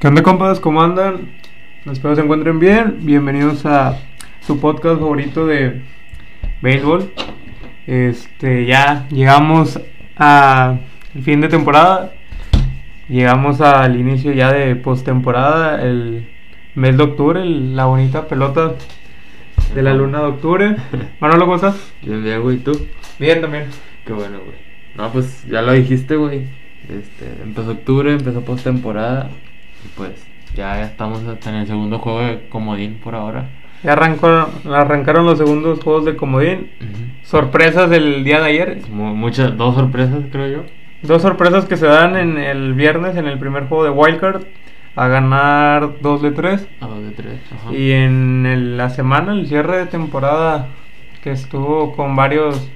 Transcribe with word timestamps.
¿Qué 0.00 0.06
onda, 0.08 0.22
compas? 0.22 0.60
¿Cómo 0.60 0.82
andan? 0.82 1.30
Espero 1.90 2.14
se 2.14 2.22
encuentren 2.22 2.58
bien. 2.58 2.98
Bienvenidos 3.02 3.64
a 3.66 3.98
su 4.46 4.60
podcast 4.60 5.00
favorito 5.00 5.46
de 5.46 5.82
béisbol. 6.62 7.12
Este, 7.86 8.66
ya 8.66 9.06
llegamos 9.10 9.80
a 10.16 10.78
el 11.14 11.22
fin 11.22 11.40
de 11.40 11.48
temporada. 11.48 12.12
Llegamos 13.08 13.60
al 13.60 13.98
inicio 13.98 14.32
ya 14.32 14.52
de 14.52 14.76
postemporada, 14.76 15.82
el 15.82 16.28
mes 16.74 16.96
de 16.96 17.02
octubre, 17.02 17.40
el- 17.42 17.74
la 17.74 17.86
bonita 17.86 18.28
pelota 18.28 18.74
de 19.74 19.82
la 19.82 19.94
luna 19.94 20.18
de 20.20 20.26
octubre. 20.26 20.76
Manolo, 21.20 21.44
¿cómo 21.46 21.56
estás? 21.56 21.92
Bien, 22.02 22.22
bien, 22.22 22.42
güey, 22.42 22.58
¿tú? 22.58 22.72
Bien 23.18 23.40
también. 23.40 23.64
Qué 24.04 24.12
bueno, 24.12 24.38
güey. 24.44 24.56
No, 24.96 25.10
pues 25.10 25.44
ya 25.48 25.62
lo 25.62 25.72
dijiste, 25.72 26.16
güey. 26.16 26.44
Este, 26.88 27.42
empezó 27.42 27.72
octubre, 27.72 28.12
empezó 28.12 28.42
postemporada. 28.42 29.30
Y 29.84 29.88
pues 29.96 30.10
ya, 30.54 30.82
estamos 30.82 31.24
hasta 31.24 31.50
en 31.50 31.56
el 31.56 31.66
segundo 31.66 31.98
juego 31.98 32.20
de 32.20 32.48
comodín 32.48 32.94
por 33.02 33.14
ahora. 33.14 33.48
Ya 33.84 33.92
arrancó, 33.92 34.48
arrancaron 34.72 35.24
los 35.26 35.38
segundos 35.38 35.80
juegos 35.84 36.04
de 36.04 36.16
comodín. 36.16 36.70
Sorpresas 37.22 37.88
del 37.90 38.24
día 38.24 38.40
de 38.40 38.46
ayer. 38.46 38.78
Mu- 38.90 39.14
Muchas, 39.14 39.56
dos 39.56 39.74
sorpresas, 39.76 40.24
creo 40.32 40.48
yo. 40.48 40.62
Dos 41.02 41.22
sorpresas 41.22 41.64
que 41.66 41.76
se 41.76 41.86
dan 41.86 42.16
en 42.16 42.38
el 42.38 42.74
viernes 42.74 43.16
en 43.16 43.26
el 43.26 43.38
primer 43.38 43.66
juego 43.68 43.84
de 43.84 43.90
Wildcard 43.90 44.42
a 44.96 45.06
ganar 45.06 46.00
2 46.00 46.22
de 46.22 46.30
3. 46.32 46.66
A 46.80 46.86
dos 46.86 47.02
de 47.04 47.10
tres. 47.12 47.38
Ajá. 47.54 47.72
Y 47.72 47.92
en 47.92 48.46
el- 48.46 48.76
la 48.76 48.90
semana, 48.90 49.32
el 49.32 49.46
cierre 49.46 49.76
de 49.78 49.86
temporada 49.86 50.66
que 51.22 51.30
estuvo 51.30 51.94
con 51.94 52.16
varios 52.16 52.68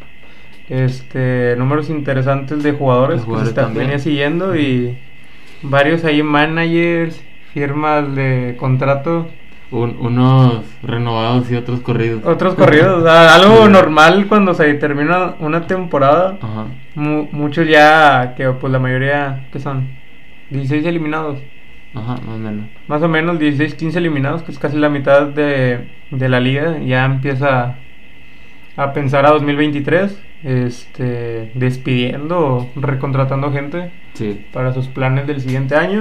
este 0.68 1.56
números 1.58 1.90
interesantes 1.90 2.62
de 2.62 2.72
jugadores, 2.72 3.22
que 3.22 3.30
se 3.46 3.52
venía 3.80 3.98
siguiendo 3.98 4.56
y 4.56 4.96
varios 5.62 6.04
ahí 6.04 6.22
managers, 6.22 7.22
firmas 7.52 8.14
de 8.14 8.56
contrato, 8.58 9.28
Un- 9.70 9.96
unos 10.00 10.64
renovados 10.82 11.50
y 11.50 11.56
otros 11.56 11.80
corridos. 11.80 12.22
otros 12.26 12.54
corridos, 12.54 13.02
o 13.02 13.04
sea, 13.04 13.34
algo 13.36 13.68
normal 13.68 14.26
cuando 14.28 14.52
se 14.54 14.72
termina 14.74 15.34
una 15.40 15.66
temporada. 15.66 16.36
Ajá. 16.42 16.66
Mu- 16.94 17.28
muchos 17.32 17.66
ya, 17.68 18.34
que 18.36 18.48
pues 18.50 18.70
la 18.72 18.78
mayoría, 18.78 19.46
que 19.52 19.58
son 19.60 19.88
16 20.50 20.84
eliminados. 20.84 21.38
Ajá, 21.94 22.14
más 22.26 22.36
o 22.36 22.38
menos. 22.38 22.66
Más 22.88 23.02
o 23.02 23.08
menos 23.08 23.38
16, 23.38 23.74
15 23.74 23.98
eliminados, 23.98 24.42
que 24.42 24.52
es 24.52 24.58
casi 24.58 24.76
la 24.78 24.88
mitad 24.88 25.26
de, 25.26 25.88
de 26.10 26.28
la 26.28 26.40
liga. 26.40 26.78
Ya 26.78 27.04
empieza 27.04 27.76
a 28.76 28.92
pensar 28.94 29.26
a 29.26 29.30
2023, 29.30 30.18
este, 30.44 31.50
despidiendo 31.54 32.38
o 32.40 32.70
recontratando 32.80 33.52
gente 33.52 33.90
Sí. 34.14 34.44
para 34.52 34.72
sus 34.74 34.88
planes 34.88 35.26
del 35.26 35.40
siguiente 35.40 35.74
año. 35.74 36.00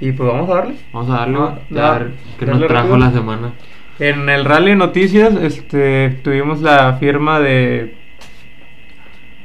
Y 0.00 0.12
pues 0.12 0.28
vamos 0.32 0.50
a 0.50 0.54
darle. 0.54 0.74
Vamos 0.92 1.10
a 1.10 1.12
darle, 1.20 1.38
Ah, 1.38 1.54
a 1.94 1.98
ver 1.98 2.10
qué 2.38 2.46
darle 2.46 2.60
nos 2.62 2.68
trajo 2.68 2.88
rápido. 2.88 3.06
la 3.06 3.12
semana. 3.12 3.52
En 4.00 4.28
el 4.28 4.44
Rally 4.44 4.74
Noticias 4.74 5.34
este, 5.36 6.10
tuvimos 6.22 6.60
la 6.62 6.94
firma 6.94 7.38
de... 7.40 7.94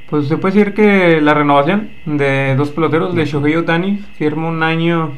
Pues 0.10 0.28
se 0.28 0.38
puede 0.38 0.56
decir 0.56 0.74
que 0.74 1.22
la 1.22 1.36
renovación 1.36 1.90
de 2.06 2.56
dos 2.56 2.72
peloteros, 2.72 3.14
de 3.14 3.26
Shohei 3.26 3.56
Otani, 3.58 4.00
firma 4.18 4.48
un 4.48 4.64
año 4.64 5.12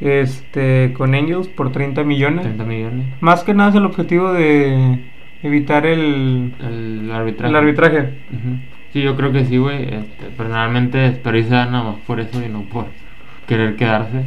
este, 0.00 0.92
con 0.96 1.14
Angels 1.14 1.48
por 1.48 1.72
30 1.72 2.04
millones. 2.04 2.42
30 2.42 2.64
millones. 2.64 3.06
Más 3.20 3.42
que 3.42 3.52
nada 3.52 3.70
es 3.70 3.76
el 3.76 3.84
objetivo 3.84 4.32
de 4.32 5.00
evitar 5.42 5.86
el, 5.86 6.52
El 6.60 7.10
arbitraje. 7.12 7.50
el 7.50 7.56
arbitraje. 7.56 8.08
Sí, 8.92 9.02
yo 9.02 9.16
creo 9.16 9.32
que 9.32 9.44
sí, 9.44 9.56
güey. 9.56 9.84
Este, 9.84 10.26
personalmente 10.36 11.06
espero 11.06 11.38
y 11.38 11.44
sea 11.44 11.66
nada 11.66 11.84
más 11.84 11.96
por 12.06 12.20
eso 12.20 12.44
y 12.44 12.48
no 12.48 12.62
por 12.62 12.86
querer 13.46 13.76
quedarse. 13.76 14.24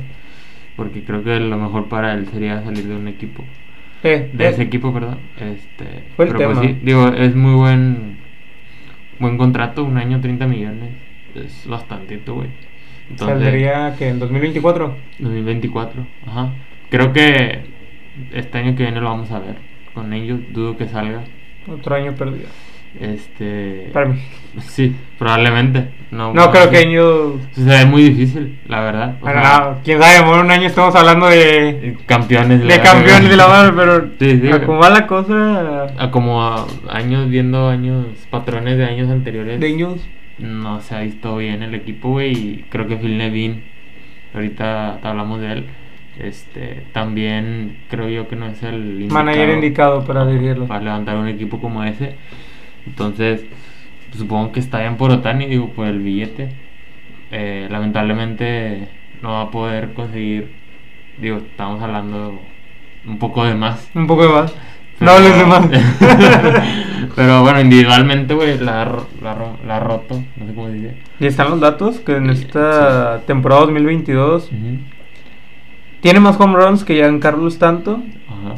Porque 0.76 1.04
creo 1.04 1.24
que 1.24 1.40
lo 1.40 1.58
mejor 1.58 1.88
para 1.88 2.14
él 2.14 2.28
sería 2.28 2.64
salir 2.64 2.88
de 2.88 2.96
un 2.96 3.08
equipo. 3.08 3.44
Eh, 4.04 4.30
De 4.34 4.46
eh, 4.46 4.50
ese 4.50 4.64
equipo, 4.64 4.94
perdón. 4.94 5.20
Este, 5.38 6.06
Fue 6.16 6.26
el 6.26 6.32
pero 6.34 6.52
pues 6.52 6.60
sí, 6.66 6.78
digo, 6.82 7.08
es 7.10 7.36
muy 7.36 7.54
buen 7.56 8.18
buen 9.20 9.38
contrato, 9.38 9.84
un 9.84 9.98
año 9.98 10.20
30 10.20 10.48
millones. 10.48 10.90
Es 11.36 11.68
bastantito, 11.68 12.36
güey. 12.36 12.50
Saldría 13.16 13.96
que 13.98 14.10
en 14.10 14.20
2024. 14.20 14.96
2024, 15.20 16.06
ajá. 16.26 16.54
Creo 16.90 17.12
que 17.14 17.62
este 18.32 18.58
año 18.58 18.76
que 18.76 18.84
viene 18.84 19.02
lo 19.02 19.10
vamos 19.10 19.32
a 19.32 19.40
ver 19.40 19.73
con 19.94 20.14
ellos, 20.14 20.40
dudo 20.52 20.78
que 20.78 20.88
salga. 20.88 21.22
Otro 21.68 21.96
año 21.96 22.14
perdido. 22.14 22.48
Este 23.00 23.90
Para 23.94 24.08
mí. 24.08 24.20
Sí, 24.60 24.96
probablemente. 25.18 25.90
No, 26.12 26.32
No 26.32 26.52
creo 26.52 26.70
que. 26.70 26.78
Angels... 26.78 27.42
Se 27.54 27.64
ve 27.64 27.86
muy 27.88 28.04
difícil, 28.04 28.60
la 28.68 28.82
verdad. 28.82 29.16
O 29.20 29.26
sea, 29.26 29.42
no, 29.72 29.80
quién 29.84 30.00
sabe, 30.00 30.18
en 30.30 30.40
un 30.46 30.52
año 30.52 30.68
estamos 30.68 30.94
hablando 30.96 31.28
de... 31.28 31.98
campeones 32.06 32.60
de 32.60 32.66
la- 32.68 32.84
campeones 32.84 33.30
de 33.32 33.36
la 33.36 33.48
mano, 33.48 33.74
pero 33.76 34.10
Sí, 34.20 34.40
sí, 34.42 34.52
a 34.52 34.64
cómo 34.64 34.78
va 34.78 34.92
la 34.92 35.08
cosa 35.08 35.88
a 35.98 36.12
como 36.12 36.44
a 36.44 36.68
años 36.90 37.30
viendo 37.30 37.68
años 37.68 38.06
patrones 38.30 38.78
de 38.78 38.86
años 38.86 39.10
anteriores 39.10 39.60
de 39.60 39.68
Angels, 39.68 40.08
no 40.38 40.80
se 40.82 40.96
ha 40.96 41.00
visto 41.00 41.36
bien 41.38 41.64
el 41.64 41.74
equipo 41.74 42.10
güey 42.10 42.32
y 42.34 42.66
creo 42.70 42.88
que 42.88 42.98
Phil 42.98 43.18
Nevin 43.18 43.64
ahorita 44.36 45.00
hablamos 45.02 45.42
de 45.42 45.52
él 45.52 45.66
este 46.20 46.86
también 46.94 47.78
creo 47.90 48.08
yo 48.10 48.28
que 48.28 48.36
no 48.36 48.46
es 48.48 48.62
el 48.64 49.02
indicado 49.02 49.14
manager 49.24 49.50
indicado 49.50 50.04
para 50.06 50.26
dirigirlo. 50.28 50.68
para 50.68 50.82
levantar 50.82 51.18
un 51.18 51.28
equipo 51.28 51.60
como 51.60 51.84
ese 51.84 52.16
entonces 52.86 53.44
supongo 54.16 54.52
que 54.52 54.60
está 54.60 54.80
bien 54.80 54.96
por 54.98 55.12
Otani 55.12 55.46
digo 55.48 55.70
por 55.70 55.88
el 55.88 56.00
billete 56.00 56.50
Eh, 57.32 57.68
lamentablemente 57.72 58.88
no 59.24 59.32
va 59.32 59.42
a 59.44 59.50
poder 59.52 59.94
conseguir 59.94 60.52
digo 61.20 61.38
estamos 61.38 61.82
hablando 61.82 62.40
un 63.08 63.18
poco 63.18 63.44
de 63.44 63.56
más 63.56 63.90
Un 63.96 64.06
poco 64.06 64.24
de 64.24 64.30
más. 64.30 64.52
pero- 65.00 65.12
No 65.12 65.12
hables 65.18 65.38
de 65.38 65.46
más. 65.46 65.68
Pero 67.16 67.42
bueno, 67.42 67.60
individualmente, 67.60 68.34
güey, 68.34 68.58
la, 68.60 68.86
la, 69.22 69.36
la 69.68 69.80
roto. 69.80 70.24
No 70.38 70.48
sé 70.48 70.54
cómo 70.56 70.68
se 70.68 70.74
dice. 70.74 70.94
y 71.20 71.26
están 71.28 71.50
los 71.50 71.60
datos 71.60 72.00
que 72.00 72.16
en 72.16 72.34
Sí, 72.36 72.44
esta 72.46 73.22
temporada 73.28 73.62
2022 73.62 74.46
Ujú. 74.52 74.78
Tiene 76.04 76.20
más 76.20 76.40
home 76.40 76.56
runs 76.58 76.84
que 76.84 76.94
Giancarlo 76.96 77.48
Stanton. 77.48 78.04
Ajá. 78.28 78.56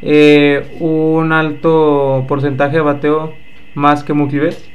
Eh, 0.00 0.76
un 0.80 1.32
alto 1.32 2.24
porcentaje 2.28 2.76
de 2.76 2.82
bateo 2.82 3.34
más 3.74 4.02
que 4.04 4.14
Mookie 4.14 4.38
Betts. 4.38 4.70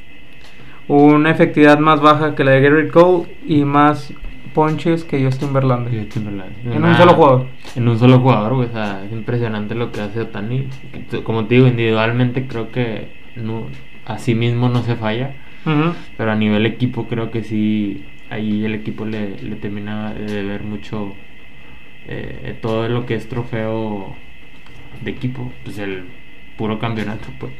Una 0.88 1.31
efectividad 1.31 1.80
más 1.80 2.02
baja 2.02 2.35
que 2.35 2.44
la 2.44 2.52
de 2.52 2.62
Garrett 2.62 2.91
Cole 2.91 3.28
y 3.47 3.63
más 3.63 4.13
ponches 4.53 5.03
que 5.03 5.24
Justin 5.24 5.53
Verlander. 5.53 5.94
Sí, 5.94 6.09
Timberland. 6.09 6.52
En 6.66 6.72
un 6.72 6.78
Una- 6.84 6.97
solo 6.97 7.13
jugador. 7.13 7.46
En 7.75 7.88
un 7.88 7.97
solo 8.00 8.19
jugador, 8.19 8.56
güey. 8.56 8.68
O 8.68 8.72
sea, 8.72 9.03
es 9.06 9.12
impresionante 9.13 9.75
lo 9.75 9.91
que 9.91 10.01
hace 10.01 10.22
Otani. 10.22 10.68
Como 11.24 11.46
te 11.46 11.56
digo, 11.56 11.68
individualmente 11.68 12.47
creo 12.47 12.72
que 12.72 13.07
no, 13.36 13.68
a 14.06 14.18
sí 14.18 14.36
mismo 14.36 14.68
no 14.68 14.81
se 14.81 14.96
falla. 14.96 15.36
Ujú. 15.66 15.94
Pero 16.18 16.31
a 16.31 16.36
nivel 16.36 16.66
equipo 16.66 17.07
creo 17.07 17.30
que 17.31 17.44
sí, 17.44 18.03
ahí 18.31 18.66
el 18.66 18.74
equipo 18.74 19.06
le, 19.06 19.38
le 19.41 19.56
termina 19.57 20.13
de 20.13 20.44
ver 20.44 20.63
mucho 20.63 21.13
eh, 22.12 22.58
todo 22.59 22.90
lo 22.90 23.06
que 23.06 23.14
es 23.14 23.30
trofeo 23.30 24.16
de 25.02 25.12
equipo, 25.12 25.52
pues 25.64 25.78
el 25.78 26.06
puro 26.58 26.80
campeonato, 26.80 27.28
pues. 27.40 27.53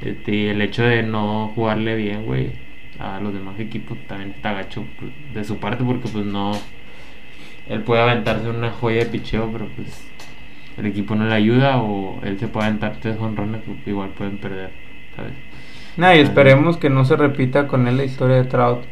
Este, 0.00 0.34
y 0.34 0.46
el 0.48 0.60
hecho 0.60 0.82
de 0.82 1.04
no 1.04 1.52
jugarle 1.54 1.94
bien, 1.94 2.24
güey, 2.24 2.50
a 2.98 3.20
los 3.20 3.32
demás 3.32 3.58
equipos 3.60 3.96
también 4.08 4.30
está 4.30 4.52
gacho 4.52 4.84
pues, 4.98 5.12
de 5.32 5.44
su 5.44 5.58
parte 5.58 5.84
porque 5.84 6.08
pues 6.08 6.26
no... 6.26 6.52
Él 7.68 7.82
puede 7.82 8.02
aventarse 8.02 8.48
una 8.50 8.72
joya 8.72 9.04
de 9.04 9.06
picheo, 9.06 9.48
pero 9.52 9.68
pues 9.68 10.04
el 10.76 10.86
equipo 10.86 11.14
no 11.14 11.26
le 11.26 11.34
ayuda 11.34 11.80
o 11.80 12.20
él 12.24 12.38
se 12.40 12.48
puede 12.48 12.66
aventar 12.66 12.96
tres 13.00 13.16
honrones, 13.20 13.62
pues, 13.64 13.78
igual 13.86 14.10
pueden 14.10 14.38
perder, 14.38 14.70
¿sabes? 15.14 15.32
Nah, 15.96 16.14
y 16.14 16.20
esperemos 16.20 16.76
que 16.76 16.90
no 16.90 17.04
se 17.04 17.16
repita 17.16 17.68
con 17.68 17.86
él 17.86 17.98
la 17.98 18.04
historia 18.04 18.36
de 18.36 18.44
Trout. 18.44 18.84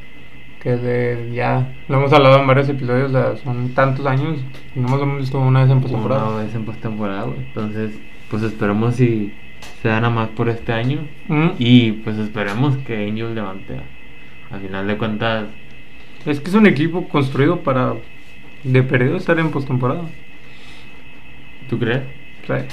Que 0.62 0.76
de, 0.76 1.32
ya 1.34 1.72
lo 1.88 1.98
hemos 1.98 2.12
hablado 2.12 2.40
en 2.40 2.46
varios 2.46 2.68
episodios, 2.68 3.10
o 3.10 3.12
sea, 3.12 3.36
son 3.42 3.70
tantos 3.70 4.04
años 4.06 4.38
y 4.76 4.80
no 4.80 4.96
lo 4.96 5.02
hemos 5.04 5.20
visto 5.20 5.40
una 5.40 5.62
vez 5.62 5.70
en 5.70 5.80
postemporada. 5.80 6.28
Una 6.28 6.42
vez 6.44 6.54
en 6.54 6.64
postemporada, 6.64 7.22
güey. 7.22 7.38
Entonces, 7.38 7.98
pues 8.30 8.42
esperemos 8.42 8.96
si 8.96 9.32
se 9.80 9.88
dan 9.88 10.04
a 10.04 10.10
más 10.10 10.28
por 10.28 10.48
este 10.50 10.72
año. 10.72 11.06
Ujú. 11.28 11.54
Y 11.58 11.92
pues 11.92 12.18
esperemos 12.18 12.76
que 12.78 13.08
Angel 13.08 13.34
levante. 13.34 13.80
Al 14.50 14.60
final 14.60 14.86
de 14.86 14.98
cuentas, 14.98 15.46
Es 16.26 16.40
que 16.40 16.50
es 16.50 16.54
un 16.54 16.66
equipo 16.66 17.08
construido 17.08 17.60
para 17.60 17.94
de 18.64 18.82
perdido 18.82 19.16
estar 19.16 19.38
en 19.38 19.50
postemporada. 19.50 20.02
¿tú 21.70 21.78
crees? 21.78 22.02
Sea, 22.46 22.66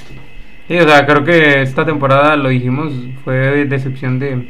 sí, 0.68 0.78
o 0.78 0.88
sea, 0.88 1.06
creo 1.06 1.24
que 1.24 1.62
esta 1.62 1.86
temporada, 1.86 2.36
lo 2.36 2.50
dijimos, 2.50 2.92
fue 3.24 3.66
decepción 3.66 4.18
de, 4.18 4.48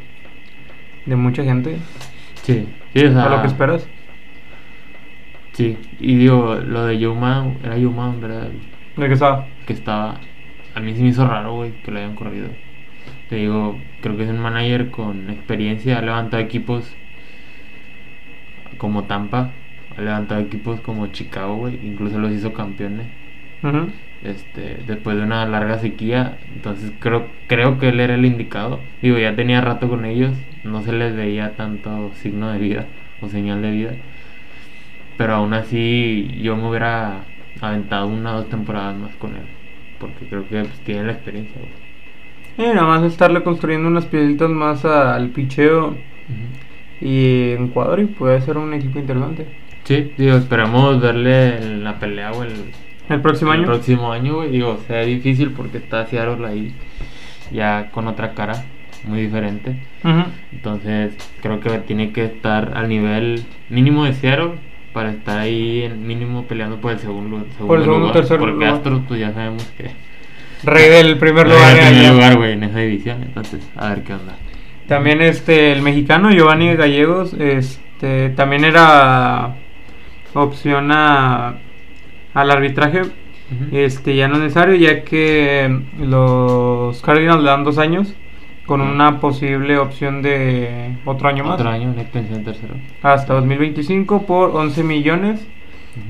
de 1.04 1.16
mucha 1.16 1.44
gente. 1.44 1.76
Sí, 2.42 2.66
sí, 2.94 3.04
o 3.04 3.12
sea. 3.12 3.24
a 3.24 3.36
lo 3.36 3.40
que 3.42 3.48
esperas. 3.48 3.88
Sí, 5.52 5.76
y 5.98 6.16
digo, 6.16 6.54
lo 6.54 6.84
de 6.84 6.98
Yuma, 6.98 7.52
era 7.64 7.76
Yuma, 7.76 8.14
¿verdad? 8.20 8.48
De 8.96 9.06
que 9.06 9.14
estaba. 9.14 9.46
Que 9.66 9.72
estaba. 9.72 10.20
A 10.74 10.80
mí 10.80 10.94
sí 10.94 11.02
me 11.02 11.08
hizo 11.08 11.26
raro, 11.26 11.54
güey, 11.54 11.72
que 11.82 11.90
lo 11.90 11.98
hayan 11.98 12.14
corrido. 12.14 12.48
Te 13.28 13.36
digo, 13.36 13.78
creo 14.00 14.16
que 14.16 14.22
es 14.22 14.30
un 14.30 14.38
manager 14.38 14.90
con 14.90 15.30
experiencia, 15.30 15.98
ha 15.98 16.02
levantado 16.02 16.42
equipos 16.42 16.96
como 18.78 19.04
Tampa 19.04 19.50
ha 19.98 20.00
levantado 20.00 20.40
equipos 20.40 20.80
como 20.80 21.08
Chicago, 21.08 21.56
güey. 21.56 21.74
Incluso 21.84 22.18
los 22.18 22.30
hizo 22.30 22.52
campeones. 22.52 23.06
Ujú. 23.62 23.90
Este, 24.24 24.78
después 24.86 25.16
de 25.16 25.22
una 25.22 25.46
larga 25.46 25.78
sequía. 25.78 26.38
Entonces 26.54 26.92
creo, 26.98 27.26
creo 27.46 27.78
que 27.78 27.90
él 27.90 28.00
era 28.00 28.14
el 28.14 28.24
indicado. 28.24 28.80
Digo, 29.02 29.18
ya 29.18 29.36
tenía 29.36 29.60
rato 29.60 29.88
con 29.88 30.04
ellos. 30.04 30.32
No 30.64 30.82
se 30.82 30.92
les 30.92 31.14
veía 31.14 31.56
tanto 31.56 32.10
signo 32.14 32.52
de 32.52 32.58
vida 32.58 32.86
o 33.20 33.28
señal 33.28 33.62
de 33.62 33.70
vida. 33.70 33.92
Pero 35.16 35.34
aún 35.34 35.54
así 35.54 36.38
yo 36.40 36.56
me 36.56 36.68
hubiera 36.68 37.24
aventado 37.60 38.06
una 38.06 38.34
o 38.34 38.38
dos 38.38 38.48
temporadas 38.48 38.96
más 38.96 39.14
con 39.16 39.36
él. 39.36 39.46
Porque 39.98 40.26
creo 40.26 40.48
que 40.48 40.60
pues, 40.60 40.80
tiene 40.80 41.04
la 41.04 41.12
experiencia. 41.12 41.60
Y 42.56 42.62
nada 42.62 42.84
más 42.84 43.04
estarle 43.04 43.42
construyendo 43.42 43.88
unas 43.88 44.06
piedritas 44.06 44.50
más 44.50 44.84
al 44.84 45.28
picheo 45.28 45.96
y 47.00 47.52
en 47.52 47.68
cuadro 47.68 48.02
y 48.02 48.06
puede 48.06 48.40
ser 48.40 48.56
un 48.58 48.74
equipo 48.74 48.98
interesante. 48.98 49.46
Sí, 49.84 50.12
digo, 50.18 50.36
esperamos 50.36 51.02
en 51.04 51.84
la 51.84 51.98
pelea 51.98 52.32
o 52.32 52.42
el, 52.42 52.72
El 53.08 53.20
próximo 53.20 53.52
el 53.52 53.60
año. 53.60 53.66
próximo 53.66 54.12
año, 54.12 54.36
güey. 54.36 54.50
Digo, 54.50 54.78
sea 54.86 55.00
difícil 55.02 55.52
porque 55.52 55.78
está 55.78 56.06
Seattle 56.06 56.46
ahí 56.46 56.74
ya 57.50 57.90
con 57.92 58.06
otra 58.08 58.34
cara 58.34 58.64
muy 59.04 59.20
diferente. 59.22 59.76
Ujú. 60.04 60.24
Entonces, 60.52 61.14
creo 61.40 61.60
que 61.60 61.70
tiene 61.80 62.12
que 62.12 62.24
estar 62.24 62.72
al 62.76 62.88
nivel 62.88 63.44
mínimo 63.70 64.04
de 64.04 64.12
Seattle 64.12 64.52
para 64.92 65.10
estar 65.10 65.38
ahí 65.38 65.82
en 65.82 66.06
mínimo 66.06 66.44
peleando 66.44 66.80
por 66.80 66.92
el 66.92 66.98
segundo, 66.98 67.44
segundo 67.56 67.74
el 67.76 67.82
segundo, 67.82 67.98
lugar. 68.00 68.12
tercer 68.14 68.38
porque 68.38 68.54
lugar. 68.54 68.74
Astros, 68.74 69.00
pues 69.06 69.20
ya 69.20 69.32
sabemos 69.32 69.62
que 69.76 69.90
Rey 70.64 70.88
del 70.90 71.18
primer 71.18 71.46
Rey 71.46 71.54
lugar. 71.56 71.74
del 71.76 71.84
en 71.84 71.88
primer 71.92 72.02
la- 72.08 72.12
lugar, 72.14 72.36
güey, 72.36 72.52
en 72.52 72.64
esa 72.64 72.78
división. 72.80 73.22
Entonces, 73.22 73.66
a 73.76 73.90
ver 73.90 74.02
qué 74.02 74.14
onda. 74.14 74.34
También 74.88 75.20
este 75.22 75.72
el 75.72 75.82
mexicano 75.82 76.30
Giovanni 76.32 76.74
Gallegos, 76.74 77.34
este 77.34 78.30
también 78.30 78.64
era 78.64 79.54
opción 80.34 80.90
a, 80.90 81.54
al 82.40 82.50
arbitraje. 82.50 83.02
Este 83.72 84.14
ya 84.14 84.28
no 84.28 84.34
es 84.34 84.40
necesario 84.42 84.74
ya 84.74 85.04
que 85.04 85.80
los 85.98 87.00
Cardinals 87.00 87.42
le 87.42 87.48
dan 87.48 87.64
dos 87.64 87.78
años 87.78 88.14
con 88.66 88.82
una 88.82 89.20
posible 89.20 89.78
opción 89.78 90.20
de 90.20 90.96
otro 91.06 91.28
año 91.28 91.44
más 91.44 91.54
Otro 91.54 91.70
año, 91.70 91.90
una 91.90 92.02
extensión 92.02 92.44
tercero. 92.44 92.74
hasta 93.02 93.32
2025 93.32 94.26
por 94.26 94.50
11 94.50 94.84
millones. 94.84 95.46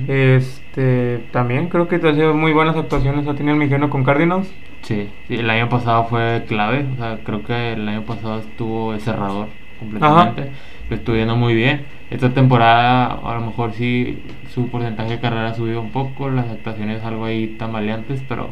Este 0.06 1.20
también 1.30 1.68
creo 1.68 1.88
que 1.88 1.96
ha 1.96 2.14
sido 2.14 2.34
muy 2.34 2.52
buenas 2.52 2.76
actuaciones 2.76 3.26
ha 3.26 3.34
tenido 3.34 3.54
el 3.54 3.58
mexicano 3.58 3.88
con 3.88 4.04
Cardinals. 4.04 4.52
Sí, 4.82 5.08
sí, 5.28 5.36
el 5.36 5.48
año 5.48 5.68
pasado 5.68 6.04
fue 6.04 6.44
clave, 6.46 6.86
o 6.92 6.96
sea, 6.96 7.18
creo 7.24 7.42
que 7.42 7.72
el 7.72 7.88
año 7.88 8.02
pasado 8.02 8.40
estuvo 8.40 8.98
cerrador 8.98 9.48
completamente, 9.78 10.50
lo 10.90 10.96
estuvo 10.96 11.36
muy 11.36 11.54
bien. 11.54 11.86
Esta 12.10 12.32
temporada 12.32 13.06
a 13.06 13.34
lo 13.34 13.46
mejor 13.46 13.72
sí 13.72 14.22
su 14.54 14.68
porcentaje 14.68 15.10
de 15.10 15.20
carrera 15.20 15.48
ha 15.48 15.54
subido 15.54 15.80
un 15.80 15.90
poco, 15.90 16.30
las 16.30 16.48
actuaciones 16.48 17.02
algo 17.04 17.26
ahí 17.26 17.56
tambaleantes, 17.58 18.22
pero 18.28 18.50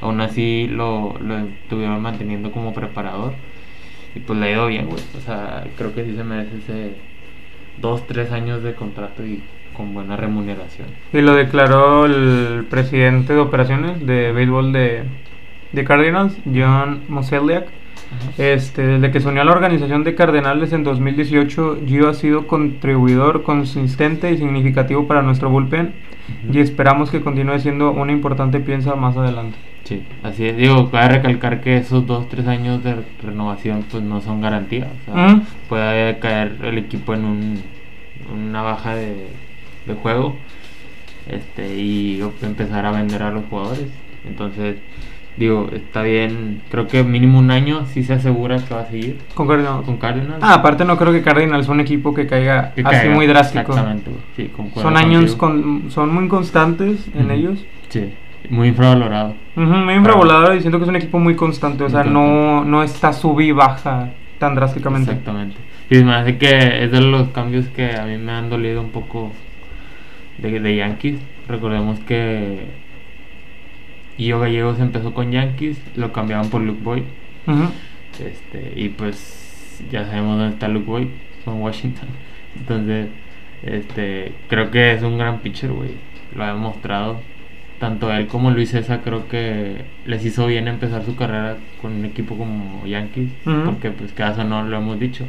aún 0.00 0.20
así 0.20 0.68
lo, 0.68 1.18
lo 1.18 1.38
estuvieron 1.38 2.00
manteniendo 2.00 2.50
como 2.50 2.72
preparador 2.72 3.34
y 4.14 4.20
pues 4.20 4.38
le 4.38 4.46
ha 4.46 4.52
ido 4.52 4.66
bien, 4.68 4.86
güey. 4.86 5.02
O 5.16 5.20
sea, 5.20 5.64
creo 5.76 5.94
que 5.94 6.04
sí 6.04 6.14
se 6.14 6.24
merece 6.24 6.56
ese 6.58 6.94
dos, 7.78 8.06
tres 8.06 8.32
años 8.32 8.62
de 8.62 8.74
contrato 8.74 9.24
y 9.26 9.42
con 9.76 9.92
buena 9.92 10.16
remuneración. 10.16 10.88
Y 11.12 11.20
lo 11.20 11.34
declaró 11.34 12.06
el 12.06 12.64
presidente 12.70 13.32
de 13.32 13.40
operaciones 13.40 14.06
de 14.06 14.32
béisbol 14.32 14.72
de, 14.72 15.02
de 15.72 15.84
Cardinals, 15.84 16.36
John 16.44 17.02
Moseliak. 17.08 17.66
Este, 18.38 18.82
desde 18.86 19.10
que 19.10 19.20
se 19.20 19.28
unió 19.28 19.42
a 19.42 19.44
la 19.44 19.52
organización 19.52 20.04
de 20.04 20.14
Cardenales 20.14 20.72
en 20.72 20.84
2018, 20.84 21.78
Gio 21.86 22.08
ha 22.08 22.14
sido 22.14 22.46
contribuidor 22.46 23.42
consistente 23.42 24.30
y 24.32 24.38
significativo 24.38 25.06
para 25.06 25.22
nuestro 25.22 25.50
bullpen 25.50 25.94
Ujú. 26.46 26.56
y 26.56 26.60
esperamos 26.60 27.10
que 27.10 27.20
continúe 27.20 27.58
siendo 27.58 27.92
una 27.92 28.12
importante 28.12 28.60
pieza 28.60 28.94
más 28.94 29.16
adelante. 29.16 29.56
Sí, 29.84 30.02
así 30.22 30.46
es. 30.46 30.56
Digo, 30.56 30.90
cabe 30.90 31.08
recalcar 31.16 31.60
que 31.60 31.76
esos 31.76 32.06
dos, 32.06 32.28
tres 32.28 32.46
años 32.46 32.82
de 32.82 32.96
renovación 33.22 33.84
pues 33.90 34.02
no 34.02 34.20
son 34.20 34.40
garantía. 34.40 34.88
O 35.08 35.12
sea, 35.14 35.26
Ujú. 35.26 35.42
puede 35.68 36.18
caer 36.18 36.56
el 36.62 36.78
equipo 36.78 37.12
en 37.14 37.24
un, 37.24 37.62
una 38.34 38.62
baja 38.62 38.94
de, 38.94 39.26
de 39.86 39.94
juego 39.94 40.36
este 41.28 41.76
y 41.76 42.20
empezar 42.42 42.86
a 42.86 42.92
vender 42.92 43.22
a 43.22 43.30
los 43.30 43.44
jugadores. 43.50 43.88
Entonces, 44.26 44.76
digo, 45.36 45.68
está 45.72 46.02
bien. 46.02 46.62
Creo 46.70 46.86
que 46.86 47.02
mínimo 47.02 47.38
un 47.38 47.50
año 47.50 47.86
sí 47.86 48.02
se 48.04 48.14
asegura 48.14 48.58
que 48.58 48.74
va 48.74 48.80
a 48.82 48.86
seguir 48.86 49.18
Con 49.34 49.48
Cardinals. 49.48 49.84
con 49.84 49.96
Cardinals. 49.98 50.38
Ah, 50.42 50.54
aparte 50.54 50.84
no 50.84 50.96
creo 50.96 51.12
que 51.12 51.22
Cardinals 51.22 51.66
sea 51.66 51.74
un 51.74 51.80
equipo 51.80 52.14
que 52.14 52.26
caiga 52.26 52.72
Que 52.74 52.82
así 52.82 52.96
caiga. 52.98 53.14
muy 53.14 53.26
drástico. 53.26 53.72
Exactamente. 53.72 54.10
Sí, 54.36 54.50
Son 54.74 54.96
años 54.96 55.34
con, 55.36 55.90
son 55.90 56.12
muy 56.14 56.28
constantes 56.28 57.06
en 57.14 57.30
ellos. 57.30 57.64
Sí, 57.88 58.12
muy 58.50 58.68
infravalorado. 58.68 59.34
Ujú, 59.56 59.64
muy 59.66 59.94
infravolado 59.94 60.54
y 60.54 60.60
siento 60.60 60.78
que 60.78 60.84
es 60.84 60.88
un 60.90 60.96
equipo 60.96 61.18
muy 61.18 61.34
constante, 61.36 61.84
o 61.84 61.88
sea, 61.88 62.04
no, 62.04 62.64
no 62.64 62.82
está 62.82 63.12
sub 63.12 63.40
y 63.40 63.52
baja 63.52 64.10
tan 64.38 64.54
drásticamente. 64.54 65.10
Exactamente. 65.12 65.56
Y 65.90 66.02
me 66.02 66.14
hace 66.14 66.38
que 66.38 66.84
es 66.84 66.90
de 66.90 67.00
los 67.00 67.28
cambios 67.28 67.66
que 67.68 67.94
a 67.94 68.04
mí 68.06 68.16
me 68.18 68.32
han 68.32 68.50
dolido 68.50 68.80
un 68.80 68.90
poco 68.90 69.32
de, 70.38 70.58
de 70.60 70.76
Yankees. 70.76 71.18
Recordemos 71.48 72.00
que 72.00 72.66
Gio 74.16 74.40
Gallegos 74.40 74.80
empezó 74.80 75.12
con 75.12 75.30
Yankees, 75.32 75.80
lo 75.96 76.12
cambiaban 76.12 76.48
por 76.50 76.60
Luke 76.60 76.82
Boyd. 76.82 77.02
Este, 78.20 78.72
y 78.76 78.90
pues 78.90 79.82
ya 79.90 80.06
sabemos 80.06 80.38
dónde 80.38 80.54
está 80.54 80.68
Luke 80.68 80.86
Boyd, 80.86 81.08
con 81.44 81.60
Washington. 81.60 82.08
Entonces, 82.56 83.08
este, 83.62 84.32
creo 84.48 84.70
que 84.70 84.92
es 84.92 85.02
un 85.02 85.18
gran 85.18 85.40
pitcher, 85.40 85.70
güey. 85.72 85.90
Lo 86.34 86.44
ha 86.44 86.48
demostrado. 86.48 87.20
Tanto 87.78 88.12
él 88.12 88.28
como 88.28 88.50
Luis 88.50 88.70
César 88.70 89.00
creo 89.02 89.28
que 89.28 89.84
les 90.06 90.24
hizo 90.24 90.46
bien 90.46 90.68
empezar 90.68 91.04
su 91.04 91.16
carrera 91.16 91.56
con 91.82 91.92
un 91.92 92.04
equipo 92.04 92.36
como 92.36 92.86
Yankees. 92.86 93.30
Porque 93.44 93.90
pues 93.90 94.12
cada 94.12 94.44
no 94.44 94.62
lo 94.62 94.78
hemos 94.78 94.98
dicho. 95.00 95.26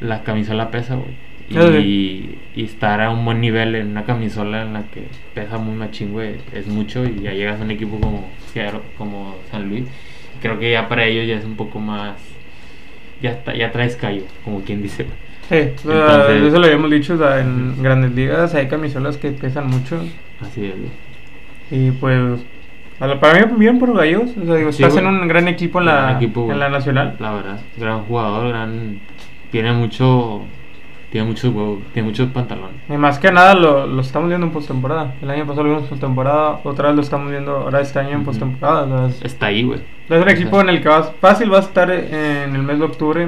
La 0.00 0.22
camisola 0.22 0.70
pesa, 0.70 0.94
güey. 0.94 1.10
Y, 1.50 2.38
y 2.54 2.64
estar 2.64 3.00
a 3.00 3.10
un 3.10 3.24
buen 3.24 3.40
nivel 3.40 3.74
en 3.74 3.88
una 3.88 4.04
camisola 4.04 4.62
en 4.62 4.72
la 4.72 4.82
que 4.84 5.04
pesa 5.34 5.58
muy 5.58 5.74
machín, 5.76 6.12
güey, 6.12 6.36
es 6.52 6.66
mucho. 6.66 7.04
Y 7.04 7.20
ya 7.22 7.32
llegas 7.32 7.60
a 7.60 7.64
un 7.64 7.70
equipo 7.70 7.98
como, 8.00 8.28
como 8.96 9.36
San 9.50 9.68
Luis. 9.68 9.84
Creo 10.40 10.58
que 10.58 10.70
ya 10.72 10.88
para 10.88 11.04
ellos 11.04 11.26
ya 11.26 11.36
es 11.36 11.44
un 11.44 11.56
poco 11.56 11.78
más. 11.78 12.16
Ya, 13.20 13.30
está, 13.32 13.54
ya 13.54 13.70
traes 13.70 13.96
callo, 13.96 14.22
como 14.44 14.62
quien 14.62 14.82
dice. 14.82 15.04
Sí, 15.48 15.56
Entonces- 15.56 16.42
eso 16.48 16.58
lo 16.58 16.64
habíamos 16.66 16.90
dicho, 16.90 17.14
o 17.14 17.18
sea, 17.18 17.40
en 17.40 17.82
grandes 17.82 18.12
ligas 18.12 18.54
hay 18.54 18.68
camisolas 18.68 19.16
que 19.18 19.30
pesan 19.32 19.66
mucho 19.68 20.00
Así 20.40 20.64
es, 20.64 20.74
güey. 20.76 20.90
y 21.70 21.90
pues 21.92 22.40
para 23.20 23.46
mí 23.46 23.52
bien 23.58 23.78
por 23.78 23.94
Gallegos, 23.94 24.30
o 24.40 24.44
sea, 24.46 24.54
digo, 24.54 24.72
Sí, 24.72 24.82
estás 24.82 24.96
en 24.98 25.04
güey. 25.04 25.20
un 25.20 25.28
gran 25.28 25.48
equipo 25.48 25.80
en 25.80 25.86
la, 25.86 26.12
equipo, 26.16 26.50
en 26.50 26.58
la 26.58 26.68
nacional. 26.68 27.16
La 27.20 27.32
verdad, 27.32 27.60
gran 27.76 28.02
jugador, 28.04 28.48
gran. 28.48 29.00
Tiene 29.50 29.72
mucho. 29.72 30.42
Tiene 31.12 31.26
muchos 31.28 31.54
huevos, 31.54 31.80
tiene 31.92 32.08
muchos 32.08 32.30
pantalones. 32.30 32.74
Y 32.88 32.94
más 32.96 33.18
que 33.18 33.30
nada 33.30 33.54
lo, 33.54 33.86
lo 33.86 34.00
estamos 34.00 34.28
viendo 34.30 34.46
en 34.46 34.52
postemporada. 34.52 35.14
El 35.20 35.30
año 35.30 35.42
pasado 35.46 35.64
lo 35.64 35.68
vimos 35.68 35.82
en 35.84 35.88
postemporada, 35.90 36.60
otra 36.64 36.88
vez 36.88 36.96
lo 36.96 37.02
estamos 37.02 37.30
viendo 37.30 37.52
ahora 37.54 37.80
este 37.82 37.98
año 37.98 38.12
en 38.16 38.24
postemporada. 38.24 38.84
o 38.84 39.08
sea, 39.10 39.16
es- 39.18 39.22
Está 39.24 39.46
ahí, 39.46 39.62
güey. 39.62 39.80
Es 40.08 40.22
un 40.22 40.28
equipo 40.30 40.60
en 40.62 40.70
el 40.70 40.80
que 40.82 40.88
vas, 40.88 41.12
fácil 41.20 41.52
va 41.52 41.58
a 41.58 41.60
estar 41.60 41.90
en 41.90 42.56
el 42.56 42.62
mes 42.62 42.78
de 42.78 42.84
octubre, 42.86 43.22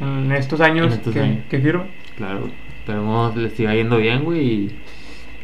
en 0.00 0.32
estos 0.32 0.60
años, 0.62 0.86
En 0.86 0.92
estos 0.94 1.12
que, 1.14 1.20
años. 1.20 1.38
que 1.50 1.58
firma. 1.60 1.84
Claro, 2.16 2.40
güey. 2.40 2.52
Esperemos 2.80 3.36
le 3.36 3.50
siga 3.50 3.74
yendo 3.74 3.98
bien, 3.98 4.24
güey. 4.24 4.40
Y, 4.40 4.78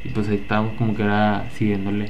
y 0.04 0.08
pues 0.08 0.28
ahí 0.30 0.36
estamos 0.36 0.72
como 0.78 0.96
que 0.96 1.02
era 1.02 1.44
siguiéndole 1.52 2.08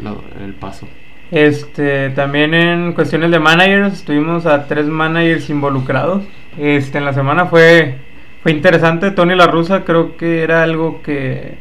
lo- 0.00 0.22
el 0.44 0.54
paso. 0.54 0.86
Este, 1.32 2.10
también 2.10 2.54
en 2.54 2.92
cuestiones 2.92 3.30
de 3.32 3.38
managers, 3.40 4.04
tuvimos 4.04 4.46
a 4.46 4.66
tres 4.68 4.86
managers 4.86 5.48
involucrados. 5.50 6.22
Este, 6.58 6.98
en 6.98 7.04
la 7.04 7.12
semana 7.14 7.46
fue, 7.46 7.96
fue 8.42 8.52
interesante. 8.52 9.10
Tony 9.10 9.34
La 9.34 9.46
Russa 9.46 9.84
creo 9.84 10.16
que 10.16 10.42
era 10.42 10.62
algo 10.62 11.02
que... 11.02 11.54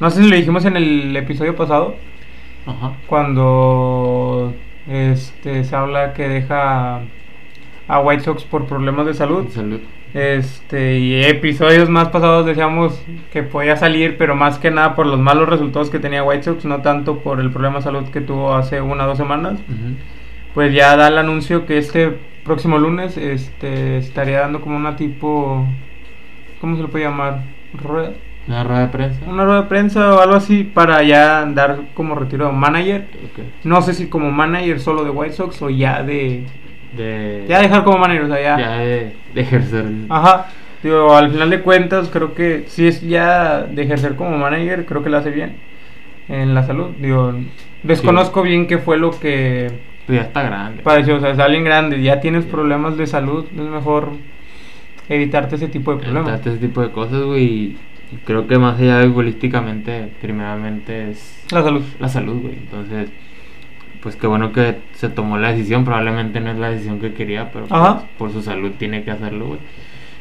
No 0.00 0.10
sé 0.10 0.22
si 0.22 0.28
lo 0.28 0.36
dijimos 0.36 0.64
en 0.64 0.76
el 0.76 1.16
episodio 1.16 1.56
pasado, 1.56 1.96
Ajá. 2.66 2.92
cuando 3.06 4.54
este, 4.88 5.64
se 5.64 5.74
habla 5.74 6.12
que 6.12 6.28
deja 6.28 7.00
a 7.88 8.00
White 8.00 8.24
Sox 8.24 8.44
por 8.44 8.66
problemas 8.66 9.06
de 9.06 9.14
salud. 9.14 9.48
Salud. 9.48 9.80
Este, 10.14 10.98
y 10.98 11.24
episodios 11.24 11.88
más 11.90 12.08
pasados 12.08 12.46
decíamos 12.46 13.02
que 13.32 13.42
podía 13.42 13.76
salir, 13.76 14.16
pero 14.16 14.34
más 14.34 14.58
que 14.58 14.70
nada 14.70 14.94
por 14.94 15.06
los 15.06 15.18
malos 15.18 15.48
resultados 15.48 15.90
que 15.90 15.98
tenía 15.98 16.22
White 16.22 16.44
Sox, 16.44 16.64
no 16.64 16.80
tanto 16.80 17.18
por 17.18 17.40
el 17.40 17.50
problema 17.50 17.76
de 17.76 17.82
salud 17.82 18.04
que 18.08 18.20
tuvo 18.20 18.54
hace 18.54 18.80
una 18.80 19.04
o 19.04 19.08
dos 19.08 19.18
semanas. 19.18 19.58
Pues 20.54 20.72
ya 20.72 20.96
da 20.96 21.08
el 21.08 21.18
anuncio 21.18 21.66
que 21.66 21.78
este 21.78 22.16
próximo 22.44 22.78
lunes 22.78 23.16
este, 23.16 23.98
estaría 23.98 24.40
dando 24.40 24.60
como 24.60 24.76
una 24.76 24.96
tipo. 24.96 25.66
¿Cómo 26.60 26.76
se 26.76 26.82
lo 26.82 26.88
puede 26.88 27.04
llamar? 27.04 27.42
Rueda- 27.74 28.12
Una 28.48 28.64
rueda 28.64 28.80
de 28.82 28.88
prensa. 28.88 29.20
Una 29.26 29.44
rueda 29.44 29.62
de 29.62 29.68
prensa 29.68 30.14
o 30.14 30.20
algo 30.20 30.36
así 30.36 30.64
para 30.64 31.02
ya 31.02 31.44
dar 31.46 31.78
como 31.94 32.14
retiro 32.14 32.46
de 32.46 32.52
manager. 32.52 33.06
No 33.64 33.82
sé 33.82 33.92
si 33.94 34.08
como 34.08 34.30
manager 34.30 34.78
solo 34.80 35.04
de 35.04 35.10
White 35.10 35.34
Sox 35.34 35.60
o 35.62 35.70
ya 35.70 36.02
de. 36.02 36.44
De, 36.96 37.44
Ya 37.48 37.60
dejar 37.60 37.84
como 37.84 37.98
manager, 37.98 38.22
o 38.24 38.28
sea, 38.28 38.40
ya. 38.42 38.58
ya 38.58 38.78
de, 38.78 39.12
de 39.34 39.40
ejercer. 39.40 39.84
Ajá. 40.08 40.46
Digo, 40.82 41.14
al 41.16 41.30
final 41.30 41.50
de 41.50 41.60
cuentas, 41.60 42.08
creo 42.08 42.34
que 42.34 42.64
si 42.68 42.86
es 42.86 43.00
ya 43.02 43.62
de 43.62 43.82
ejercer 43.82 44.14
como 44.14 44.38
manager, 44.38 44.86
creo 44.86 45.02
que 45.02 45.10
lo 45.10 45.18
hace 45.18 45.30
bien 45.30 45.56
en 46.28 46.54
la 46.54 46.62
salud. 46.62 46.90
Digo, 47.00 47.34
desconozco 47.82 48.42
bien 48.42 48.66
qué 48.66 48.78
fue 48.78 48.96
lo 48.96 49.10
que 49.18 49.72
Pues 50.06 50.18
ya 50.20 50.24
está 50.26 50.42
grande. 50.42 50.82
padeció. 50.84 51.16
O 51.16 51.20
sea, 51.20 51.30
es 51.30 51.38
alguien 51.40 51.64
grande, 51.64 52.00
ya 52.00 52.20
tienes 52.20 52.44
problemas 52.44 52.96
de 52.96 53.06
salud, 53.08 53.44
es 53.52 53.60
mejor 53.62 54.10
evitarte 55.08 55.56
ese 55.56 55.68
tipo 55.68 55.92
de 55.94 55.98
problemas. 56.02 56.28
Evitarte 56.28 56.50
ese 56.50 56.66
tipo 56.66 56.82
de 56.82 56.90
cosas, 56.90 57.22
güey. 57.22 57.76
Creo 58.24 58.46
que 58.46 58.58
más 58.58 58.78
allá 58.80 58.98
de 58.98 59.08
futbolísticamente, 59.08 60.08
primeramente 60.20 61.10
es 61.10 61.44
La 61.50 61.62
salud. 61.62 61.82
la 61.98 62.08
salud, 62.08 62.40
güey. 62.40 62.54
Entonces, 62.54 63.10
pues 64.00 64.14
qué 64.14 64.26
bueno 64.28 64.52
que 64.52 64.76
se 64.92 65.08
tomó 65.08 65.38
la 65.38 65.52
decisión. 65.52 65.84
Probablemente 65.84 66.40
no 66.40 66.50
es 66.50 66.58
la 66.58 66.70
decisión 66.70 67.00
que 67.00 67.14
quería, 67.14 67.50
pero 67.50 67.66
pues, 67.66 67.82
por 68.18 68.30
su 68.32 68.42
salud 68.42 68.72
tiene 68.78 69.02
que 69.02 69.10
hacerlo, 69.10 69.46
güey. 69.48 69.60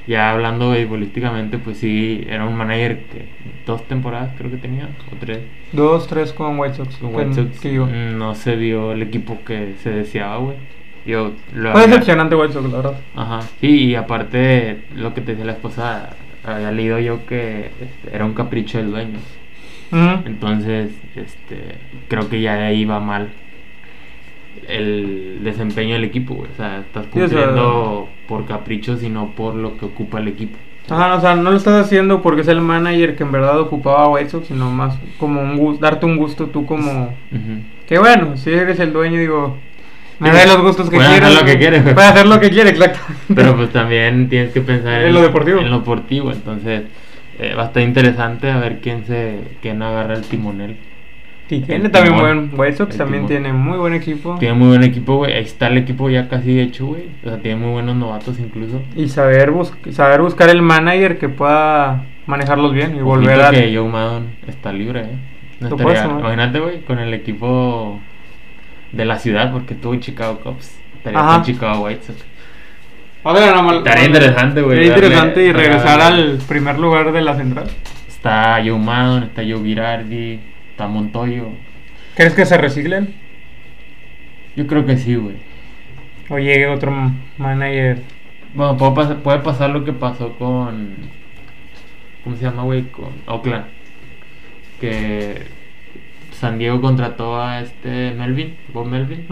Ya 0.08 0.32
hablando 0.32 0.74
futbolísticamente, 0.74 1.58
pues 1.58 1.77
sí, 1.77 2.24
era 2.30 2.46
un 2.46 2.56
manager 2.56 3.06
que 3.06 3.25
dos 3.65 3.88
temporadas 3.88 4.34
creo 4.38 4.51
que 4.51 4.58
tenía, 4.58 4.88
o 5.12 5.15
tres. 5.20 5.39
Dos, 5.72 6.08
tres 6.08 6.32
con 6.32 6.60
White 6.60 6.75
Sox. 6.75 6.98
Con 6.98 7.15
White 7.15 7.34
Sox 7.34 7.60
que 7.60 7.74
yo. 7.74 7.88
no 7.88 8.36
se 8.36 8.56
vio 8.56 8.92
el 8.92 9.01
equipo 9.01 9.39
que 9.44 9.74
se 9.82 9.89
deseaba, 9.89 10.38
güey. 10.38 10.58
Yo 11.06 11.34
lo 11.54 11.72
Fue 11.72 11.82
había- 11.82 11.88
decepcionante 11.94 12.36
White 12.36 12.54
Sox, 12.54 12.70
la 12.72 12.78
verdad. 12.78 12.96
Ajá, 13.16 13.42
sí, 13.62 13.68
y 13.86 13.96
aparte 13.96 14.82
lo 14.96 15.14
que 15.14 15.22
te 15.22 15.32
decía 15.32 15.46
la 15.46 15.52
esposa, 15.54 16.10
había 16.44 16.72
leído 16.72 17.00
yo 17.00 17.26
que 17.28 17.72
este, 17.82 18.16
era 18.16 18.26
un 18.26 18.34
capricho 18.34 18.78
del 18.80 18.92
dueño. 18.92 19.20
Ujú. 19.92 20.28
Entonces, 20.28 20.92
este, 21.16 21.76
creo 22.08 22.28
que 22.28 22.42
ya 22.42 22.56
de 22.56 22.64
ahí 22.66 22.86
va 22.86 23.00
mal 23.00 23.30
el 24.68 25.40
desempeño 25.44 25.94
del 25.94 26.06
equipo, 26.06 26.34
güey. 26.36 26.50
O 26.52 26.56
sea, 26.56 26.80
estás 26.80 27.06
Sí, 27.14 27.22
o 27.22 27.28
sea- 27.28 27.38
cumpliendo 27.38 28.10
por 28.28 28.46
capricho, 28.46 28.98
sino 28.98 29.32
por 29.32 29.56
lo 29.56 29.78
que 29.78 29.86
ocupa 29.86 30.20
el 30.20 30.28
equipo. 30.28 30.58
Ajá, 30.90 31.10
no, 31.10 31.16
o 31.16 31.22
sea, 31.22 31.36
no 31.36 31.50
lo 31.52 31.58
estás 31.58 31.84
haciendo 31.86 32.22
porque 32.22 32.42
es 32.42 32.48
el 32.48 32.62
manager 32.62 33.16
que 33.16 33.24
en 33.24 33.32
verdad 33.32 33.60
ocupaba 33.60 34.04
a 34.04 34.08
White 34.10 34.30
Sox, 34.30 34.48
sino 34.48 34.70
más 34.72 34.98
como 35.18 35.42
un 35.42 35.58
gusto, 35.58 35.82
darte 35.82 36.06
un 36.06 36.18
gusto 36.18 36.46
tú 36.48 36.66
como... 36.66 37.06
Ujú. 37.32 37.62
Que 37.88 37.98
bueno, 37.98 38.38
si 38.38 38.52
eres 38.52 38.80
el 38.80 38.94
dueño, 38.94 39.20
digo, 39.20 39.58
me 40.19 40.31
Sí, 40.31 40.38
da 40.38 40.45
los 40.45 40.62
gustos 40.62 40.89
que 40.89 40.95
puede 40.98 41.07
hacer 41.10 41.22
quieras. 41.24 41.39
lo 41.41 41.45
que 41.45 41.57
quiere. 41.57 41.81
Puede 41.81 42.07
hacer 42.07 42.25
lo 42.27 42.39
que 42.39 42.50
quiere, 42.50 42.69
exactamente. 42.72 43.34
Pero 43.36 43.55
pues 43.55 43.69
también 43.72 44.29
tienes 44.29 44.51
que 44.53 44.62
pensar 44.62 45.01
En 45.03 45.13
lo 45.13 45.22
deportivo. 45.22 45.60
En 45.60 45.69
lo 45.72 45.79
deportivo, 45.79 46.31
entonces 46.31 46.84
eh, 47.39 47.53
va 47.57 47.63
a 47.63 47.65
estar 47.67 47.84
interesante 47.84 48.50
a 48.50 48.57
ver 48.60 48.79
quién 48.81 49.05
se 49.05 49.39
quién 49.62 49.81
agarra 49.81 50.13
el 50.15 50.22
timonel. 50.24 50.77
Y 51.48 51.60
tiene 51.60 51.86
el 51.86 51.91
también 51.91 52.15
timón. 52.15 52.50
buen... 52.50 52.60
White 52.60 52.77
Sox 52.77 52.98
también 52.98 53.27
timón. 53.27 53.43
tiene 53.43 53.53
muy 53.53 53.77
buen 53.77 53.93
equipo. 53.93 54.36
Tiene 54.39 54.55
muy 54.55 54.69
buen 54.69 54.84
equipo, 54.84 55.17
güey. 55.17 55.34
Ahí 55.34 55.43
está 55.43 55.67
el 55.67 55.77
equipo 55.77 56.10
ya 56.10 56.27
casi 56.27 56.60
hecho, 56.60 56.88
güey. 56.88 57.03
O 57.24 57.29
sea, 57.29 57.38
tiene 57.39 57.57
muy 57.57 57.72
buenos 57.72 57.95
novatos 57.98 58.39
incluso. 58.39 58.81
Y 58.95 59.10
saber, 59.10 59.51
bus 59.51 59.72
saber 59.91 60.22
buscar 60.22 60.50
el 60.50 60.63
manager 60.63 61.19
que 61.19 61.29
pueda 61.29 62.03
manejarlos 62.25 62.74
bien 62.74 62.95
y 62.95 63.01
volver 63.01 63.39
a... 63.41 63.51
que 63.51 63.72
Joe 63.75 63.88
Maddon 63.88 64.29
está 64.48 64.74
libre, 64.74 65.01
¿eh? 65.01 65.05
No 65.60 65.69
Lo 65.69 65.75
estaría- 65.75 65.84
puedes 65.84 66.01
tomar. 66.01 66.19
imagínate, 66.22 66.60
güey, 66.60 66.81
con 66.81 66.98
el 66.98 67.13
equipo 67.13 68.00
de 68.96 69.06
la 69.06 69.20
ciudad, 69.20 69.52
porque 69.52 69.74
estuvo 69.74 69.94
en 69.94 70.00
Chicago 70.00 70.40
Cubs. 70.40 70.80
Estaría 70.98 71.20
Ajá. 71.20 71.36
con 71.36 71.44
Chicago 71.44 71.84
White 71.86 72.04
Sox. 72.04 72.25
Estaría 73.25 74.06
interesante, 74.06 74.62
güey, 74.62 74.88
Estaría 74.88 75.08
interesante 75.08 75.44
y 75.44 75.52
regresar 75.52 76.00
al 76.00 76.38
primer 76.48 76.78
lugar 76.78 77.12
de 77.12 77.22
la 77.22 77.36
central. 77.36 77.68
Está 78.08 78.62
Joe 78.64 78.78
Maddon, 78.78 79.24
está 79.24 79.42
Joe 79.42 79.64
Girardi, 79.64 80.40
está 80.70 80.88
Montoyo. 80.88 81.50
¿Crees 82.16 82.34
que 82.34 82.46
se 82.46 82.58
reciclen? 82.58 83.16
Yo 84.56 84.68
creo 84.68 84.86
que 84.86 84.98
sí, 84.98 85.16
güey. 85.16 85.36
O 86.30 86.38
llegue 86.38 86.68
otro 86.68 86.92
manager. 87.38 88.04
Bueno, 88.54 88.78
puede 88.78 88.92
pasar, 88.94 89.18
puede 89.18 89.40
pasar 89.40 89.70
lo 89.72 89.84
que 89.84 89.94
pasó 89.94 90.34
con. 90.38 90.96
¿Cómo 92.24 92.36
se 92.38 92.44
llama, 92.44 92.64
güey? 92.64 92.84
Con 92.84 93.12
Oakland. 93.25 93.66
Que 94.80 95.55
San 96.36 96.58
Diego 96.58 96.82
contrató 96.82 97.42
a 97.42 97.62
este 97.62 98.13
Melvin, 98.13 98.58
Bob 98.74 98.88
Melvin. 98.88 99.27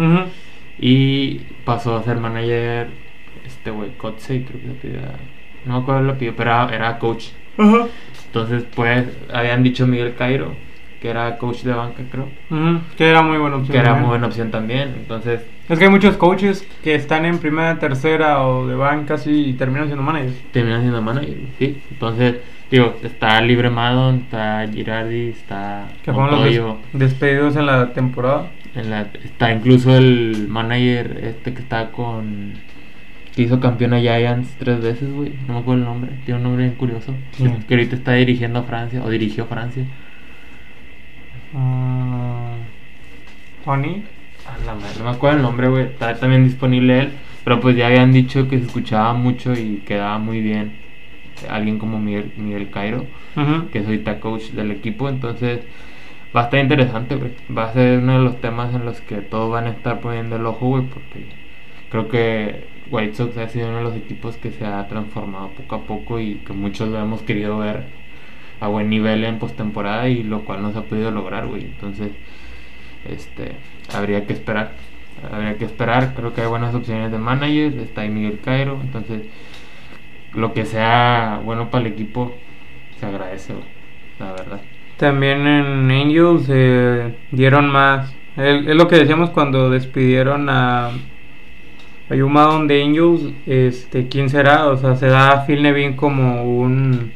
Y 0.80 1.40
pasó 1.66 1.98
a 1.98 2.04
ser 2.04 2.18
manager. 2.18 2.88
Este 3.46 3.72
güey, 3.72 3.92
Kotsey, 3.98 4.44
creo 4.44 4.62
que 4.62 4.68
se 4.68 4.74
pidió. 4.74 5.00
No 5.66 5.78
me 5.78 5.84
acuerdo 5.84 6.02
lo 6.02 6.18
pidió, 6.18 6.36
pero 6.36 6.52
era, 6.52 6.76
era 6.76 7.00
coach. 7.00 7.28
Entonces, 7.58 8.66
pues, 8.76 9.06
habían 9.32 9.64
dicho 9.64 9.86
Miguel 9.86 10.16
Cairo, 10.16 10.56
que 11.02 11.10
era 11.10 11.38
coach 11.38 11.62
de 11.64 11.74
banca, 11.74 12.04
creo. 12.10 12.30
Que 12.98 13.10
era 13.10 13.22
muy 13.22 13.38
buena 13.38 13.58
opción. 13.58 13.72
Que 13.72 13.78
era 13.78 13.90
también. 13.90 14.02
muy 14.02 14.10
buena 14.10 14.28
opción 14.28 14.52
también. 14.52 14.96
Entonces, 14.98 15.42
Es 15.70 15.80
que 15.80 15.86
hay 15.86 15.92
muchos 15.92 16.18
coaches 16.18 16.68
que 16.84 16.94
están 16.96 17.26
en 17.26 17.40
primera, 17.40 17.80
tercera 17.80 18.44
o 18.46 18.68
de 18.68 18.76
banca 18.76 19.14
así 19.14 19.32
y 19.50 19.54
terminan 19.54 19.86
siendo 19.88 20.04
managers. 20.04 20.36
termina 20.52 20.80
siendo 20.82 21.02
manager, 21.02 21.38
sí. 21.58 21.82
Entonces, 21.90 22.36
digo, 22.70 22.98
está 23.02 23.40
Libre 23.42 23.70
Madon, 23.70 24.16
está 24.26 24.68
Girardi, 24.72 25.30
está 25.30 25.88
Que 26.04 26.12
fueron 26.12 26.32
los 26.32 26.40
Montoyo, 26.42 26.78
des- 26.92 27.00
despedidos 27.12 27.56
en 27.56 27.66
la 27.68 27.94
temporada. 27.94 28.52
en 28.76 28.90
la- 28.90 29.08
está 29.24 29.54
incluso 29.54 29.96
el 29.96 30.48
manager 30.50 31.22
este 31.24 31.54
que 31.54 31.62
está 31.62 31.92
con 31.92 32.54
que 33.36 33.42
hizo 33.44 33.60
campeón 33.60 33.94
a 33.94 34.00
Giants 34.00 34.56
tres 34.60 34.82
veces, 34.82 35.12
güey. 35.12 35.34
No 35.48 35.54
me 35.56 35.60
acuerdo 35.62 35.82
el 35.82 35.86
nombre, 35.86 36.12
tiene 36.26 36.38
un 36.40 36.44
nombre 36.44 36.66
bien 36.66 36.76
curioso. 36.76 37.14
Que 37.68 37.74
ahorita 37.74 37.96
está 37.96 38.12
dirigiendo 38.14 38.60
a 38.60 38.64
Francia 38.64 39.02
o 39.04 39.10
dirigió 39.10 39.46
a 39.46 39.48
Francia. 39.48 39.86
Ah, 41.56 42.54
Tony. 43.66 44.04
A 44.54 44.66
la 44.66 44.76
madre, 44.76 45.00
no 45.00 45.06
me 45.06 45.12
acuerdo 45.12 45.38
el 45.38 45.44
nombre, 45.44 45.68
güey. 45.68 45.84
Está 45.86 46.16
también 46.16 46.44
disponible 46.44 47.00
él. 47.00 47.14
Pero 47.44 47.60
pues 47.60 47.76
ya 47.76 47.88
habían 47.88 48.14
dicho 48.14 48.48
que 48.48 48.58
se 48.58 48.66
escuchaba 48.66 49.14
mucho 49.14 49.54
y 49.54 49.84
quedaba 49.86 50.18
muy 50.18 50.42
bien. 50.42 50.74
Alguien 51.50 51.78
como 51.78 52.00
Miguel, 52.00 52.32
Miguel 52.38 52.70
Cairo, 52.70 53.06
que 53.72 53.80
es 53.80 53.86
ahorita 53.86 54.20
coach 54.20 54.52
del 54.52 54.72
equipo. 54.72 55.10
Entonces 55.10 55.62
va 56.36 56.42
a 56.42 56.44
estar 56.46 56.60
interesante, 56.60 57.16
güey. 57.16 57.32
Va 57.56 57.66
a 57.66 57.74
ser 57.74 58.00
uno 58.00 58.20
de 58.20 58.24
los 58.24 58.40
temas 58.40 58.74
en 58.74 58.86
los 58.86 59.02
que 59.02 59.18
todos 59.18 59.52
van 59.52 59.66
a 59.66 59.72
estar 59.72 60.00
poniendo 60.00 60.38
el 60.38 60.46
ojo, 60.46 60.68
güey. 60.68 60.84
Porque 60.84 61.26
creo 61.90 62.08
que 62.08 62.68
White 62.90 63.16
Sox 63.16 63.38
ha 63.38 63.50
sido 63.50 63.68
uno 63.68 63.78
de 63.78 63.84
los 63.84 63.96
equipos 63.96 64.38
que 64.38 64.52
se 64.52 64.66
ha 64.66 64.88
transformado 64.88 65.50
poco 65.50 65.76
a 65.76 65.82
poco 65.82 66.20
y 66.20 66.36
que 66.46 66.54
muchos 66.54 66.90
lo 66.90 67.00
hemos 67.00 67.24
querido 67.24 67.58
ver 67.58 67.84
a 68.62 68.68
buen 68.68 68.90
nivel 68.90 69.26
en 69.26 69.40
postemporada 69.40 70.08
y 70.08 70.24
lo 70.24 70.46
cual 70.46 70.62
no 70.62 70.72
se 70.72 70.80
ha 70.80 70.84
podido 70.84 71.12
lograr, 71.12 71.48
güey. 71.48 71.64
Entonces, 71.64 72.12
este, 73.10 73.54
habría 73.94 74.26
que 74.26 74.34
esperar. 74.34 74.72
Habría 75.32 75.58
que 75.58 75.66
esperar. 75.66 76.14
Creo 76.16 76.34
que 76.34 76.42
hay 76.42 76.48
buenas 76.48 76.76
opciones 76.76 77.12
de 77.12 77.18
manager. 77.18 77.74
Está 77.80 78.02
ahí 78.02 78.10
Miguel 78.10 78.40
Cairo. 78.44 78.80
Entonces, 78.82 79.22
lo 80.34 80.54
que 80.54 80.66
sea 80.66 81.42
bueno 81.44 81.70
para 81.70 81.86
el 81.86 81.94
equipo 81.94 82.34
se 83.00 83.06
agradece. 83.06 83.54
La 84.20 84.32
verdad. 84.32 84.62
También 84.98 85.48
en 85.48 85.92
Angels 85.92 86.48
eh, 86.50 87.16
dieron 87.32 87.70
más. 87.70 88.14
Es 88.36 88.76
lo 88.76 88.88
que 88.88 88.96
decíamos 88.96 89.30
cuando 89.30 89.70
despidieron 89.70 90.50
a, 90.50 90.88
a 92.10 92.16
Yumadon 92.16 92.68
de 92.68 92.84
Angels. 92.84 93.34
Este, 93.46 94.08
¿Quién 94.08 94.30
será? 94.30 94.68
O 94.68 94.78
sea, 94.78 94.96
se 94.96 95.08
da 95.08 95.32
a 95.32 95.46
Phil 95.46 95.62
Nevin 95.62 95.96
como 95.96 96.44
un 96.44 97.12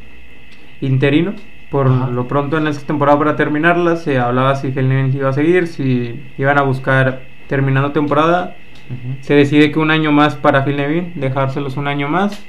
interino. 0.81 1.33
Por 1.69 1.87
Ajá. 1.87 2.07
lo 2.09 2.27
pronto 2.27 2.57
en 2.57 2.67
esta 2.67 2.85
temporada 2.87 3.17
para 3.19 3.35
terminarla 3.35 3.97
se 3.97 4.19
hablaba 4.19 4.55
si 4.55 4.71
Phil 4.71 4.87
Nevin 4.87 5.13
iba 5.15 5.29
a 5.29 5.33
seguir, 5.33 5.67
si 5.67 6.21
iban 6.37 6.57
a 6.57 6.61
buscar 6.61 7.23
terminando 7.47 7.91
temporada. 7.91 8.55
Ujú. 8.89 9.17
Se 9.21 9.33
decide 9.33 9.71
que 9.71 9.79
un 9.79 9.91
año 9.91 10.11
más 10.13 10.35
para 10.35 10.63
Phil 10.63 10.77
Nevin, 10.77 11.11
dejárselos 11.15 11.75
un 11.75 11.87
año 11.87 12.07
más. 12.07 12.45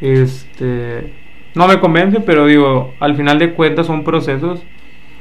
Este, 0.00 1.12
no 1.54 1.66
me 1.66 1.80
convence, 1.80 2.20
pero 2.20 2.46
digo, 2.46 2.94
al 3.00 3.16
final 3.16 3.38
de 3.38 3.52
cuentas 3.54 3.86
son 3.86 4.04
procesos. 4.04 4.62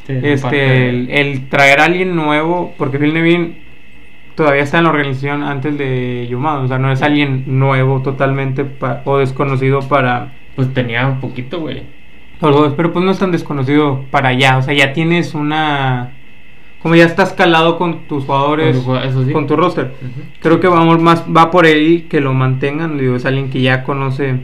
Sí, 0.08 0.14
Este, 0.24 0.90
el, 0.90 1.10
el 1.12 1.48
traer 1.50 1.80
a 1.80 1.86
alguien 1.86 2.16
nuevo, 2.16 2.74
porque 2.78 2.98
Phil 3.00 3.14
Nevin 3.14 3.60
todavía 4.36 4.64
está 4.64 4.80
en 4.80 4.86
la 4.86 4.90
organización 4.90 5.44
antes 5.44 5.78
de 5.78 6.28
Yumado, 6.30 6.64
o 6.64 6.68
sea, 6.68 6.80
no 6.80 6.92
es 6.92 7.02
alguien 7.02 7.44
nuevo 7.60 8.02
totalmente 8.02 8.66
o 9.06 9.18
desconocido 9.20 9.82
para 9.82 10.34
Pues 10.56 10.74
tenía 10.74 11.08
un 11.08 11.20
poquito, 11.20 11.60
güey. 11.60 11.84
Los 12.50 12.56
dos, 12.62 12.74
pero 12.76 12.92
pues 12.92 13.06
no 13.06 13.12
es 13.12 13.20
tan 13.20 13.32
desconocido 13.32 14.06
para 14.10 14.30
allá, 14.30 14.58
o 14.58 14.62
sea, 14.62 14.74
ya 14.74 14.94
tienes 14.94 15.34
una, 15.36 16.12
como 16.82 16.96
ya 16.96 17.06
estás 17.06 17.34
calado 17.34 17.78
con 17.78 18.08
tus 18.08 18.26
jugadores, 18.26 18.76
Con 18.76 18.80
tu 18.84 18.86
jugada- 18.88 19.06
eso 19.08 19.24
sí. 19.26 19.32
con 19.32 19.46
tu 19.48 19.56
roster. 19.56 19.94
Creo 20.42 20.60
que 20.60 20.68
vamos 20.68 21.00
más 21.02 21.24
va 21.26 21.52
por 21.52 21.66
ahí 21.66 22.02
que 22.10 22.20
lo 22.22 22.34
mantengan, 22.34 22.98
digo, 22.98 23.16
es 23.16 23.26
alguien 23.26 23.50
que 23.50 23.62
ya 23.62 23.84
conoce 23.84 24.38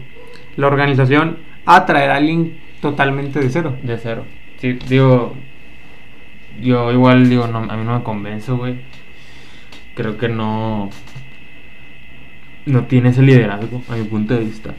la 0.56 0.68
organización 0.68 1.38
a 1.66 1.86
traer 1.86 2.12
a 2.12 2.16
alguien 2.18 2.58
totalmente 2.82 3.39
de 3.39 3.50
cero. 3.50 3.75
De 3.82 3.98
cero. 3.98 4.24
Sí, 4.58 4.74
digo. 4.88 5.34
Yo 6.62 6.92
igual, 6.92 7.30
digo, 7.30 7.46
no, 7.48 7.60
a 7.60 7.75
mí 7.77 7.84
no 7.84 7.98
me 7.98 8.04
convence, 8.04 8.51
güey. 8.51 8.75
Creo 9.96 10.18
que 10.18 10.27
no. 10.30 10.89
No 12.66 12.84
tiene 12.86 13.10
ese 13.10 13.22
liderazgo, 13.22 13.82
a 13.89 13.96
mi 13.96 14.04
punto 14.04 14.34
de 14.34 14.42
vista. 14.42 14.74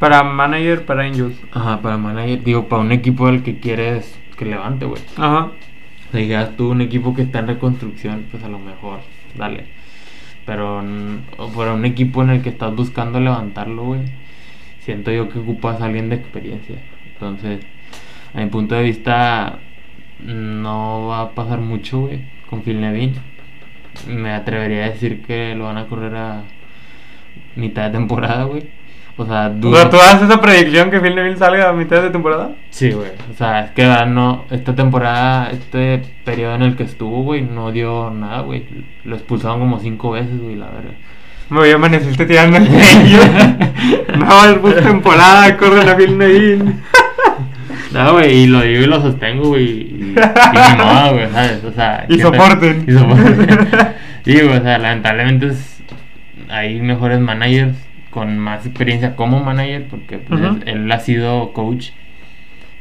Para 0.00 0.22
manager, 0.22 0.86
para 0.86 1.02
Angels. 1.02 1.38
Ajá, 1.52 1.82
para 1.82 1.98
manager, 1.98 2.42
digo, 2.42 2.68
para 2.68 2.80
un 2.80 2.90
equipo 2.90 3.26
al 3.26 3.42
que 3.42 3.60
quieres 3.60 4.18
que 4.38 4.46
levante, 4.46 4.86
güey. 4.86 5.02
Ajá. 5.18 5.50
Si 6.10 6.18
dijeras 6.18 6.56
tú, 6.56 6.70
un 6.70 6.80
equipo 6.80 7.14
que 7.14 7.20
está 7.20 7.40
en 7.40 7.48
reconstrucción, 7.48 8.24
pues 8.30 8.42
a 8.42 8.48
lo 8.48 8.58
mejor, 8.58 9.00
dale. 9.36 9.66
Pero 10.46 10.82
para 11.54 11.74
un 11.74 11.84
equipo 11.84 12.22
en 12.22 12.30
el 12.30 12.42
que 12.42 12.48
estás 12.48 12.74
buscando 12.74 13.20
levantarlo, 13.20 13.84
güey. 13.84 14.00
siento 14.80 15.12
yo 15.12 15.28
que 15.28 15.38
ocupas 15.38 15.82
a 15.82 15.84
alguien 15.84 16.08
de 16.08 16.16
experiencia. 16.16 16.76
Entonces, 17.12 17.60
a 18.32 18.38
mi 18.40 18.46
punto 18.46 18.74
de 18.76 18.84
vista, 18.84 19.58
no 20.24 21.08
va 21.08 21.20
a 21.20 21.30
pasar 21.32 21.60
mucho, 21.60 22.00
güey, 22.06 22.22
con 22.48 22.62
Phil 22.62 22.80
Nevin. 22.80 23.16
Me 24.08 24.32
atrevería 24.32 24.86
a 24.86 24.90
decir 24.90 25.20
que 25.22 25.54
lo 25.54 25.64
van 25.64 25.76
a 25.76 25.88
correr 25.88 26.16
a 26.16 26.44
mitad 27.54 27.84
de 27.84 27.98
temporada, 27.98 28.44
güey. 28.44 28.79
O 29.20 29.26
sea, 29.26 29.52
O 29.62 29.74
sea, 29.74 29.90
¿tú 29.90 29.98
haces 29.98 30.22
esa 30.22 30.40
predicción 30.40 30.90
que 30.90 30.98
Phil 30.98 31.14
Neville 31.14 31.36
salga 31.36 31.68
a 31.68 31.74
mitad 31.74 32.00
de 32.00 32.08
temporada? 32.08 32.52
Sí, 32.70 32.90
güey. 32.90 33.10
O 33.30 33.36
sea, 33.36 33.66
es 33.66 33.70
que 33.72 33.82
¿verdad? 33.82 34.06
no, 34.06 34.46
esta 34.50 34.74
temporada, 34.74 35.50
este 35.50 36.00
periodo 36.24 36.54
en 36.54 36.62
el 36.62 36.74
que 36.74 36.84
estuvo, 36.84 37.22
güey, 37.22 37.42
no 37.42 37.70
dio 37.70 38.10
nada, 38.10 38.40
güey. 38.40 38.64
Lo 39.04 39.16
expulsaron 39.16 39.58
como 39.58 39.78
cinco 39.78 40.12
veces, 40.12 40.40
güey, 40.40 40.56
la 40.56 40.68
verdad. 40.68 40.94
Me 41.50 41.58
voy 41.58 41.70
a 41.70 41.74
amanecerte 41.74 42.24
tirando 42.24 42.56
el 42.56 42.70
medio. 42.70 43.18
no, 44.16 44.44
es 44.46 44.58
pues 44.58 44.76
temporada, 44.76 45.54
corre 45.58 45.84
la 45.84 45.96
Phil 45.96 46.16
Neville. 46.16 46.72
No, 47.92 48.12
güey, 48.12 48.42
y 48.42 48.46
lo 48.46 48.60
digo 48.60 48.84
y 48.84 48.86
lo 48.86 49.02
sostengo, 49.02 49.48
güey. 49.48 49.64
Y, 49.64 50.14
y 50.14 50.76
modo, 50.76 51.12
güey, 51.12 51.28
¿sabes? 51.32 51.64
O 51.64 51.72
sea, 51.72 52.06
Y 52.08 52.18
¿qué 52.18 52.22
soporten. 52.22 52.84
Y 52.86 52.92
soporten. 52.92 53.68
Sí, 54.24 54.34
güey, 54.34 54.58
o 54.58 54.62
sea, 54.62 54.78
lamentablemente 54.78 55.48
es, 55.48 55.82
hay 56.48 56.80
mejores 56.80 57.18
managers 57.18 57.76
con 58.10 58.38
más 58.38 58.66
experiencia 58.66 59.16
como 59.16 59.42
manager, 59.42 59.86
porque 59.88 60.18
pues, 60.18 60.40
él 60.66 60.90
ha 60.90 60.98
sido 61.00 61.52
coach, 61.52 61.90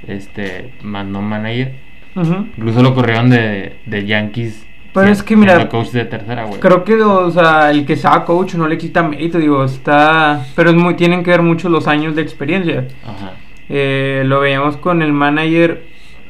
este, 0.07 0.71
más 0.81 1.05
no 1.05 1.21
manager. 1.21 1.73
Incluso 2.15 2.81
lo 2.81 2.93
corrieron 2.95 3.29
de, 3.29 3.77
de 3.85 4.05
Yankees. 4.05 4.65
Pero 4.93 5.05
si- 5.05 5.11
es 5.13 5.23
que, 5.23 5.35
mira, 5.35 5.69
coach 5.69 5.89
de 5.91 6.05
tercera, 6.05 6.45
güey. 6.45 6.59
Creo 6.59 6.83
que, 6.83 6.95
o 6.95 7.29
sea, 7.31 7.69
el 7.69 7.85
que 7.85 7.95
sea 7.95 8.25
coach 8.25 8.55
no 8.55 8.67
le 8.67 8.77
quita 8.77 9.03
mérito, 9.03 9.37
digo, 9.37 9.63
está... 9.63 10.45
Pero 10.55 10.71
es 10.71 10.75
muy, 10.75 10.95
tienen 10.95 11.23
que 11.23 11.29
ver 11.29 11.43
mucho 11.43 11.69
los 11.69 11.87
años 11.87 12.15
de 12.15 12.23
experiencia. 12.23 12.87
Ajá. 13.05 13.33
Eh, 13.69 14.23
lo 14.25 14.39
veíamos 14.39 14.77
con 14.77 15.03
el 15.03 15.13
manager, 15.13 15.83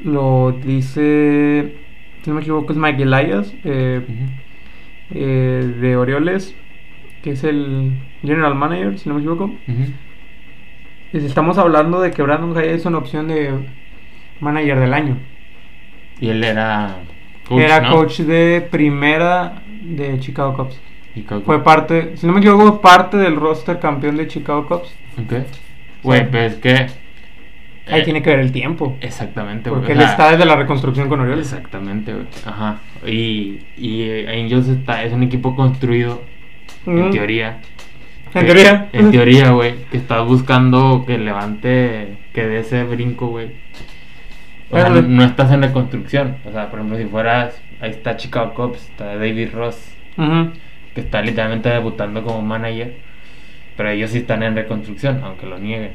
lo 0.04 0.52
dice, 0.64 1.74
si 2.22 2.30
no 2.30 2.36
me 2.36 2.42
equivoco, 2.42 2.74
es 2.74 2.78
Mike 2.78 3.04
Elias, 3.04 3.54
eh, 3.64 4.02
eh, 5.12 5.74
de 5.80 5.96
Orioles, 5.96 6.54
que 7.24 7.32
es 7.32 7.44
el 7.44 7.94
general 8.22 8.56
manager, 8.56 8.98
si 9.00 9.10
no 9.10 9.16
me 9.16 9.22
equivoco. 9.22 9.52
Estamos 11.14 11.58
hablando 11.58 12.00
de 12.02 12.12
que 12.12 12.22
Brandon 12.22 12.54
Jaya 12.54 12.72
es 12.72 12.86
una 12.86 13.00
opción 13.00 13.28
de 13.28 13.52
manager 14.40 14.80
del 14.80 14.94
año. 14.94 15.18
Y 16.22 16.30
él 16.30 16.44
era 16.44 16.98
Era 17.50 17.82
¿no? 17.82 17.92
coach 17.96 18.20
de 18.20 18.68
primera 18.70 19.62
de 19.82 20.20
Chicago 20.20 20.54
Cubs. 20.56 20.80
Fue 21.46 21.64
parte, 21.64 22.16
si 22.16 22.28
no 22.28 22.34
me 22.34 22.40
equivoco, 22.40 22.80
parte 22.82 23.18
del 23.18 23.36
roster 23.36 23.80
campeón 23.80 24.18
de 24.18 24.28
Chicago 24.28 24.68
Cubs. 24.68 24.94
Ok. 25.18 25.34
Güey, 26.04 26.20
Sí. 26.22 26.28
pero 26.32 26.44
es 26.46 26.56
que. 26.56 26.74
Ahí 27.92 28.02
eh, 28.02 28.04
tiene 28.04 28.22
que 28.22 28.30
ver 28.30 28.40
el 28.40 28.52
tiempo. 28.52 28.96
Exactamente, 29.02 29.70
güey. 29.70 29.82
Porque 29.82 29.94
él 29.94 30.00
sea, 30.00 30.12
está 30.12 30.32
desde 30.32 30.46
la 30.46 30.56
reconstrucción 30.56 31.10
con 31.10 31.20
Orioles. 31.22 31.52
Exactamente, 31.52 32.14
güey. 32.14 32.26
Ajá. 32.46 32.78
Y, 33.06 33.62
y 33.78 34.04
eh, 34.04 34.28
Angels 34.44 34.68
está, 34.68 35.04
es 35.04 35.12
un 35.12 35.24
equipo 35.24 35.56
construido, 35.56 36.22
en 36.86 37.12
teoría. 37.12 37.60
En 38.34 38.42
que- 38.42 38.46
teoría. 38.46 38.90
En 38.94 39.12
teoría, 39.12 39.52
güey. 39.52 39.76
Que 39.92 39.98
estás 39.98 40.26
buscando 40.26 41.04
que 41.06 41.18
levante, 41.18 42.18
que 42.34 42.46
dé 42.46 42.60
ese 42.60 42.84
brinco, 42.84 43.28
güey. 43.28 43.52
O 44.72 44.78
sea, 44.78 44.90
no, 44.90 45.02
no 45.02 45.24
estás 45.24 45.52
en 45.52 45.64
reconstrucción. 45.64 46.38
O 46.46 46.52
sea, 46.52 46.70
por 46.70 46.80
ejemplo, 46.80 46.98
si 46.98 47.06
fueras. 47.06 47.60
Ahí 47.82 47.92
está 47.92 48.18
Chicago 48.18 48.54
Cubs, 48.54 48.90
está 48.90 49.16
David 49.16 49.50
Ross, 49.54 49.96
que 50.94 51.00
está 51.02 51.22
literalmente 51.22 51.70
debutando 51.70 52.24
como 52.24 52.42
manager. 52.42 52.98
Pero 53.78 53.90
ellos 53.90 54.12
sí 54.12 54.18
están 54.20 54.44
en 54.44 54.56
reconstrucción, 54.56 55.22
aunque 55.24 55.46
lo 55.46 55.58
nieguen. 55.58 55.94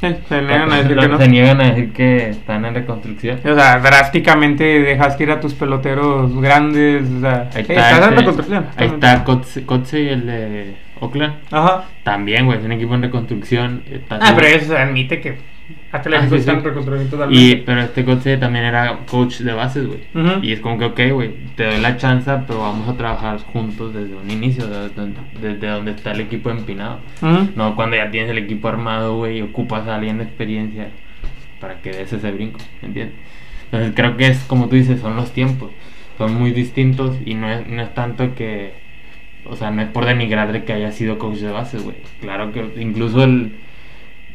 Se 0.00 0.42
niegan 0.42 0.72
a 0.72 0.76
decir 0.82 0.96
que 0.96 1.08
no. 1.08 1.18
Se 1.18 1.28
niegan 1.28 1.60
a 1.60 1.64
decir 1.70 1.92
que 1.92 2.28
están 2.30 2.64
en 2.64 2.74
reconstrucción. 2.74 3.40
O 3.44 3.54
sea, 3.54 3.78
drásticamente 3.80 4.64
dejaste 4.64 5.24
ir 5.24 5.30
a 5.30 5.40
tus 5.40 5.54
peloteros 5.54 6.40
grandes. 6.40 7.04
O 7.10 7.20
sea, 7.20 7.48
Ahí 7.54 7.60
eh, 7.62 7.66
está, 7.68 7.90
estás 7.90 8.08
en 8.12 8.16
reconstrucción. 8.18 8.66
ahí 8.76 8.86
está 8.86 9.24
Kotze, 9.24 9.64
Kotze, 9.66 10.12
el 10.12 10.26
de 10.26 10.74
Oakland. 11.00 11.34
Ajá. 11.50 11.84
También, 12.04 12.46
güey, 12.46 12.58
es 12.58 12.64
un 12.64 12.72
equipo 12.72 12.94
en 12.94 13.02
reconstrucción. 13.02 13.82
está- 13.90 14.18
Ah, 14.20 14.32
pero 14.34 14.46
eso 14.46 14.66
se 14.72 14.78
admite 14.78 15.20
que 15.20 15.38
Sí. 15.68 16.50
en 16.50 16.64
reconstrucción 16.64 17.32
Y, 17.32 17.56
pero 17.56 17.80
este 17.80 18.04
Kotze 18.04 18.36
también 18.36 18.64
era 18.64 18.98
coach 19.10 19.38
de 19.40 19.52
bases, 19.52 19.86
güey. 19.86 20.00
Ujú. 20.14 20.42
Y 20.44 20.52
es 20.52 20.60
como 20.60 20.78
que, 20.78 20.84
ok, 20.86 21.00
güey, 21.12 21.30
te 21.56 21.64
doy 21.64 21.80
la 21.80 21.96
chance, 21.96 22.30
pero 22.46 22.60
vamos 22.60 22.88
a 22.88 22.94
trabajar 22.96 23.38
juntos 23.38 23.94
desde 23.94 24.14
un 24.14 24.30
inicio, 24.30 24.66
desde, 24.66 24.94
donde- 24.94 25.20
desde 25.40 25.66
donde 25.66 25.90
está 25.92 26.12
el 26.12 26.20
equipo 26.20 26.50
empinado. 26.50 27.00
Ujú. 27.22 27.48
No 27.56 27.74
cuando 27.76 27.96
ya 27.96 28.10
tienes 28.10 28.30
el 28.30 28.38
equipo 28.38 28.68
armado, 28.68 29.16
güey, 29.16 29.38
y 29.38 29.42
ocupas 29.42 29.86
a 29.88 29.96
alguien 29.96 30.18
de 30.18 30.24
experiencia 30.24 30.88
para 31.60 31.80
que 31.80 31.90
des 31.90 32.12
ese 32.12 32.30
brinco, 32.30 32.60
¿entiendes? 32.82 33.14
Entonces 33.66 33.92
creo 33.94 34.16
que 34.16 34.28
es 34.28 34.44
como 34.44 34.68
tú 34.68 34.76
dices, 34.76 35.00
son 35.00 35.16
los 35.16 35.32
tiempos, 35.32 35.70
son 36.16 36.34
muy 36.34 36.52
distintos 36.52 37.16
y 37.26 37.34
no 37.34 37.50
es, 37.50 37.66
no 37.66 37.82
es 37.82 37.92
tanto 37.94 38.34
que, 38.34 38.72
o 39.44 39.56
sea, 39.56 39.70
no 39.70 39.82
es 39.82 39.88
por 39.88 40.04
denigrar 40.06 40.52
de 40.52 40.64
que 40.64 40.72
haya 40.72 40.92
sido 40.92 41.18
coach 41.18 41.38
de 41.38 41.50
bases, 41.50 41.82
güey. 41.82 41.96
Claro 42.20 42.52
que 42.52 42.64
incluso 42.80 43.24
el 43.24 43.52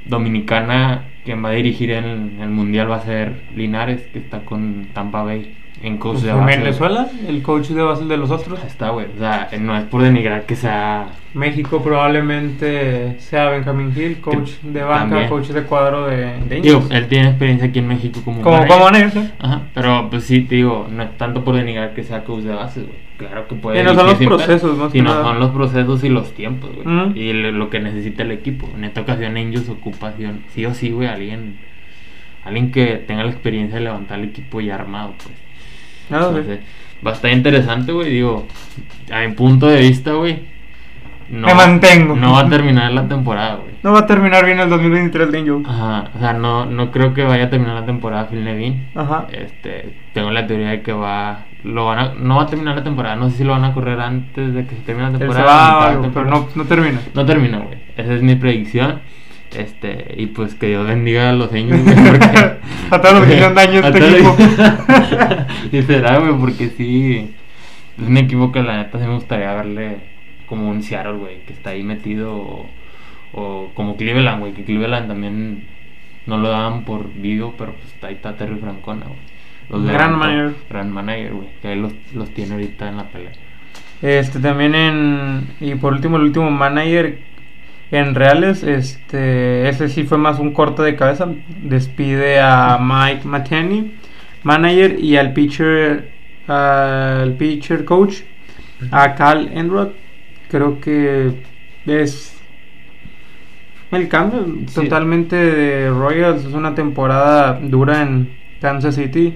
Dominicana, 0.04 1.18
quien 1.24 1.44
va 1.44 1.50
a 1.50 1.52
dirigir 1.54 1.92
el, 1.92 2.40
el 2.42 2.50
mundial 2.50 2.90
va 2.92 2.98
a 2.98 3.02
ser 3.06 3.46
Linares, 3.52 4.08
que 4.10 4.20
está 4.20 4.46
con 4.46 4.92
Tampa 4.94 5.24
Bay 5.24 5.63
en 5.84 5.98
coach 5.98 6.14
Pues 6.14 6.24
de 6.24 6.32
en 6.32 6.40
bases. 6.40 6.60
Venezuela, 6.60 7.08
el 7.28 7.44
coach 7.44 7.68
de 7.68 7.82
base 7.82 8.06
de 8.06 8.18
los 8.18 8.32
Astros. 8.32 8.60
Ahí 8.60 8.68
Está, 8.68 8.90
güey, 8.90 9.08
o 9.16 9.20
sea, 9.20 9.50
no 9.60 9.78
es 9.78 9.84
por 9.84 10.02
denigrar 10.02 10.46
que 10.46 10.56
sea 10.56 11.12
México 11.34 11.82
probablemente 11.84 13.20
sea 13.20 13.50
Benjamín 13.50 13.94
Gil, 13.94 14.20
coach 14.22 14.52
de 14.62 14.84
banca, 14.84 15.00
También. 15.00 15.30
coach 15.30 15.48
de 15.48 15.64
cuadro 15.64 16.08
de, 16.08 16.40
de 16.48 16.62
Digo, 16.62 16.84
él 16.90 17.08
tiene 17.08 17.30
experiencia 17.30 17.68
aquí 17.68 17.80
en 17.80 17.88
México 17.88 18.22
como 18.24 18.42
Como, 18.42 18.66
como. 18.68 18.88
Ajá, 19.40 19.62
pero 19.74 20.10
pues 20.10 20.24
sí, 20.24 20.42
te 20.42 20.56
digo, 20.56 20.88
no 20.90 21.04
es 21.04 21.18
tanto 21.18 21.44
por 21.44 21.56
denigrar 21.56 21.94
que 21.94 22.04
sea 22.04 22.24
coach 22.24 22.44
de 22.44 22.54
bases, 22.54 22.86
güey. 22.86 23.04
Claro 23.18 23.48
que 23.48 23.56
puede. 23.56 23.80
Y 23.80 23.84
no 23.84 23.94
son 23.94 24.08
los 24.08 24.18
procesos, 24.18 24.78
más 24.78 24.92
que 24.92 25.00
sino 25.00 25.12
son 25.12 25.40
los 25.40 25.52
procesos 25.52 26.04
y 26.04 26.10
los 26.10 26.34
tiempos, 26.34 26.72
güey. 26.76 27.20
Y 27.20 27.34
lo 27.34 27.70
que 27.70 27.80
necesita 27.80 28.24
el 28.24 28.32
equipo. 28.32 28.70
En 28.76 28.84
esta 28.84 29.02
ocasión, 29.02 29.38
Angels 29.38 29.70
ocupación, 29.70 30.44
sí 30.54 30.66
o 30.66 30.74
sí, 30.74 30.92
güey, 30.92 31.08
alguien, 31.08 31.58
alguien 32.44 32.72
que 32.72 33.04
tenga 33.08 33.24
la 33.24 33.32
experiencia 33.32 33.78
de 33.78 33.86
levantar 33.86 34.20
el 34.20 34.26
equipo 34.26 34.62
ya 34.62 34.76
armado, 34.76 35.14
pues. 35.18 35.36
Ah, 36.12 36.28
ok. 36.28 36.38
Entonces, 36.38 36.60
va 37.06 37.12
a 37.12 37.14
estar 37.14 37.32
interesante, 37.32 37.92
güey. 37.92 38.12
Digo, 38.12 38.48
a 39.12 39.20
mi 39.22 39.34
punto 39.34 39.68
de 39.68 39.82
vista, 39.82 40.14
güey. 40.14 40.54
No, 41.30 41.48
Me 41.48 41.54
mantengo. 41.56 42.16
No 42.16 42.34
va 42.34 42.42
a 42.42 42.50
terminar 42.50 42.92
la 42.92 43.08
temporada, 43.08 43.56
güey. 43.56 43.74
No 43.82 43.92
va 43.92 44.00
a 44.00 44.06
terminar 44.06 44.46
bien 44.46 44.60
el 44.60 44.70
2023 44.70 45.32
de 45.32 45.40
Angels. 45.40 45.68
Ajá, 45.68 46.10
o 46.16 46.20
sea, 46.20 46.34
no, 46.34 46.66
no 46.66 46.92
creo 46.92 47.14
que 47.14 47.24
vaya 47.24 47.46
a 47.46 47.50
terminar 47.50 47.76
la 47.76 47.86
temporada 47.86 48.28
Phil 48.28 48.44
Nevin. 48.44 48.88
Ajá. 48.94 49.28
Este, 49.32 49.96
tengo 50.14 50.32
la 50.32 50.46
teoría 50.46 50.70
de 50.70 50.82
que 50.82 50.94
va, 50.94 51.46
lo 51.64 51.86
van 51.86 52.00
a, 52.00 52.14
no 52.14 52.38
va 52.38 52.44
a 52.44 52.48
terminar 52.48 52.76
la 52.76 52.84
temporada. 52.84 53.16
No 53.16 53.30
sé 53.30 53.38
si 53.38 53.44
lo 53.44 53.54
van 53.54 53.66
a 53.66 53.74
correr 53.74 54.00
antes 54.00 54.54
de 54.54 54.66
que 54.66 54.76
se 54.76 54.82
termine 54.82 55.12
la 55.12 55.18
temporada. 55.18 55.46
va, 55.46 55.88
algo, 55.88 56.02
pero 56.02 56.14
temporada. 56.14 56.32
no, 56.32 56.48
no 56.56 56.66
termina. 56.66 57.02
No 57.14 57.26
termina, 57.26 57.58
güey. 57.60 57.78
Esa 57.98 58.14
es 58.14 58.22
mi 58.22 58.36
predicción. 58.36 59.02
Este, 59.56 60.16
y 60.18 60.28
pues 60.28 60.56
que 60.56 60.68
Dios 60.68 60.88
bendiga 60.88 61.30
a 61.30 61.34
los 61.34 61.52
Angels, 61.52 61.84
güey, 61.84 61.96
porque- 61.96 62.58
A 62.92 63.02
todos 63.02 63.16
los 63.20 63.26
que 63.26 63.34
hicieron 63.34 63.56
daño 63.56 63.82
a 63.84 63.88
este 63.90 64.10
equipo. 64.10 64.36
y 65.72 65.82
será, 65.84 66.18
güey, 66.20 66.34
porque 66.40 66.70
sí. 66.70 67.34
Es 68.02 68.08
un 68.08 68.18
equipo 68.18 68.52
que 68.52 68.64
la 68.64 68.78
neta 68.78 69.00
sí 69.00 69.06
me 69.06 69.14
gustaría 69.16 69.54
verle 69.54 69.98
como 70.48 70.70
un 70.70 70.82
Seattle, 70.82 71.14
güey, 71.14 71.44
que 71.46 71.54
está 71.54 71.72
ahí 71.72 71.84
metido. 71.84 72.36
O, 72.36 72.70
o 73.34 73.72
como 73.74 73.96
Cleveland, 73.98 74.40
güey, 74.40 74.54
que 74.54 74.64
Cleveland 74.64 75.08
también 75.08 75.66
no 76.26 76.38
lo 76.38 76.50
daban 76.50 76.86
por 76.86 77.12
video, 77.14 77.54
pero 77.58 77.74
pues 77.74 77.94
ahí 78.04 78.16
está 78.16 78.36
Terry 78.36 78.56
Francona, 78.60 79.06
güey. 79.06 79.18
Los 79.70 79.84
Gran 79.86 80.14
levantó. 80.14 80.18
manager. 80.20 80.56
Gran 80.70 80.92
manager, 80.92 81.34
güey, 81.34 81.48
que 81.62 81.68
ahí 81.70 81.80
los, 81.80 81.94
los 82.14 82.30
tiene 82.34 82.54
ahorita 82.54 82.90
en 82.90 82.98
la 82.98 83.04
pelea. 83.06 83.32
Este 84.02 84.40
también 84.40 84.76
en 84.76 85.48
y 85.62 85.76
por 85.76 85.94
último 85.94 86.18
el 86.18 86.24
último 86.24 86.52
manager 86.52 87.20
en 87.92 88.16
Reales, 88.16 88.64
este 88.64 89.70
ese 89.70 89.88
sí 89.90 90.04
fue 90.04 90.18
más 90.18 90.40
un 90.40 90.52
corte 90.52 90.82
de 90.82 90.96
cabeza, 90.96 91.28
despide 91.62 92.40
a 92.40 92.80
Mike 92.82 93.28
Mateny, 93.28 93.94
manager 94.44 95.00
y 95.00 95.18
al 95.18 95.34
pitcher 95.34 96.10
al 96.48 97.34
pitcher 97.34 97.86
coach 97.86 98.22
a 98.92 99.16
Cal 99.16 99.50
Enrod. 99.54 99.90
Creo 100.50 100.80
que 100.82 101.34
es 101.86 102.36
el 103.92 104.08
cambio 104.08 104.46
Sí. 104.68 104.76
totalmente 104.76 105.36
de 105.36 105.90
Royals, 105.90 106.46
es 106.46 106.54
una 106.54 106.74
temporada 106.74 107.60
dura 107.62 108.02
en 108.02 108.30
Kansas 108.60 108.96
City. 108.96 109.36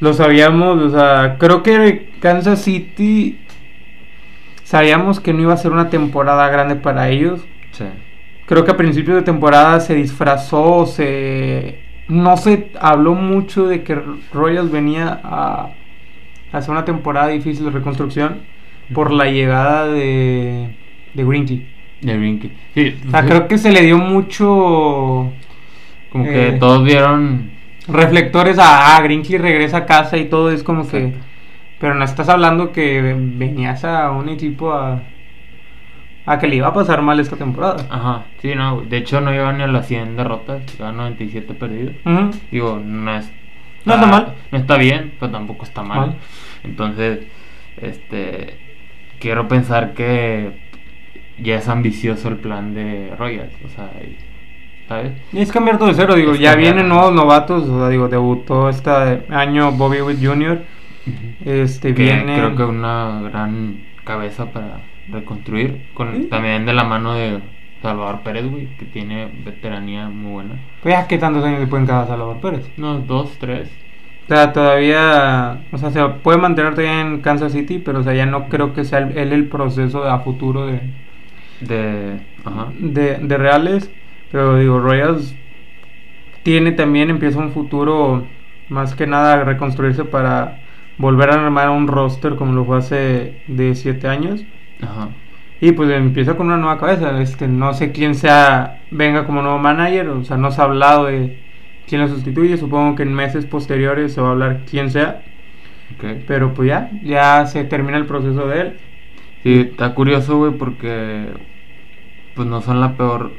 Lo 0.00 0.12
sabíamos, 0.12 0.82
o 0.82 0.90
sea, 0.90 1.36
creo 1.38 1.62
que 1.62 2.10
Kansas 2.20 2.62
City 2.62 3.38
sabíamos 4.72 5.20
que 5.20 5.34
no 5.34 5.42
iba 5.42 5.52
a 5.52 5.58
ser 5.58 5.70
una 5.70 5.90
temporada 5.90 6.48
grande 6.48 6.76
para 6.76 7.10
ellos. 7.10 7.44
Sí. 7.72 7.84
Creo 8.46 8.64
que 8.64 8.70
a 8.70 8.76
principios 8.78 9.16
de 9.16 9.22
temporada 9.22 9.80
se 9.80 9.94
disfrazó, 9.94 10.86
se 10.86 11.80
no 12.08 12.38
se 12.38 12.70
habló 12.80 13.12
mucho 13.12 13.68
de 13.68 13.82
que 13.82 14.00
Royals 14.32 14.70
venía 14.70 15.20
a, 15.22 15.72
hacer 16.52 16.70
una 16.70 16.86
temporada 16.86 17.28
difícil 17.28 17.66
de 17.66 17.70
reconstrucción 17.70 18.38
por 18.94 19.12
la 19.12 19.26
llegada 19.26 19.88
de, 19.88 20.74
de 21.12 21.44
Tea. 21.44 21.58
De 22.00 22.16
Rinky. 22.16 22.50
Sí, 22.74 22.96
O 23.08 23.10
sea, 23.10 23.26
creo 23.26 23.48
que 23.48 23.58
se 23.58 23.72
le 23.72 23.82
dio 23.82 23.98
mucho 23.98 25.30
como 26.10 26.24
que 26.24 26.48
eh, 26.48 26.52
todos 26.52 26.82
vieron. 26.82 27.50
reflectores 27.88 28.58
a, 28.58 28.96
ah, 28.96 29.02
Grinky 29.02 29.36
regresa 29.36 29.76
a 29.76 29.86
casa 29.86 30.16
y 30.16 30.30
todo 30.30 30.50
es 30.50 30.62
como 30.62 30.88
que... 30.88 31.12
Pero 31.82 31.96
no 31.96 32.04
estás 32.04 32.28
hablando 32.28 32.70
que 32.70 33.02
venías 33.02 33.84
a 33.84 34.12
un 34.12 34.28
equipo 34.28 34.72
a... 34.72 35.02
A 36.24 36.38
que 36.38 36.46
le 36.46 36.54
iba 36.54 36.68
a 36.68 36.72
pasar 36.72 37.02
mal 37.02 37.18
esta 37.18 37.34
temporada. 37.34 37.84
Ajá, 37.90 38.26
sí, 38.40 38.54
no. 38.54 38.82
De 38.82 38.98
hecho, 38.98 39.20
no 39.20 39.32
llevan 39.32 39.58
ni 39.58 39.64
a 39.64 39.66
las 39.66 39.88
100 39.88 40.16
derrotas. 40.16 40.62
Llevan 40.78 40.96
97 40.98 41.54
perdidos. 41.54 41.96
Ujú. 42.04 42.30
Digo, 42.52 42.80
no 42.80 43.16
es. 43.16 43.28
No 43.84 43.94
está 43.94 44.06
mal. 44.06 44.34
No 44.52 44.58
está 44.58 44.76
bien, 44.76 45.14
pero 45.18 45.32
tampoco 45.32 45.64
está 45.64 45.82
mal. 45.82 45.98
Mal. 45.98 46.16
Entonces, 46.62 47.26
este. 47.78 48.60
Quiero 49.18 49.48
pensar 49.48 49.94
que 49.94 50.52
ya 51.38 51.56
es 51.56 51.68
ambicioso 51.68 52.28
el 52.28 52.36
plan 52.36 52.74
de 52.74 53.12
Royals. 53.18 53.54
O 53.64 53.68
sea, 53.68 53.90
¿sabes? 54.86 55.14
Y 55.32 55.40
es 55.40 55.50
cambiar 55.50 55.78
todo 55.78 55.88
de 55.88 55.94
cero, 55.94 56.14
digo, 56.14 56.34
Es 56.34 56.38
ya 56.38 56.52
cambiar, 56.52 56.74
vienen 56.74 56.88
nuevos 56.88 57.12
novatos, 57.12 57.68
o 57.68 57.80
sea, 57.80 57.88
digo, 57.88 58.08
debutó 58.08 58.68
este 58.68 59.24
año 59.30 59.72
Bobby 59.72 60.00
Witt 60.00 60.24
Jr., 60.24 60.62
este 61.44 61.94
Que 61.94 62.02
viene... 62.02 62.34
creo 62.36 62.56
que 62.56 62.64
una 62.64 63.20
gran 63.22 63.80
cabeza 64.04 64.50
para 64.52 64.80
reconstruir. 65.08 65.88
Con, 65.94 66.14
Sí. 66.14 66.24
También 66.24 66.66
de 66.66 66.72
la 66.72 66.84
mano 66.84 67.14
de 67.14 67.40
Salvador 67.80 68.20
Pérez, 68.22 68.48
güey, 68.48 68.66
que 68.76 68.84
tiene 68.84 69.28
veteranía 69.44 70.08
muy 70.08 70.32
buena. 70.32 70.60
Pues 70.82 70.94
ya, 70.94 71.06
¿qué 71.08 71.18
tantos 71.18 71.44
años 71.44 71.60
le 71.60 71.66
pueden 71.66 71.86
quedar 71.86 72.04
a 72.04 72.06
Salvador 72.06 72.40
Pérez? 72.40 72.70
Unos 72.78 73.06
dos, 73.06 73.36
tres. 73.38 73.70
O 74.24 74.28
sea, 74.28 74.52
todavía, 74.52 75.62
o 75.72 75.78
sea, 75.78 75.90
se 75.90 76.04
puede 76.22 76.38
mantener 76.38 76.74
todavía 76.74 77.00
en 77.00 77.20
Kansas 77.20 77.52
City, 77.52 77.78
pero 77.78 77.98
o 78.00 78.02
sea, 78.04 78.14
ya 78.14 78.24
no 78.24 78.48
creo 78.48 78.72
que 78.72 78.84
sea 78.84 79.00
él 79.00 79.32
el 79.32 79.48
proceso 79.48 80.04
a 80.04 80.20
futuro 80.20 80.66
de, 80.66 80.80
De. 81.60 82.20
Ajá. 82.44 82.68
de, 82.78 83.18
de 83.18 83.36
Reales, 83.36 83.90
pero 84.30 84.58
digo, 84.58 84.78
Royals 84.80 85.34
tiene 86.42 86.72
también, 86.72 87.10
empieza 87.10 87.38
un 87.38 87.50
futuro 87.50 88.26
más 88.68 88.94
que 88.94 89.06
nada 89.06 89.34
a 89.34 89.44
reconstruirse 89.44 90.04
para 90.04 90.60
volver 91.02 91.30
a 91.30 91.34
armar 91.34 91.68
un 91.68 91.88
roster 91.88 92.36
como 92.36 92.52
lo 92.52 92.64
fue 92.64 92.78
hace 92.78 93.42
de 93.48 93.74
7 93.74 94.06
años. 94.06 94.44
Ajá. 94.80 95.08
Y 95.60 95.72
pues 95.72 95.90
empieza 95.90 96.36
con 96.36 96.46
una 96.46 96.56
nueva 96.56 96.78
cabeza. 96.78 97.20
Este, 97.20 97.48
no 97.48 97.74
sé 97.74 97.90
quién 97.90 98.14
sea, 98.14 98.80
venga 98.90 99.26
como 99.26 99.42
nuevo 99.42 99.58
manager, 99.58 100.08
o 100.08 100.24
sea, 100.24 100.36
no 100.36 100.52
se 100.52 100.60
ha 100.60 100.64
hablado 100.64 101.06
de 101.06 101.40
quién 101.88 102.00
lo 102.00 102.08
sustituye. 102.08 102.56
Supongo 102.56 102.94
que 102.94 103.02
en 103.02 103.12
meses 103.12 103.46
posteriores 103.46 104.14
se 104.14 104.20
va 104.20 104.28
a 104.28 104.30
hablar 104.30 104.60
quién 104.70 104.90
sea. 104.90 105.22
Pero 106.26 106.54
pues 106.54 106.68
ya, 106.68 106.90
ya 107.02 107.46
se 107.46 107.64
termina 107.64 107.98
el 107.98 108.06
proceso 108.06 108.46
de 108.46 108.60
él. 108.60 108.76
Sí, 109.42 109.68
está 109.70 109.94
curioso, 109.94 110.38
güey, 110.38 110.52
porque 110.52 111.26
pues 112.34 112.46
no 112.48 112.60
son 112.62 112.80
la 112.80 112.96
peor, 112.96 113.32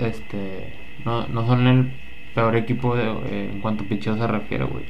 este, 0.00 0.74
no, 1.04 1.26
no 1.28 1.46
son 1.46 1.66
el 1.66 1.92
peor 2.34 2.56
equipo 2.56 2.96
de, 2.96 3.04
eh, 3.04 3.50
en 3.52 3.60
cuanto 3.60 3.84
a 3.84 3.86
picheo 3.86 4.16
se 4.16 4.26
refiere, 4.26 4.64
güey. 4.64 4.84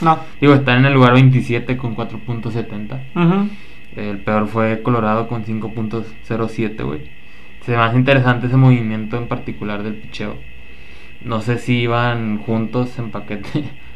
No. 0.00 0.18
Digo, 0.40 0.54
están 0.54 0.78
en 0.78 0.86
el 0.86 0.94
lugar 0.94 1.12
27 1.12 1.76
con 1.76 1.96
4.70. 1.96 3.00
Ujú. 3.14 3.48
El 3.96 4.18
peor 4.18 4.46
fue 4.46 4.82
Colorado 4.82 5.26
con 5.28 5.44
5.07, 5.44 6.84
güey. 6.84 7.10
Se 7.64 7.72
me 7.72 7.78
hace 7.78 7.96
interesante 7.96 8.46
ese 8.46 8.56
movimiento 8.56 9.16
en 9.16 9.28
particular 9.28 9.82
del 9.82 9.94
picheo. 9.94 10.36
No 11.22 11.40
sé 11.42 11.58
si 11.58 11.80
iban 11.80 12.38
juntos 12.38 12.98
en 12.98 13.10
paquete. 13.10 13.64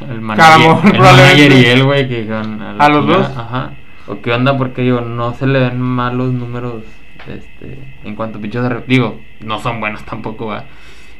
El 0.00 0.20
manager, 0.20 0.94
el 0.94 1.00
manager 1.00 1.52
y 1.52 1.64
él, 1.64 1.82
güey, 1.82 2.08
que 2.08 2.20
dijeron 2.20 2.60
la 2.60 2.84
¿A 2.84 2.88
los 2.88 3.04
dos? 3.04 3.36
Ajá. 3.36 3.72
O 4.06 4.20
qué 4.20 4.32
onda, 4.32 4.56
porque 4.56 4.82
digo, 4.82 5.00
no 5.00 5.34
se 5.34 5.48
le 5.48 5.58
ven 5.58 5.80
malos 5.80 6.32
números 6.32 6.84
este, 7.26 7.78
en 8.04 8.14
cuanto 8.14 8.38
a 8.38 8.40
picheo 8.40 8.84
Digo, 8.86 9.20
no 9.40 9.58
son 9.58 9.80
buenos 9.80 10.04
tampoco, 10.04 10.46
va. 10.46 10.66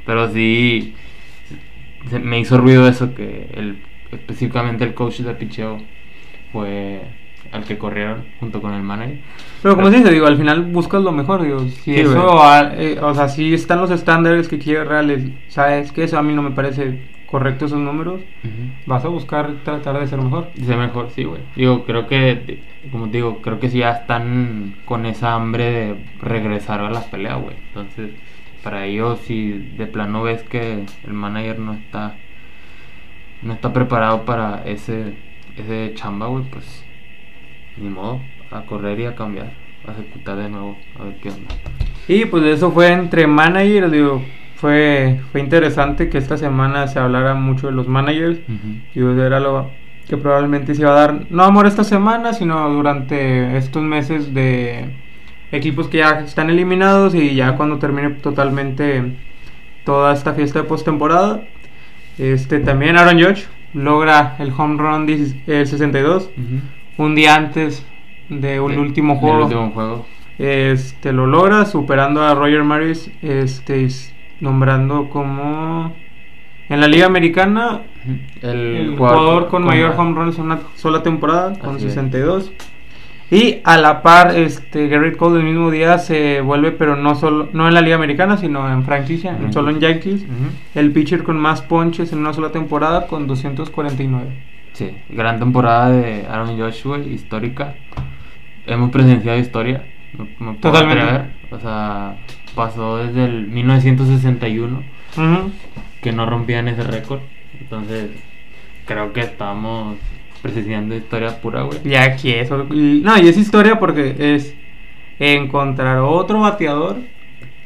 Pero 0.06 0.30
sí 0.30 0.94
se- 2.08 2.20
me 2.20 2.38
hizo 2.38 2.56
ruido 2.56 2.86
eso 2.86 3.14
que 3.14 3.50
el, 3.54 3.82
específicamente 4.12 4.84
el 4.84 4.94
coach 4.94 5.20
de 5.20 5.34
picheo 5.34 5.80
fue 6.52 7.02
al 7.52 7.64
que 7.64 7.78
corrieron 7.78 8.24
junto 8.40 8.60
con 8.60 8.74
el 8.74 8.82
manager. 8.82 9.18
Pero 9.62 9.76
como 9.76 9.90
se 9.90 9.98
dice, 9.98 10.10
digo, 10.10 10.26
al 10.26 10.36
final 10.36 10.62
buscas 10.66 11.02
lo 11.02 11.12
mejor, 11.12 11.42
digo, 11.42 11.60
si 11.60 11.94
Sí, 11.94 12.00
eso, 12.00 12.42
eh, 12.74 12.98
o 13.00 13.14
sea, 13.14 13.28
si 13.28 13.54
están 13.54 13.80
los 13.80 13.90
estándares 13.90 14.48
que 14.48 14.58
quiere 14.58 14.84
Reales, 14.84 15.24
sabes 15.48 15.92
que 15.92 16.04
eso 16.04 16.18
a 16.18 16.22
mí 16.22 16.34
no 16.34 16.42
me 16.42 16.50
parece 16.50 17.00
correcto 17.26 17.66
esos 17.66 17.78
números, 17.78 18.20
vas 18.86 19.04
a 19.04 19.08
buscar 19.08 19.52
tratar 19.62 20.00
de 20.00 20.06
ser 20.06 20.18
mejor. 20.20 20.48
Dice 20.54 20.76
mejor, 20.76 21.10
sí, 21.10 21.24
güey. 21.24 21.42
Digo, 21.56 21.84
creo 21.84 22.06
que, 22.06 22.62
como 22.90 23.06
te 23.06 23.18
digo, 23.18 23.42
creo 23.42 23.60
que 23.60 23.68
sí 23.68 23.78
ya 23.78 23.90
están 23.90 24.76
con 24.86 25.04
esa 25.04 25.34
hambre 25.34 25.70
de 25.70 25.96
regresar 26.22 26.80
a 26.80 26.90
las 26.90 27.04
peleas, 27.04 27.40
güey. 27.40 27.56
Entonces, 27.68 28.10
para 28.62 28.86
ellos, 28.86 29.20
si 29.20 29.52
de 29.52 29.86
plano 29.86 30.22
ves 30.22 30.42
que 30.42 30.84
el 31.06 31.12
manager 31.12 31.58
no 31.58 31.74
está 31.74 32.16
no 33.42 33.52
está 33.52 33.72
preparado 33.72 34.24
para 34.24 34.62
ese 34.64 35.14
ese 35.60 35.92
chamba, 35.94 36.26
güey, 36.26 36.44
pues 36.44 36.84
ni 37.76 37.88
modo, 37.88 38.20
a 38.50 38.62
correr 38.62 38.98
y 39.00 39.06
a 39.06 39.14
cambiar, 39.14 39.52
a 39.86 39.92
ejecutar 39.92 40.36
de 40.36 40.48
nuevo, 40.48 40.76
a 40.98 41.04
ver 41.04 41.16
qué 41.20 41.30
onda. 41.30 41.54
Y 42.06 42.24
pues 42.24 42.44
eso 42.44 42.70
fue 42.72 42.92
entre 42.92 43.26
managers, 43.26 43.92
digo, 43.92 44.22
fue, 44.56 45.20
fue 45.30 45.40
interesante 45.40 46.08
que 46.08 46.18
esta 46.18 46.36
semana 46.36 46.86
se 46.88 46.98
hablara 46.98 47.34
mucho 47.34 47.68
de 47.68 47.72
los 47.74 47.86
managers. 47.86 48.40
Y 48.94 49.00
pues 49.00 49.18
era 49.18 49.40
lo 49.40 49.70
que 50.08 50.16
probablemente 50.16 50.74
se 50.74 50.82
iba 50.82 50.90
a 50.90 50.94
dar, 50.94 51.26
no 51.30 51.44
amor 51.44 51.66
esta 51.66 51.84
semana, 51.84 52.32
sino 52.32 52.68
durante 52.70 53.56
estos 53.58 53.82
meses 53.82 54.32
de 54.32 54.86
equipos 55.52 55.88
que 55.88 55.98
ya 55.98 56.20
están 56.20 56.50
eliminados 56.50 57.14
y 57.14 57.34
ya 57.34 57.56
cuando 57.56 57.78
termine 57.78 58.10
totalmente 58.10 59.16
toda 59.84 60.12
esta 60.14 60.32
fiesta 60.32 60.62
de 60.62 60.68
postemporada. 60.68 61.42
Este, 62.18 62.58
también 62.60 62.96
Aaron 62.96 63.18
Judge 63.22 63.46
logra 63.74 64.36
el 64.38 64.52
home 64.56 64.76
run 64.76 65.06
10 65.06 65.36
el 65.46 65.66
62, 65.66 66.30
un 66.96 67.14
día 67.14 67.34
antes 67.36 67.86
de 68.28 68.60
un 68.60 68.72
Del- 68.72 68.80
último 68.80 69.16
juego. 69.16 69.44
último 69.44 69.70
juego. 69.70 70.06
Este 70.38 71.12
lo 71.12 71.26
logra 71.26 71.64
superando 71.64 72.22
a 72.22 72.34
Roger 72.34 72.62
Maris, 72.64 73.10
este 73.22 73.88
nombrando 74.40 75.08
como 75.10 75.94
en 76.68 76.80
la 76.80 76.86
Liga 76.86 77.06
Americana 77.06 77.82
El, 78.42 78.50
el 78.50 78.96
jugador, 78.96 79.48
con, 79.48 79.64
mayor 79.64 79.94
home 79.96 80.14
runs 80.14 80.38
en 80.38 80.44
una 80.44 80.60
sola 80.76 81.02
temporada 81.02 81.58
con 81.58 81.76
Así 81.76 81.86
es. 81.86 81.94
62. 83.30 83.30
Y 83.30 83.60
a 83.64 83.76
la 83.76 84.02
par 84.02 84.36
este 84.36 84.88
Garrett 84.88 85.16
Cole 85.16 85.38
el 85.40 85.44
mismo 85.46 85.70
día 85.70 85.98
se 85.98 86.40
vuelve 86.40 86.72
pero 86.72 86.96
no 86.96 87.14
solo 87.14 87.48
no 87.52 87.68
en 87.68 87.74
la 87.74 87.80
Liga 87.80 87.96
Americana, 87.96 88.36
sino 88.38 88.70
en 88.72 88.84
franquicia, 88.84 89.36
solo 89.50 89.70
en 89.70 89.80
Yankees, 89.80 90.24
el 90.74 90.92
pitcher 90.92 91.22
con 91.24 91.38
más 91.38 91.62
ponches 91.62 92.12
en 92.12 92.20
una 92.20 92.32
sola 92.32 92.50
temporada 92.52 93.06
con 93.06 93.26
249. 93.26 94.26
Sí, 94.72 94.90
gran 95.10 95.38
temporada 95.38 95.90
de 95.90 96.26
Aaron 96.30 96.56
Joshua, 96.58 96.98
histórica. 96.98 97.74
Hemos 98.66 98.90
presenciado 98.90 99.38
historia. 99.38 99.84
Totalmente. 100.60 101.02
atrever. 101.02 101.30
O 101.50 101.58
sea, 101.60 102.16
pasó 102.54 102.98
desde 102.98 103.24
el 103.24 103.46
1961 103.48 104.82
Ujú. 105.16 105.50
que 106.02 106.12
no 106.12 106.26
rompían 106.26 106.68
ese 106.68 106.82
récord. 106.82 107.20
Entonces, 107.60 108.10
creo 108.86 109.12
que 109.12 109.20
estamos 109.20 109.96
presenciando 110.38 110.94
historia 110.94 111.40
pura, 111.40 111.62
güey. 111.62 111.78
Y 111.84 111.94
aquí 111.94 112.30
eso. 112.32 112.66
no, 112.68 113.18
y 113.18 113.28
es 113.28 113.36
historia 113.36 113.78
porque 113.78 114.14
es 114.18 114.54
encontrar 115.18 115.98
otro 115.98 116.40
bateador 116.40 116.96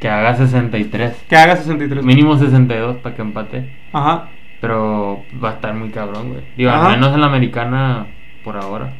Que 0.01 0.09
haga 0.09 0.35
63. 0.35 1.25
que 1.29 1.37
haga 1.37 1.57
63. 1.57 2.05
Mínimo 2.05 2.37
62 2.39 2.97
para 2.97 3.15
que 3.15 3.23
empate. 3.23 3.69
Ajá. 3.93 4.29
Pero 4.61 5.25
va 5.43 5.51
a 5.51 5.53
estar 5.55 5.75
muy 5.75 5.91
cabrón, 5.91 6.31
güey. 6.31 6.43
Digo, 6.57 6.71
Ajá. 6.71 6.87
al 6.87 6.93
menos 7.01 7.15
en 7.15 7.21
la 7.21 7.27
americana 7.27 8.07
por 8.45 8.57
ahora. 8.57 8.93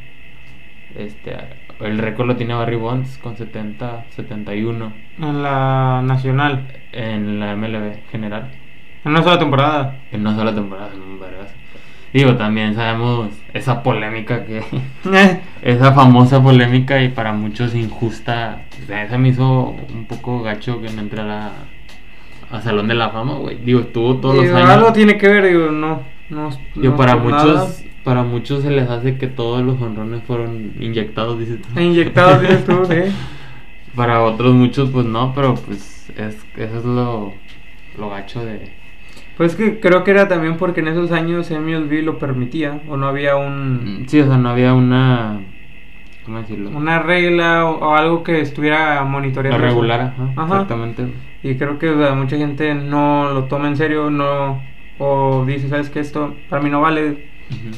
Este, 0.95 1.35
el 1.79 1.97
récord 1.97 2.27
lo 2.27 2.35
tiene 2.35 2.53
Barry 2.53 2.75
Bonds 2.75 3.17
con 3.17 3.35
70, 3.35 4.05
71 4.09 4.93
En 5.19 5.41
la 5.43 6.01
nacional. 6.03 6.67
en 6.91 7.39
la 7.39 7.55
MLB 7.55 8.09
general. 8.11 8.51
En 9.03 9.11
una 9.11 9.23
sola 9.23 9.39
temporada. 9.39 9.95
En 10.11 10.21
una 10.21 10.35
sola 10.35 10.53
temporada, 10.53 10.91
en 10.93 11.01
un 11.01 11.19
vergazo. 11.19 11.53
Digo, 12.13 12.35
también 12.35 12.75
sabemos 12.75 13.29
esa 13.53 13.81
polémica 13.81 14.45
que. 14.45 14.63
Esa 15.63 15.93
famosa 15.93 16.43
polémica 16.43 17.01
y 17.01 17.09
para 17.09 17.31
muchos 17.31 17.73
injusta. 17.73 18.61
O 18.83 18.85
sea, 18.85 19.03
esa 19.03 19.17
me 19.17 19.29
hizo 19.29 19.75
un 19.93 20.05
poco 20.05 20.41
gacho 20.43 20.81
que 20.81 20.89
no 20.89 21.01
entrara 21.01 21.51
a 22.51 22.61
Salón 22.61 22.87
de 22.87 22.95
la 22.95 23.09
Fama, 23.09 23.35
güey. 23.35 23.57
Digo, 23.63 23.79
estuvo 23.79 24.17
todos 24.17 24.35
los 24.35 24.53
años. 24.53 24.69
Algo 24.69 24.93
tiene 24.93 25.17
que 25.17 25.27
ver, 25.27 25.45
digo, 25.45 25.71
no. 25.71 26.01
no 26.29 26.49
Digo, 26.75 26.91
no 26.91 26.95
para 26.97 27.15
muchos, 27.15 27.55
nada. 27.55 27.69
para 28.03 28.23
muchos 28.23 28.61
se 28.61 28.69
les 28.69 28.89
hace 28.89 29.17
que 29.17 29.27
todos 29.27 29.63
los 29.63 29.81
honrones 29.81 30.21
fueron 30.23 30.73
inyectados, 30.79 31.39
dices 31.39 31.59
tú. 31.61 31.79
Inyectados, 31.79 32.41
dices 32.41 32.65
tú, 32.65 32.85
sí. 32.89 33.11
Para 33.95 34.21
otros 34.21 34.53
muchos, 34.53 34.89
pues 34.91 35.05
no, 35.05 35.33
pero 35.33 35.55
pues 35.55 36.11
es, 36.17 36.35
eso 36.57 36.77
es 36.77 36.85
lo, 36.85 37.33
lo 37.97 38.09
gacho 38.09 38.43
de... 38.43 38.82
Pues 39.37 39.55
que 39.55 39.79
creo 39.79 40.03
que 40.03 40.11
era 40.11 40.27
también 40.27 40.57
porque 40.57 40.81
en 40.81 40.89
esos 40.89 41.11
años 41.11 41.49
MLB 41.49 42.03
lo 42.03 42.19
permitía. 42.19 42.81
O 42.87 42.97
no 42.97 43.07
había 43.07 43.35
un. 43.35 44.05
Sí, 44.07 44.19
o 44.19 44.27
sea, 44.27 44.37
no 44.37 44.49
había 44.49 44.73
una 44.73 45.39
¿cómo 46.25 46.37
decirlo? 46.39 46.69
una 46.69 46.99
regla 46.99 47.65
o, 47.65 47.79
o 47.89 47.95
algo 47.95 48.23
que 48.23 48.39
estuviera 48.41 49.01
Lo 49.01 49.07
monitoreando. 49.07 49.57
eso. 49.57 49.65
regular, 49.67 50.01
ajá, 50.01 50.23
Ajá. 50.35 50.43
exactamente. 50.45 51.07
Y 51.41 51.55
creo 51.55 51.77
que 51.79 51.89
o 51.89 51.97
sea, 51.99 52.13
mucha 52.15 52.37
gente 52.37 52.73
no 52.75 53.31
lo 53.33 53.45
toma 53.45 53.67
en 53.67 53.75
serio, 53.75 54.09
no 54.09 54.61
o 54.99 55.43
dice, 55.45 55.67
¿sabes 55.67 55.89
qué? 55.89 55.99
Esto 55.99 56.35
para 56.49 56.61
mí 56.61 56.69
no 56.69 56.81
vale. 56.81 57.31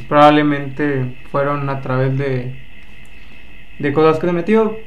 Probablemente 0.07 1.05
fueron 1.31 1.69
a 1.69 1.81
través 1.81 2.17
de 2.17 2.53
de 3.79 3.93
cosas 3.93 4.19
que 4.19 4.27
se 4.27 4.33
metió. 4.33 4.77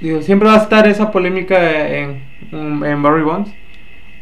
Digo, 0.00 0.22
siempre 0.22 0.48
va 0.48 0.54
a 0.54 0.58
estar 0.62 0.86
esa 0.88 1.10
polémica 1.12 1.88
en, 1.88 2.22
en 2.52 3.02
Barry 3.02 3.22
Bonds. 3.22 3.52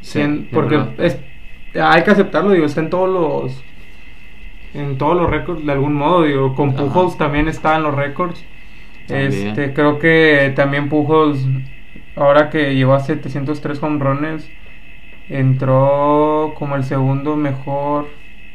Sí, 0.01 0.21
En- 0.21 0.49
porque 0.53 0.81
es, 0.99 1.19
hay 1.75 2.03
que 2.03 2.11
aceptarlo, 2.11 2.51
digo, 2.51 2.67
está 2.67 2.81
en 2.81 2.91
todos 2.91 3.09
los 3.09 3.65
en 4.75 4.99
todos 4.99 5.17
los 5.17 5.31
récords 5.31 5.65
de 5.65 5.73
algún 5.73 5.95
modo, 5.95 6.23
digo, 6.25 6.55
con 6.55 6.71
Ajá. 6.71 6.79
Pujols 6.79 7.17
también 7.17 7.49
está 7.49 7.77
en 7.77 7.83
los 7.85 7.95
récords. 7.95 8.45
Este, 9.09 9.73
creo 9.73 9.99
que 9.99 10.53
también 10.55 10.89
Pujols 10.91 11.47
ahora 12.15 12.51
que 12.51 12.75
llegó 12.75 12.93
a 12.95 13.01
703 13.01 13.83
home 13.83 13.99
runs 14.05 14.47
entró 15.31 16.55
como 16.59 16.77
el 16.77 16.85
segundo 16.85 17.37
mejor, 17.37 18.07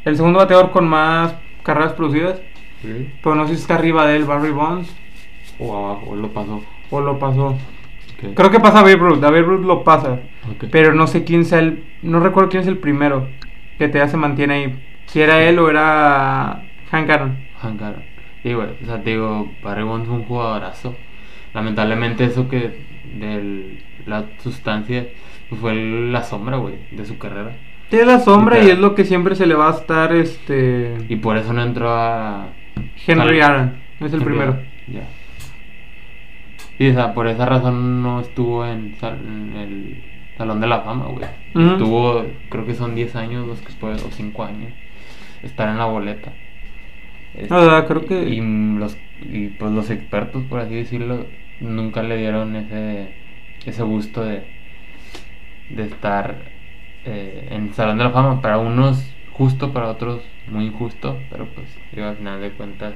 el 0.05 0.15
segundo 0.15 0.39
bateador 0.39 0.71
con 0.71 0.87
más 0.87 1.35
carreras 1.63 1.93
producidas, 1.93 2.41
Sí. 2.81 3.09
pero 3.23 3.35
no 3.35 3.47
sé 3.47 3.55
si 3.55 3.61
está 3.61 3.75
arriba 3.75 4.05
de 4.05 4.17
él 4.17 4.25
Barry 4.25 4.51
Bonds 4.51 4.93
O 5.57 5.73
abajo, 5.75 6.09
o 6.11 6.15
lo 6.17 6.27
pasó. 6.29 6.61
o 6.91 6.99
lo 7.01 7.17
pasó. 7.17 7.55
Creo 8.35 8.51
que 8.51 8.59
pasa 8.59 8.79
a 8.79 8.83
Babe 8.83 8.95
Ruth, 8.95 9.23
a 9.23 9.29
Babe 9.29 9.41
Ruth 9.41 9.65
lo 9.65 9.83
pasa. 9.83 10.19
Pero 10.71 10.93
no 10.93 11.07
sé 11.07 11.23
quién 11.23 11.45
sea 11.45 11.59
el. 11.59 11.83
No 12.01 12.19
recuerdo 12.19 12.49
quién 12.49 12.61
es 12.61 12.67
el 12.67 12.77
primero 12.77 13.27
que 13.77 13.87
te 13.87 14.07
se 14.07 14.17
mantiene 14.17 14.53
ahí. 14.53 14.83
Si 15.05 15.21
era 15.21 15.41
él 15.43 15.59
o 15.59 15.69
era 15.69 16.63
Hank 16.91 17.09
Aaron. 17.09 17.37
Hank 17.61 17.81
Aaron. 17.81 18.03
Sí, 18.41 18.53
güey, 18.53 18.67
o 18.81 18.85
sea, 18.85 19.01
te 19.01 19.11
digo, 19.11 19.51
Barry 19.63 19.83
Bonds 19.83 20.07
es 20.07 20.13
un 20.13 20.23
jugadorazo. 20.25 20.95
Lamentablemente 21.53 22.25
eso 22.25 22.49
que 22.49 22.81
de 23.19 23.79
la 24.05 24.25
sustancia 24.39 25.07
pues, 25.49 25.61
fue 25.61 25.75
la 25.75 26.23
sombra, 26.23 26.57
güey, 26.57 26.75
de 26.91 27.05
su 27.05 27.17
carrera. 27.17 27.55
Tiene 27.89 28.05
la 28.05 28.19
sombra 28.19 28.59
y 28.59 28.69
es 28.69 28.79
lo 28.79 28.95
que 28.95 29.05
siempre 29.05 29.35
se 29.35 29.45
le 29.45 29.53
va 29.53 29.69
a 29.69 29.73
estar 29.73 30.13
este. 30.13 30.97
Y 31.09 31.17
por 31.17 31.37
eso 31.37 31.53
no 31.53 31.63
entró 31.63 31.91
a... 31.91 32.47
Henry 33.05 33.39
Aaron. 33.39 33.77
Es 33.99 34.13
el 34.13 34.21
Henry 34.21 34.25
primero. 34.25 34.59
Ya. 34.87 35.07
Y 36.79 36.89
o 36.89 36.93
sea, 36.93 37.13
por 37.13 37.27
esa 37.27 37.45
razón 37.45 38.01
no 38.01 38.19
estuvo 38.21 38.65
en, 38.65 38.95
sal- 38.99 39.19
en 39.25 39.55
el 39.55 40.03
Salón 40.37 40.59
de 40.59 40.67
la 40.67 40.81
Fama, 40.81 41.05
güey. 41.05 41.25
Estuvo, 41.73 42.25
creo 42.49 42.65
que 42.65 42.73
son 42.73 42.95
10 42.95 43.15
años 43.15 43.47
los 43.47 43.59
que 43.59 43.67
después, 43.67 44.03
o 44.03 44.09
5 44.11 44.43
años, 44.43 44.71
estar 45.43 45.69
en 45.69 45.77
la 45.77 45.85
boleta. 45.85 46.33
Este, 47.35 47.53
O 47.53 47.65
sea, 47.69 47.85
creo 47.85 48.05
que- 48.05 48.23
Y 48.29 48.41
los, 48.77 48.97
y 49.21 49.47
pues 49.49 49.71
los 49.71 49.89
expertos, 49.91 50.43
por 50.45 50.59
así 50.59 50.73
decirlo, 50.75 51.25
nunca 51.59 52.01
le 52.03 52.17
dieron 52.17 52.55
ese, 52.55 53.13
ese 53.65 53.83
gusto 53.83 54.23
de, 54.25 54.43
de 55.69 55.83
estar 55.83 56.35
eh, 57.05 57.47
en 57.51 57.67
el 57.67 57.73
Salón 57.73 57.97
de 57.99 58.03
la 58.05 58.09
Fama. 58.11 58.41
Para 58.41 58.57
unos 58.57 59.13
justo, 59.31 59.71
para 59.73 59.89
otros 59.89 60.21
muy 60.47 60.65
injusto, 60.65 61.19
pero 61.29 61.45
pues 61.47 61.67
digo, 61.91 62.07
al 62.07 62.17
final 62.17 62.41
de 62.41 62.51
cuentas 62.51 62.93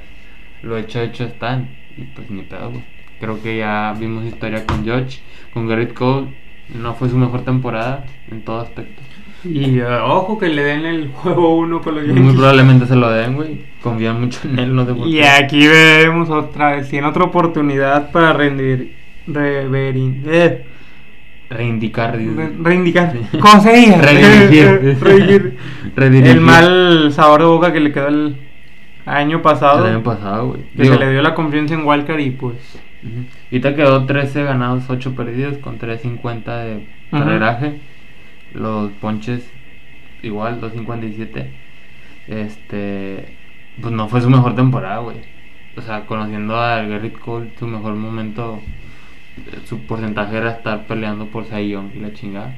lo 0.64 0.78
hecho 0.78 1.02
hecho 1.02 1.24
está 1.26 1.62
y 1.98 2.02
pues 2.04 2.30
ni 2.30 2.42
pedo, 2.44 2.72
güey. 2.72 2.84
Creo 3.20 3.42
que 3.42 3.58
ya 3.58 3.94
vimos 4.00 4.26
historia 4.26 4.66
con 4.66 4.84
George, 4.84 5.20
con 5.54 5.68
Garrett 5.68 5.94
Cole, 5.94 6.28
no 6.76 6.94
fue 6.94 7.10
su 7.10 7.18
mejor 7.18 7.42
temporada 7.42 8.06
en 8.30 8.42
todo 8.44 8.60
aspecto. 8.62 9.02
Y 9.44 9.80
eh, 9.80 9.86
ojo 10.04 10.38
que 10.38 10.50
le 10.50 10.64
den 10.64 10.86
el 10.86 11.10
juego 11.10 11.58
1 11.58 11.82
con 11.82 11.96
los 11.96 12.04
Muy 12.06 12.16
Yankees. 12.16 12.36
probablemente 12.36 12.86
se 12.86 12.96
lo 12.96 13.10
den, 13.10 13.36
güey. 13.36 13.62
Confían 13.82 14.20
mucho 14.20 14.40
en 14.48 14.60
él, 14.60 14.76
no 14.76 14.86
por 14.86 15.08
Y 15.08 15.22
aquí 15.24 15.68
vemos 15.68 16.30
otra 16.30 16.76
vez. 16.76 16.90
Tiene 16.90 17.08
otra 17.08 17.24
oportunidad 17.26 18.12
para 18.12 18.34
rendir. 18.34 18.94
Reverin, 19.28 20.24
eh, 20.28 20.66
Reindicar, 21.50 22.18
dice. 22.18 22.34
re- 22.36 22.52
reindicar. 22.62 23.14
¿Cómo 23.40 23.62
se 23.62 23.74
diga? 23.74 23.98
Redirigir. 24.02 24.98
Redirigir. 25.02 25.58
Redirigir. 25.96 26.32
El 26.36 26.42
mal 26.42 27.12
sabor 27.14 27.40
de 27.42 27.46
boca 27.48 27.72
que 27.72 27.80
le 27.80 27.94
quedó 27.94 28.08
el 28.08 28.36
año 29.06 29.42
pasado. 29.42 29.86
El 29.86 29.94
año 29.96 30.04
pasado, 30.04 30.48
güey. 30.50 30.62
Que 30.76 30.84
Digo, 30.84 30.96
se 30.96 31.00
le 31.00 31.12
dio 31.12 31.22
la 31.22 31.34
confianza 31.36 31.74
en 31.76 31.86
Wildcard 31.86 32.20
y 32.20 32.32
pues. 32.32 32.56
Ujú. 33.04 33.26
Ahorita 33.52 33.76
quedó 33.76 34.06
13 34.06 34.44
ganados, 34.44 34.90
8 34.90 35.16
perdidos 35.16 35.58
con 35.58 35.80
3.50 35.80 36.64
de 36.64 36.88
carreraje. 37.12 37.80
Los 38.54 38.92
ponches 38.94 39.50
igual, 40.24 40.62
2.57. 40.62 41.48
Este. 42.28 43.38
Pues 43.82 43.94
no 43.94 44.08
fue 44.08 44.22
su 44.22 44.30
mejor 44.30 44.56
temporada, 44.56 45.00
güey. 45.00 45.18
O 45.76 45.82
sea, 45.82 46.06
conociendo 46.06 46.58
a 46.58 46.82
Garrett 46.82 47.20
Cole, 47.20 47.52
su 47.60 47.68
mejor 47.68 47.94
momento, 47.94 48.60
eh, 49.38 49.60
su 49.66 49.82
porcentaje 49.82 50.36
era 50.36 50.52
estar 50.52 50.88
peleando 50.88 51.28
por 51.28 51.46
Young 51.48 51.92
y 51.96 52.00
la 52.00 52.14
chingada. 52.14 52.56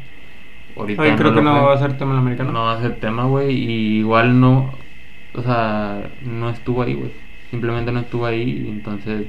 Ahorita 0.78 1.16
creo 1.18 1.34
que 1.34 1.42
no 1.42 1.66
va 1.66 1.74
a 1.74 1.78
ser 1.78 1.98
tema 1.98 2.14
el 2.14 2.20
americano. 2.20 2.54
No 2.54 2.64
va 2.66 2.74
a 2.78 2.82
ser 2.82 2.96
tema, 2.96 3.26
güey. 3.26 3.52
Y 3.52 4.00
igual 4.00 4.40
no. 4.40 4.74
O 5.34 5.42
sea, 5.42 6.10
no 6.22 6.50
estuvo 6.50 6.84
ahí, 6.84 6.94
güey. 6.94 7.12
Simplemente 7.52 7.92
no 7.92 8.00
estuvo 8.00 8.26
ahí. 8.26 8.64
Y 8.66 8.70
entonces. 8.70 9.26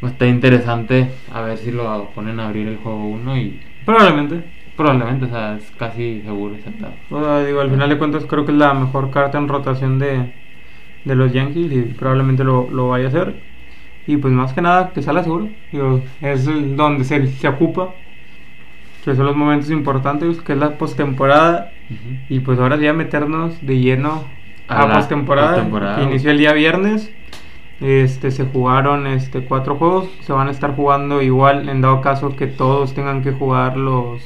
Pues, 0.00 0.12
está 0.12 0.26
interesante 0.26 1.08
a 1.32 1.42
ver 1.42 1.58
si 1.58 1.70
lo 1.72 2.10
ponen 2.14 2.40
a 2.40 2.46
abrir 2.48 2.68
el 2.68 2.76
juego 2.78 3.04
1 3.08 3.36
y 3.36 3.60
Probablemente. 3.84 4.44
probablemente, 4.76 5.26
o 5.26 5.28
sea, 5.28 5.56
es 5.56 5.70
casi 5.78 6.22
seguro 6.22 6.54
ese 6.54 6.70
pedo. 6.70 6.92
O 7.10 7.22
sea, 7.22 7.44
digo, 7.44 7.60
al 7.60 7.70
final 7.70 7.88
de 7.88 7.98
cuentas 7.98 8.24
creo 8.26 8.44
que 8.46 8.52
es 8.52 8.58
la 8.58 8.72
mejor 8.74 9.10
carta 9.10 9.38
en 9.38 9.48
rotación 9.48 9.98
de, 9.98 10.32
de 11.04 11.14
los 11.14 11.32
Yankees 11.32 11.72
y 11.72 11.80
probablemente 11.98 12.44
lo, 12.44 12.68
lo 12.70 12.88
vaya 12.88 13.06
a 13.06 13.08
hacer. 13.08 13.34
Y 14.06 14.16
pues 14.16 14.32
más 14.32 14.52
que 14.54 14.62
nada 14.62 14.90
que 14.94 15.02
salga 15.02 15.22
seguro. 15.22 15.48
Digo, 15.72 16.02
es 16.20 16.46
el- 16.46 16.76
donde 16.76 17.04
se, 17.04 17.26
se 17.28 17.48
ocupa. 17.48 17.90
Que 19.04 19.14
son 19.14 19.24
los 19.26 19.36
momentos 19.36 19.70
importantes, 19.70 20.40
que 20.42 20.52
es 20.52 20.58
la 20.58 20.76
postemporada. 20.76 21.72
Y 22.28 22.40
pues 22.40 22.58
ahora 22.58 22.76
ya 22.76 22.92
meternos 22.92 23.64
de 23.66 23.78
lleno 23.78 24.24
A 24.68 24.82
a, 24.82 24.92
postemporada. 24.94 25.62
güey. 25.64 26.04
inició 26.04 26.30
el 26.30 26.38
día 26.38 26.52
viernes. 26.52 27.10
Este 27.80 28.30
se 28.30 28.44
jugaron 28.44 29.06
este 29.06 29.44
cuatro 29.44 29.76
juegos. 29.76 30.08
Se 30.20 30.32
van 30.32 30.48
a 30.48 30.50
estar 30.50 30.76
jugando 30.76 31.22
igual 31.22 31.68
en 31.68 31.80
dado 31.80 32.00
caso 32.00 32.36
que 32.36 32.46
todos 32.46 32.94
tengan 32.94 33.22
que 33.22 33.32
jugar 33.32 33.76
los 33.76 34.22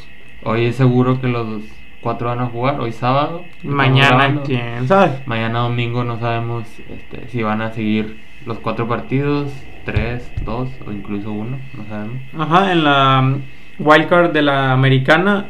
Hoy 0.47 0.67
es 0.67 0.77
seguro 0.77 1.23
que 1.23 1.27
los 1.27 1.63
cuatro 2.03 2.29
van 2.29 2.41
a 2.41 2.47
jugar. 2.47 2.79
Hoy 2.79 2.93
sábado. 2.93 3.45
mañana, 3.63 4.43
quién 4.45 4.87
sabe. 4.87 5.23
Mañana 5.25 5.61
domingo 5.61 6.05
no 6.05 6.19
sabemos 6.19 6.65
este, 6.91 7.29
si 7.29 7.43
van 7.43 7.63
a 7.63 7.73
seguir 7.73 8.19
los 8.45 8.59
cuatro 8.59 8.87
partidos, 8.87 9.51
tres, 9.87 10.31
dos 10.45 10.69
o 10.87 10.93
incluso 10.93 11.33
uno. 11.33 11.59
No 11.73 11.85
sabemos. 11.89 12.21
Ajá, 12.39 12.73
en 12.73 12.85
la 12.85 13.23
mm, 13.23 13.43
wildcard 13.79 14.33
de 14.33 14.43
la 14.43 14.73
americana, 14.73 15.47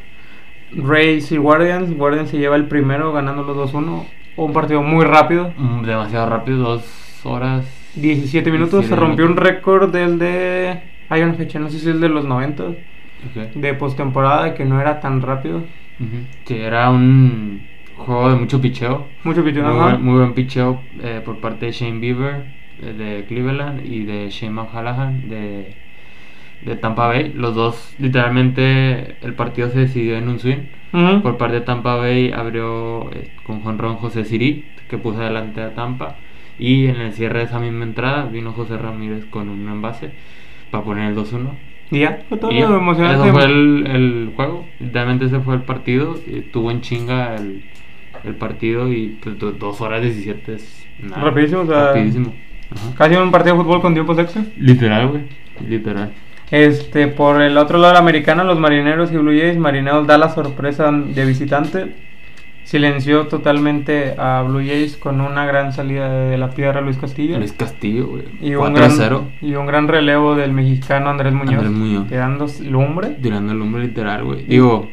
Rays 0.71 1.33
y 1.33 1.37
Guardians. 1.39 1.93
Guardians 1.97 2.31
se 2.31 2.39
lleva 2.39 2.55
el 2.55 2.67
primero 2.67 3.13
ganándolo 3.13 3.67
2-1. 3.67 4.05
Un 4.37 4.53
partido 4.53 4.81
muy 4.81 5.05
rápido, 5.05 5.53
Mm, 5.57 5.83
Demasiado 5.83 6.31
rápido, 6.31 6.59
dos 6.59 7.21
horas. 7.27 7.65
17 7.97 8.51
minutos. 8.51 8.81
17 8.81 8.89
se 8.89 8.97
rompió 8.97 9.27
un 9.27 9.37
récord 9.37 9.93
del 9.93 10.19
de. 10.19 10.81
Hay 11.09 11.23
una 11.23 11.35
fecha, 11.35 11.59
no 11.59 11.69
sé 11.69 11.79
si 11.79 11.91
es 11.91 12.01
de 12.01 12.09
los 12.09 12.25
90 12.25 12.65
Ok. 12.65 13.53
de 13.55 13.75
postemporada 13.75 14.55
que 14.55 14.65
no 14.65 14.81
era 14.81 15.01
tan 15.01 15.21
rápido. 15.23 15.63
Sí, 16.45 16.55
era 16.57 16.91
un 16.91 17.63
juego 17.97 18.31
de 18.31 18.37
mucho 18.37 18.61
picheo. 18.61 19.07
Mucho 19.23 19.45
pichón, 19.45 19.65
Muy 19.65 19.75
buen, 19.77 20.03
muy 20.03 20.19
buen 20.19 20.35
picheo 20.35 20.81
eh, 21.03 21.23
por 21.25 21.39
parte 21.39 21.67
de 21.67 21.73
Shane 21.73 22.01
Bieber 22.01 22.47
eh, 22.83 22.93
de 22.93 23.25
Cleveland 23.27 23.87
y 23.87 24.05
de 24.05 24.29
Shane 24.31 24.53
McCallaghan 24.53 25.29
de, 25.29 25.75
de 26.63 26.77
Tampa 26.77 27.07
Bay. 27.07 27.33
Los 27.35 27.55
dos, 27.55 27.95
literalmente, 27.99 29.17
el 29.23 29.35
partido 29.35 29.71
se 29.71 29.81
decidió 29.81 30.17
en 30.17 30.29
un 30.29 30.39
swing. 30.41 30.65
Por 31.23 31.39
parte 31.39 31.57
de 31.57 31.61
Tampa 31.63 31.97
Bay 31.97 32.31
abrió 32.33 33.11
eh, 33.13 33.31
con 33.45 33.61
jonrón 33.63 33.97
José 33.97 34.25
Siri, 34.25 34.65
que 34.89 34.97
puso 34.99 35.21
adelante 35.21 35.61
a 35.61 35.75
Tampa. 35.75 36.17
Y 36.59 36.87
en 36.87 36.97
el 37.01 37.13
cierre 37.13 37.41
de 37.41 37.45
esa 37.47 37.59
misma 37.59 37.85
entrada 37.85 38.27
vino 38.27 38.53
José 38.53 38.77
Ramírez 38.79 39.25
con 39.27 39.49
un 39.49 39.69
envase 39.69 40.11
para 40.71 40.85
poner 40.85 41.11
el 41.11 41.17
2-1. 41.17 41.51
Y 41.91 42.01
ya, 42.01 42.23
fue 42.29 42.39
todo 42.39 42.51
Y 42.51 42.55
ya. 42.61 42.61
Eso 43.15 43.25
fue 43.33 43.45
el, 43.45 43.87
el 43.87 44.33
juego. 44.35 44.67
Literalmente 44.81 45.27
ese 45.27 45.41
fue 45.41 45.55
el 45.57 45.63
partido. 45.63 46.19
y 46.27 46.41
Tuvo 46.43 46.71
en 46.71 46.81
chinga 46.81 47.35
el, 47.37 47.65
el 48.25 48.35
partido 48.37 48.93
y 48.93 49.19
pues, 49.23 49.39
do- 49.39 49.53
dos 49.53 49.81
horas 49.81 50.03
17 50.03 50.55
es 50.55 50.87
nada. 51.01 51.23
Rapidísimo, 51.25 51.63
o 51.63 51.67
sea, 51.67 51.89
Rapidísimo. 51.89 52.33
Ajá. 52.71 52.95
Casi 52.97 53.15
un 53.17 53.31
partido 53.31 53.57
de 53.57 53.63
fútbol 53.63 53.81
con 53.83 53.93
tiempos 53.95 54.19
extra. 54.19 54.43
Literal, 54.57 55.09
güey. 55.09 55.23
Literal. 55.69 56.13
Este, 56.51 57.09
por 57.09 57.41
el 57.43 57.57
otro 57.59 57.79
lado 57.79 57.89
de 57.89 57.95
la 57.95 58.01
americana, 58.01 58.45
los 58.45 58.59
marineros 58.59 59.13
y 59.13 59.17
Blue 59.17 59.33
Jays. 59.37 59.57
Marineros 59.59 60.07
da 60.07 60.19
la 60.19 60.29
sorpresa 60.31 60.91
de 60.93 61.25
visitante. 61.27 61.95
Silenció 62.65 63.27
totalmente 63.27 64.15
a 64.19 64.43
Blue 64.43 64.59
Jays 64.67 64.97
con 64.97 65.21
una 65.21 65.45
gran 65.45 65.73
salida 65.73 66.09
de 66.11 66.39
la 66.39 66.51
piedra 66.51 66.81
Luis 66.81 66.97
Castillo. 66.97 67.39
Luis 67.39 67.53
Castillo, 67.53 68.07
güey. 68.07 68.23
y, 68.41 68.55
un 68.55 68.73
gran, 68.75 68.91
4-0. 68.91 69.23
y 69.43 69.55
un 69.55 69.67
gran 69.67 69.87
relevo 69.87 70.35
del 70.35 70.53
mexicano 70.53 71.11
Andrés 71.11 71.33
Muñoz. 71.35 71.55
Andrés 71.59 71.71
Muñoz. 71.73 72.09
Quedando 72.09 72.47
lumbre. 72.63 73.11
Tirando 73.23 73.53
el 73.53 73.61
hombre 73.61 73.83
literal, 73.85 74.25
güey. 74.25 74.45
Digo, 74.45 74.89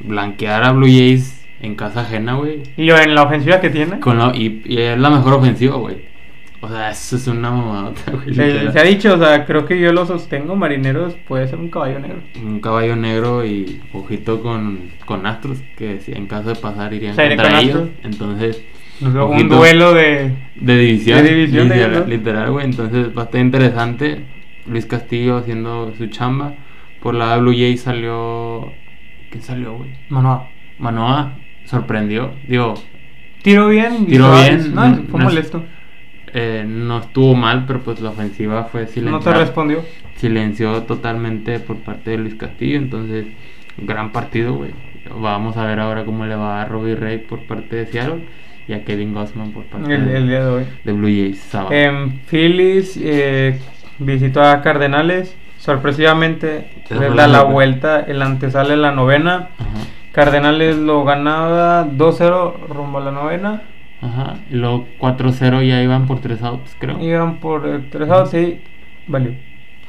blanquear 0.00 0.62
a 0.64 0.72
Blue 0.72 0.86
Jays 0.86 1.44
en 1.60 1.74
casa 1.74 2.02
ajena, 2.02 2.34
güey. 2.34 2.62
Y 2.76 2.88
en 2.90 3.14
la 3.14 3.22
ofensiva 3.24 3.60
que 3.60 3.70
tiene. 3.70 3.98
Con 4.00 4.18
la- 4.18 4.32
y, 4.34 4.62
y 4.64 4.78
es 4.78 4.98
la 4.98 5.10
mejor 5.10 5.34
ofensiva, 5.34 5.76
güey. 5.76 6.09
O 6.62 6.68
sea, 6.68 6.90
eso 6.90 7.16
es 7.16 7.26
una 7.26 7.50
mamadota, 7.50 8.10
güey. 8.12 8.34
Se, 8.34 8.46
literal. 8.46 8.72
se 8.72 8.78
ha 8.80 8.82
dicho, 8.82 9.14
o 9.14 9.18
sea, 9.18 9.46
creo 9.46 9.64
que 9.64 9.80
yo 9.80 9.92
lo 9.92 10.04
sostengo, 10.04 10.56
Marineros 10.56 11.14
puede 11.26 11.48
ser 11.48 11.58
un 11.58 11.70
caballo 11.70 11.98
negro. 12.00 12.18
Un 12.44 12.60
caballo 12.60 12.96
negro 12.96 13.44
y 13.46 13.80
ojito 13.94 14.42
con, 14.42 14.90
con 15.06 15.24
Astros, 15.26 15.58
que 15.76 16.00
si 16.00 16.12
en 16.12 16.26
caso 16.26 16.50
de 16.50 16.56
pasar 16.56 16.92
irían 16.92 17.16
contra 17.16 17.36
con 17.50 17.56
ellos. 17.58 17.74
Astros. 17.76 17.88
Entonces, 18.02 18.64
Un 19.00 19.48
duelo 19.48 19.94
de... 19.94 20.32
de 20.56 20.76
división. 20.78 21.24
De 21.24 21.34
división 21.34 21.68
de 21.70 21.76
literal, 21.76 22.00
¿no? 22.00 22.06
literal, 22.06 22.50
güey. 22.50 22.64
Entonces, 22.66 23.06
estar 23.08 23.40
interesante. 23.40 24.24
Luis 24.66 24.84
Castillo 24.84 25.38
haciendo 25.38 25.94
su 25.96 26.08
chamba. 26.08 26.54
Por 27.00 27.14
la 27.14 27.38
Blue 27.38 27.52
Jay 27.52 27.78
salió. 27.78 28.70
¿Quién 29.30 29.42
salió, 29.42 29.78
güey? 29.78 29.90
Manoa. 30.10 30.48
Manoa 30.78 31.32
sorprendió. 31.64 32.32
Digo, 32.46 32.74
Tiro 33.42 33.68
bien. 33.68 34.04
Visuales, 34.06 34.64
bien, 34.64 34.74
No, 34.74 34.88
no- 34.88 35.02
fue 35.08 35.18
no 35.18 35.24
molesto. 35.24 35.64
Eh, 36.34 36.64
no 36.66 36.98
estuvo 37.00 37.34
mal, 37.34 37.64
pero 37.66 37.80
pues 37.80 38.00
la 38.00 38.10
ofensiva 38.10 38.64
fue 38.64 38.82
No 38.82 38.86
te 38.86 38.92
silenciada. 38.92 39.38
respondió. 39.38 39.84
silenció 40.16 40.82
totalmente 40.82 41.58
por 41.60 41.76
parte 41.78 42.10
de 42.10 42.18
Luis 42.18 42.34
Castillo. 42.34 42.76
Entonces, 42.78 43.26
gran 43.78 44.12
partido, 44.12 44.54
güey. 44.54 44.70
Vamos 45.18 45.56
a 45.56 45.64
ver 45.66 45.80
ahora 45.80 46.04
cómo 46.04 46.26
le 46.26 46.34
va 46.36 46.62
a 46.62 46.64
Robbie 46.66 46.94
Ray 46.96 47.18
por 47.18 47.40
parte 47.46 47.76
de 47.76 47.86
Seattle 47.86 48.24
y 48.68 48.74
a 48.74 48.84
Kevin 48.84 49.14
Gossman 49.14 49.50
por 49.52 49.64
parte 49.64 49.92
El, 49.94 50.06
de, 50.06 50.16
el 50.18 50.28
día 50.28 50.44
de 50.44 50.50
hoy. 50.50 50.64
de 50.84 50.92
Blue 50.92 51.06
Jays 51.08 51.40
sábado. 51.40 51.72
En 51.74 52.20
Phillies 52.26 52.98
eh, 53.02 53.58
visitó 53.98 54.42
a 54.42 54.60
Cardenales. 54.62 55.36
Sorpresivamente 55.58 56.70
le 56.90 57.10
da 57.10 57.26
la 57.26 57.42
vuelta 57.42 58.04
en 58.06 58.18
la 58.18 58.26
antesala 58.26 58.74
en 58.74 58.82
la 58.82 58.92
novena. 58.92 59.48
Ajá. 59.58 59.68
Cardenales 60.12 60.76
lo 60.76 61.04
ganaba 61.04 61.86
2-0 61.86 62.66
rumbo 62.68 62.98
a 62.98 63.04
la 63.04 63.10
novena. 63.12 63.62
Ajá. 64.02 64.36
Y 64.50 64.54
luego 64.54 64.86
4-0 64.98 65.62
ya 65.66 65.82
iban 65.82 66.06
por 66.06 66.20
3 66.20 66.42
outs, 66.42 66.76
creo. 66.78 67.00
Iban 67.02 67.36
por 67.36 67.66
eh, 67.68 67.80
tres 67.90 68.08
outs 68.10 68.32
y 68.34 68.60
valió. 69.06 69.34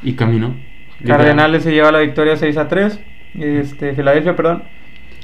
Y 0.04 0.14
caminó. 0.14 0.54
Cardenales 1.06 1.64
se 1.64 1.72
lleva 1.72 1.92
la 1.92 2.00
victoria 2.00 2.36
6 2.38 2.58
a 2.58 2.68
3. 2.68 3.00
Este, 3.40 3.94
Filadelfia, 3.94 4.36
perdón. 4.36 4.64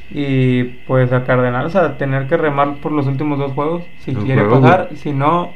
Y 0.09 0.63
pues 0.87 1.11
a 1.11 1.25
Cardenales 1.25 1.75
a 1.75 1.97
tener 1.97 2.27
que 2.27 2.37
remar 2.37 2.75
por 2.75 2.91
los 2.93 3.07
últimos 3.07 3.37
dos 3.39 3.51
juegos. 3.51 3.83
Si 3.99 4.13
Los 4.13 4.23
quiere 4.23 4.41
juegos, 4.41 4.61
pasar. 4.61 4.85
güey. 4.87 4.95
Si 4.97 5.11
no, 5.11 5.51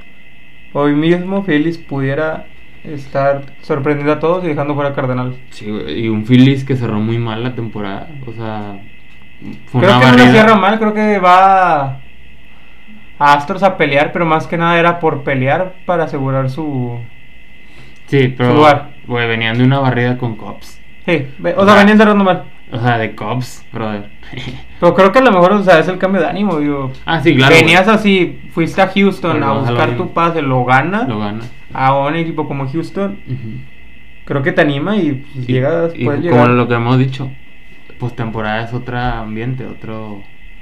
hoy 0.73 0.93
mismo 0.93 1.43
Phillies 1.43 1.77
pudiera 1.77 2.45
estar 2.83 3.43
sorprendiendo 3.61 4.11
a 4.13 4.19
todos 4.19 4.43
y 4.43 4.47
dejando 4.47 4.75
fuera 4.75 4.89
a 4.89 4.93
Cardenales. 4.93 5.37
Sí, 5.51 5.65
y 5.95 6.09
un 6.09 6.25
Phillies 6.25 6.65
que 6.65 6.75
cerró 6.75 6.99
muy 6.99 7.17
mal 7.17 7.43
la 7.43 7.55
temporada. 7.55 8.09
O 8.27 8.33
sea, 8.33 8.79
fue 9.67 9.81
Creo 9.81 9.95
una 9.95 9.99
que 10.01 10.05
no 10.11 10.11
le 10.17 10.23
barrida. 10.23 10.31
cierra 10.33 10.55
mal, 10.55 10.79
creo 10.79 10.93
que 10.93 11.17
va 11.19 12.01
a 13.23 13.33
Astros 13.33 13.61
a 13.63 13.77
pelear, 13.77 14.11
pero 14.11 14.25
más 14.25 14.47
que 14.47 14.57
nada 14.57 14.77
era 14.79 14.99
por 14.99 15.23
pelear 15.23 15.73
para 15.85 16.05
asegurar 16.05 16.49
su... 16.49 16.99
Sí, 18.07 18.33
pero 18.35 18.49
su 18.51 18.55
lugar. 18.57 18.89
güey, 19.07 19.27
venían 19.27 19.57
de 19.57 19.63
una 19.63 19.79
barrida 19.79 20.17
con 20.17 20.35
Cops. 20.35 20.81
Sí, 21.05 21.27
o 21.55 21.65
sea, 21.65 21.75
venían 21.75 21.97
cerrando 21.97 22.23
mal. 22.23 22.43
O 22.71 22.79
sea, 22.79 22.97
de 22.97 23.15
Cops, 23.15 23.65
brother. 23.71 24.09
Pero 24.79 24.93
creo 24.95 25.11
que 25.11 25.19
a 25.19 25.23
lo 25.23 25.31
mejor, 25.31 25.51
o 25.53 25.63
sea, 25.63 25.79
es 25.79 25.87
el 25.87 25.97
cambio 25.97 26.21
de 26.21 26.27
ánimo, 26.27 26.57
digo. 26.59 26.91
ah, 27.05 27.21
sí, 27.21 27.35
claro. 27.35 27.53
Venías 27.53 27.87
así, 27.87 28.39
fuiste 28.53 28.81
a 28.81 28.87
Houston 28.87 29.33
Pero 29.33 29.45
a 29.45 29.53
buscar 29.59 29.97
tu 29.97 30.11
pase, 30.13 30.41
lo 30.41 30.63
gana. 30.65 31.03
Lo 31.07 31.19
gana. 31.19 31.41
A 31.73 31.95
un 31.97 32.15
equipo 32.15 32.47
como 32.47 32.67
Houston, 32.69 33.17
creo 34.25 34.41
que 34.41 34.51
te 34.51 34.61
anima 34.61 34.95
y 34.97 35.13
pues, 35.33 35.49
Y- 35.49 35.53
llegas, 35.53 35.93
y 35.95 36.05
puedes 36.05 36.21
como 36.21 36.33
llegar. 36.41 36.49
lo 36.49 36.67
que 36.67 36.73
hemos 36.75 36.97
dicho, 36.97 37.29
pues 37.99 38.15
temporada 38.15 38.63
es 38.63 38.73
otro 38.73 38.97
ambiente, 38.97 39.65
otro, 39.65 40.21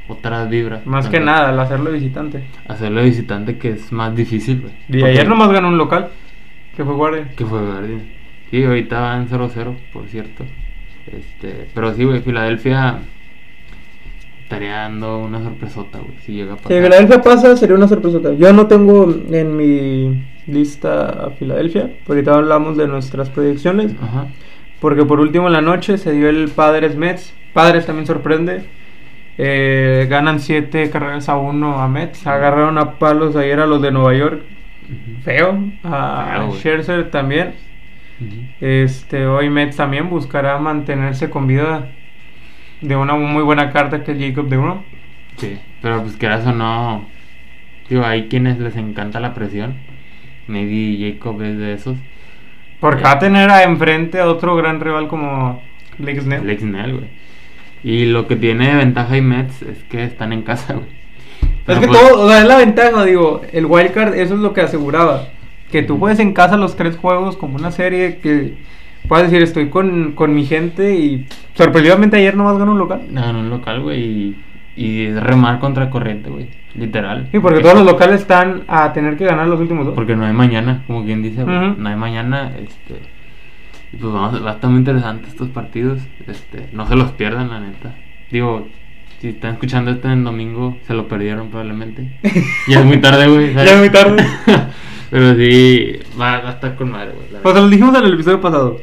otras 0.10 0.50
vibras. 0.50 0.86
Más 0.86 1.08
que 1.08 1.20
nada, 1.20 1.50
al 1.50 1.60
hacerlo 1.60 1.92
visitante. 1.92 2.44
Hacerlo 2.68 3.00
de 3.00 3.08
visitante 3.08 3.58
que 3.58 3.70
es 3.70 3.92
más 3.92 4.16
difícil, 4.16 4.62
güey. 4.62 4.74
Y 4.90 5.04
ayer 5.06 5.28
nomás 5.28 5.52
ganó 5.52 5.70
un 5.70 5.78
local, 5.78 6.10
que 6.76 6.84
fue 6.84 6.94
Guardia. 6.94 7.30
Que 7.36 7.46
fue 7.46 7.62
Guardian. 7.62 8.02
Sí, 8.52 8.64
ahorita 8.64 9.00
van 9.00 9.30
0-0, 9.30 9.76
por 9.94 10.08
cierto. 10.08 10.44
Este, 11.08 11.68
pero 11.74 11.94
sí, 11.94 12.04
güey, 12.04 12.22
Filadelfia 12.22 13.00
estaría 14.44 14.78
dando 14.78 15.20
una 15.20 15.44
sorpresota, 15.44 16.00
güey, 16.00 16.18
si 16.26 16.34
llega 16.34 16.54
a 16.54 16.56
pasar. 16.56 16.72
Si 16.72 16.84
Filadelfia 16.84 17.22
pasa, 17.22 17.56
sería 17.56 17.76
una 17.76 17.88
sorpresota. 17.88 18.34
Yo 18.34 18.52
no 18.52 18.68
tengo 18.68 19.14
en 19.32 19.56
mi 19.56 20.26
lista 20.48 21.28
a 21.28 21.30
Filadelfia, 21.32 21.84
porque 22.06 22.22
ahorita 22.22 22.34
hablamos 22.34 22.76
de 22.76 22.88
nuestras 22.88 23.30
predicciones. 23.30 23.94
Ajá. 24.02 24.28
Porque 24.80 25.06
por 25.06 25.20
último 25.20 25.48
en 25.48 25.54
la 25.54 25.62
noche 25.62 25.98
se 25.98 26.14
dio 26.14 26.30
el 26.30 26.50
Padres 26.50 26.96
Mets. 26.96 27.34
Padres 27.54 27.86
también 27.86 28.08
sorprende. 28.08 28.64
Eh, 29.42 30.08
ganan 30.10 30.42
7 30.42 30.90
carreras 30.90 31.30
a 31.30 31.38
1 31.38 31.80
a 31.80 31.88
Mets. 31.88 32.28
Agarraron 32.28 32.78
a 32.78 33.00
palos 33.00 33.38
ayer 33.38 33.62
a 33.62 33.66
los 33.66 33.82
de 33.82 33.90
Nueva 33.90 34.14
York. 34.14 34.42
Feo. 35.24 35.58
A 35.84 36.34
Feo. 36.34 36.52
Scherzer 36.56 37.10
también. 37.10 37.54
Este, 38.60 39.26
hoy 39.26 39.50
Mets 39.50 39.78
también 39.78 40.10
buscará 40.10 40.58
mantenerse 40.58 41.30
con 41.30 41.48
vida 41.48 41.88
de 42.82 42.98
una 42.98 43.16
muy 43.16 43.42
buena 43.44 43.72
carta 43.72 44.04
que 44.04 44.12
es 44.12 44.20
Jacob 44.20 44.50
de 44.50 44.58
Uno. 44.58 44.84
Sí, 45.38 45.58
pero 45.82 46.02
pues 46.02 46.18
quieras 46.18 46.46
o 46.46 46.52
no, 46.52 47.06
digo, 47.88 48.04
hay 48.04 48.28
quienes 48.28 48.60
les 48.60 48.76
encanta 48.76 49.22
la 49.22 49.34
presión. 49.34 49.76
Maybe 50.48 51.14
Jacob 51.14 51.42
es 51.44 51.58
de 51.58 51.74
esos. 51.74 51.98
Porque 52.82 53.04
va 53.04 53.12
a 53.12 53.20
tener 53.20 53.50
a 53.50 53.64
enfrente 53.64 54.20
a 54.20 54.28
otro 54.28 54.58
gran 54.58 54.82
rival 54.82 55.08
como 55.08 55.62
Blake 55.98 56.20
Snell. 56.20 56.42
Alex 56.42 56.62
Snell, 56.62 56.94
güey. 56.94 57.29
Y 57.84 58.06
lo 58.06 58.28
que 58.28 58.36
tiene 58.36 58.70
de 58.70 58.76
ventaja 58.76 59.18
y 59.18 59.22
Mets 59.22 59.62
es 59.62 59.84
que 59.86 60.04
están 60.04 60.34
en 60.34 60.42
casa, 60.42 60.74
güey. 60.74 60.88
Es 61.68 61.78
que 61.80 61.88
pues, 61.88 62.00
todo, 62.00 62.22
o 62.24 62.30
sea, 62.30 62.42
es 62.42 62.48
la 62.48 62.58
ventaja, 62.58 63.06
digo, 63.06 63.42
el 63.54 63.66
wildcard, 63.66 64.16
eso 64.16 64.34
es 64.34 64.40
lo 64.40 64.54
que 64.54 64.62
aseguraba. 64.62 65.28
Que 65.72 65.84
tú 65.84 65.98
juegues 65.98 66.20
en 66.20 66.34
casa 66.34 66.58
los 66.58 66.76
tres 66.76 66.98
juegos 66.98 67.38
como 67.38 67.56
una 67.56 67.72
serie 67.72 68.18
que 68.18 68.56
puedes 69.08 69.30
decir, 69.30 69.44
estoy 69.44 69.70
con, 69.70 70.14
con 70.14 70.34
mi 70.34 70.46
gente 70.46 70.96
y 70.96 71.28
sorpresivamente 71.54 72.18
ayer 72.18 72.36
nomás 72.36 72.58
ganó 72.58 72.72
un 72.72 72.80
local. 72.80 73.02
Ganó 73.12 73.40
un 73.40 73.50
local, 73.50 73.82
güey, 73.82 74.02
y, 74.02 74.44
y 74.76 75.06
es 75.06 75.22
remar 75.22 75.60
contra 75.60 75.90
corriente, 75.90 76.30
güey. 76.30 76.48
Literal. 76.76 77.28
Sí, 77.32 77.40
porque 77.40 77.62
todos 77.62 77.76
los 77.76 77.86
locales 77.86 78.22
están 78.22 78.64
a 78.68 78.94
tener 78.94 79.18
que 79.18 79.26
ganar 79.26 79.48
los 79.48 79.60
últimos 79.60 79.86
dos. 79.86 79.96
Porque 79.96 80.16
no 80.16 80.26
hay 80.26 80.34
mañana, 80.34 80.84
como 80.88 81.04
quien 81.04 81.22
dice, 81.22 81.44
güey. 81.44 81.76
No 81.78 81.90
hay 81.90 81.96
mañana, 81.96 82.52
este. 82.58 83.00
Y 83.92 83.98
pues 83.98 84.14
vamos, 84.14 84.44
va 84.46 84.52
a 84.52 84.54
estar 84.56 84.70
muy 84.70 84.80
interesante 84.80 85.28
estos 85.30 85.50
partidos. 85.50 86.00
Este, 86.28 86.70
no 86.74 86.88
se 86.88 86.96
los 86.96 87.12
pierdan, 87.12 87.50
la 87.50 87.60
neta. 87.60 87.96
Digo, 88.32 88.68
si 89.20 89.30
están 89.30 89.54
escuchando 89.54 89.92
esto 89.92 90.10
en 90.10 90.24
domingo, 90.24 90.78
se 90.86 90.94
lo 90.94 91.08
perdieron 91.08 91.50
probablemente. 91.50 92.18
ya 92.68 92.80
es 92.80 92.86
muy 92.86 93.02
tarde, 93.02 93.28
güey. 93.28 93.54
Ya 93.56 93.64
es 93.64 93.80
muy 93.80 93.90
tarde. 93.90 94.26
Pero 95.10 95.36
sí, 95.36 96.00
va, 96.20 96.40
va 96.40 96.50
a 96.50 96.54
estar 96.54 96.76
con 96.76 96.92
madre, 96.92 97.14
güey. 97.14 97.42
Pues 97.42 97.56
se 97.56 97.68
dijimos 97.68 97.98
en 97.98 98.06
el 98.06 98.14
episodio 98.14 98.40
pasado. 98.40 98.82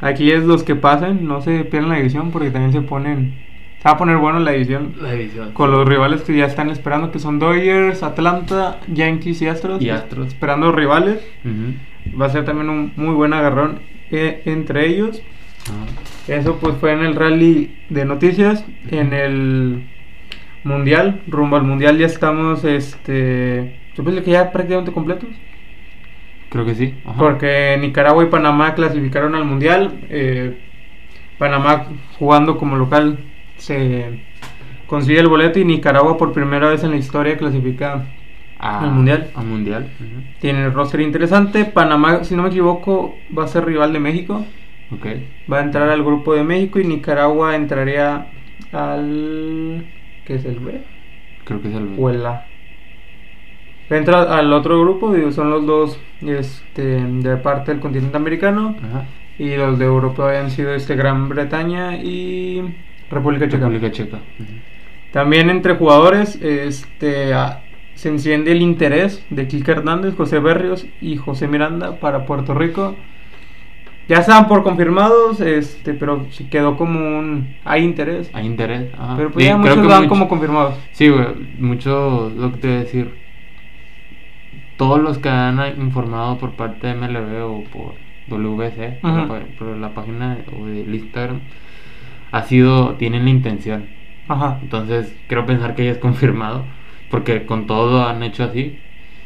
Aquí 0.00 0.30
es 0.30 0.44
los 0.44 0.62
que 0.62 0.76
pasen, 0.76 1.26
no 1.26 1.40
se 1.40 1.64
pierdan 1.64 1.90
la 1.90 1.98
edición 1.98 2.30
porque 2.30 2.50
también 2.50 2.72
se 2.72 2.82
ponen. 2.82 3.34
Se 3.78 3.88
va 3.88 3.92
a 3.92 3.98
poner 3.98 4.18
bueno 4.18 4.38
la 4.38 4.54
edición. 4.54 4.94
La 5.00 5.12
división. 5.12 5.52
con 5.52 5.70
los 5.72 5.86
rivales 5.86 6.22
que 6.22 6.36
ya 6.36 6.46
están 6.46 6.70
esperando, 6.70 7.10
que 7.10 7.18
son 7.18 7.38
Dodgers, 7.38 8.02
Atlanta, 8.02 8.78
Yankees 8.86 9.42
y 9.42 9.48
Astros. 9.48 9.82
Y 9.82 9.90
Astros. 9.90 10.28
Esperando 10.28 10.70
rivales. 10.72 11.26
Va 12.18 12.26
a 12.26 12.30
ser 12.30 12.44
también 12.44 12.70
un 12.70 12.92
muy 12.96 13.14
buen 13.14 13.32
agarrón 13.32 13.80
eh, 14.10 14.42
entre 14.44 14.86
ellos. 14.86 15.22
Ajá. 15.62 16.32
Eso 16.32 16.58
pues 16.58 16.76
fue 16.76 16.92
en 16.92 17.00
el 17.00 17.14
rally 17.14 17.76
de 17.90 18.04
noticias. 18.04 18.64
En 18.90 19.12
el 19.12 19.84
mundial, 20.62 21.22
rumbo 21.26 21.56
al 21.56 21.64
mundial 21.64 21.98
ya 21.98 22.06
estamos, 22.06 22.64
este, 22.64 23.78
pensé 23.96 24.22
que 24.22 24.30
ya 24.30 24.50
prácticamente 24.52 24.92
completos. 24.92 25.28
Creo 26.48 26.64
que 26.64 26.74
sí. 26.74 26.94
Ajá. 27.04 27.18
Porque 27.18 27.76
Nicaragua 27.80 28.24
y 28.24 28.28
Panamá 28.28 28.74
clasificaron 28.74 29.34
al 29.34 29.44
mundial. 29.44 30.00
eh, 30.08 30.56
Panamá 31.38 31.88
jugando 32.18 32.56
como 32.58 32.76
local 32.76 33.18
se 33.56 34.20
consigue 34.86 35.18
el 35.18 35.28
boleto 35.28 35.58
y 35.58 35.64
Nicaragua 35.64 36.16
por 36.16 36.32
primera 36.32 36.68
vez 36.68 36.84
en 36.84 36.90
la 36.90 36.96
historia 36.96 37.36
clasifica 37.36 38.06
A- 38.64 38.80
al 38.80 38.90
mundial. 38.92 39.30
Al 39.34 39.46
mundial. 39.46 39.90
Tiene 40.40 40.64
el 40.64 40.72
roster 40.72 41.00
interesante. 41.00 41.64
Panamá, 41.66 42.24
si 42.24 42.34
no 42.34 42.42
me 42.42 42.48
equivoco, 42.48 43.16
va 43.36 43.44
a 43.44 43.48
ser 43.48 43.64
rival 43.66 43.92
de 43.92 44.00
México. 44.00 44.44
Ok. 44.90 45.06
Va 45.52 45.58
a 45.58 45.62
entrar 45.62 45.88
al 45.90 46.02
grupo 46.02 46.34
de 46.34 46.44
México 46.44 46.78
y 46.80 46.84
Nicaragua 46.84 47.56
entraría 47.56 48.26
al. 48.72 49.84
¿Qué 50.24 50.34
es 50.36 50.44
el 50.44 50.58
B? 50.60 50.80
Creo 51.44 51.60
que 51.60 51.68
es 51.68 51.74
el. 51.74 51.94
O 51.98 52.08
el 52.10 52.24
A. 52.24 52.46
Entra 53.90 54.22
al 54.38 54.52
otro 54.52 54.80
grupo, 54.80 55.12
digo, 55.12 55.30
son 55.30 55.50
los 55.50 55.66
dos 55.66 56.00
este, 56.22 56.82
de 57.04 57.36
parte 57.36 57.70
del 57.70 57.80
continente 57.80 58.16
americano. 58.16 58.76
Ajá. 58.82 59.04
Y 59.38 59.56
los 59.56 59.78
de 59.78 59.84
Europa 59.84 60.28
habían 60.28 60.50
sido 60.50 60.72
este, 60.74 60.96
Gran 60.96 61.28
Bretaña 61.28 61.96
y 61.96 62.62
República 63.10 63.46
Checa. 63.46 63.58
República 63.68 63.90
Checa. 63.92 64.18
También 65.12 65.50
entre 65.50 65.74
jugadores 65.74 66.40
este, 66.40 67.34
a- 67.34 67.60
se 67.94 68.08
enciende 68.08 68.52
el 68.52 68.62
interés 68.62 69.24
de 69.30 69.46
Kike 69.48 69.72
Hernández, 69.72 70.14
José 70.16 70.38
Berrios 70.40 70.86
y 71.00 71.16
José 71.16 71.48
Miranda 71.48 72.00
para 72.00 72.26
Puerto 72.26 72.54
Rico. 72.54 72.96
Ya 74.06 74.18
estaban 74.18 74.48
por 74.48 74.62
confirmados, 74.62 75.40
este, 75.40 75.94
pero 75.94 76.26
sí 76.30 76.44
quedó 76.44 76.76
como 76.76 77.00
un... 77.18 77.56
Hay 77.64 77.82
interés. 77.84 78.30
Hay 78.34 78.44
interés. 78.44 78.92
Ajá. 78.98 79.16
Pero 79.16 79.30
pues 79.30 79.44
Sí, 79.44 79.48
ya 79.50 79.54
creo 79.60 79.76
muchos 79.76 79.82
que 79.86 79.88
dan 79.92 79.98
mucho- 80.02 80.08
como 80.10 80.28
confirmados. 80.28 80.74
Sí, 80.92 81.08
güey, 81.08 81.26
mucho 81.58 82.30
lo 82.36 82.52
que 82.52 82.58
te 82.58 82.66
voy 82.68 82.76
a 82.76 82.80
decir. 82.80 83.14
todos 84.76 85.00
los 85.00 85.18
que 85.18 85.28
han 85.28 85.58
informado 85.80 86.36
por 86.38 86.50
parte 86.52 86.86
de 86.88 86.94
MLB 86.94 87.44
o 87.44 87.64
por 87.64 87.94
WBC, 88.28 89.00
por, 89.00 89.10
la, 89.76 89.88
por 89.88 89.94
página 89.94 90.38
o 90.58 90.66
del 90.66 90.94
Instagram, 90.94 91.40
ha 92.32 92.42
sido, 92.42 92.94
tienen 92.96 93.24
la 93.24 93.30
intención. 93.30 93.86
Ajá. 94.28 94.58
Entonces, 94.62 95.14
quiero 95.28 95.46
pensar 95.46 95.74
que 95.74 95.84
ya 95.84 95.92
es 95.92 95.98
confirmado, 95.98 96.64
porque 97.14 97.46
con 97.46 97.68
todo 97.68 98.08
han 98.08 98.24
hecho 98.24 98.42
así. 98.42 98.76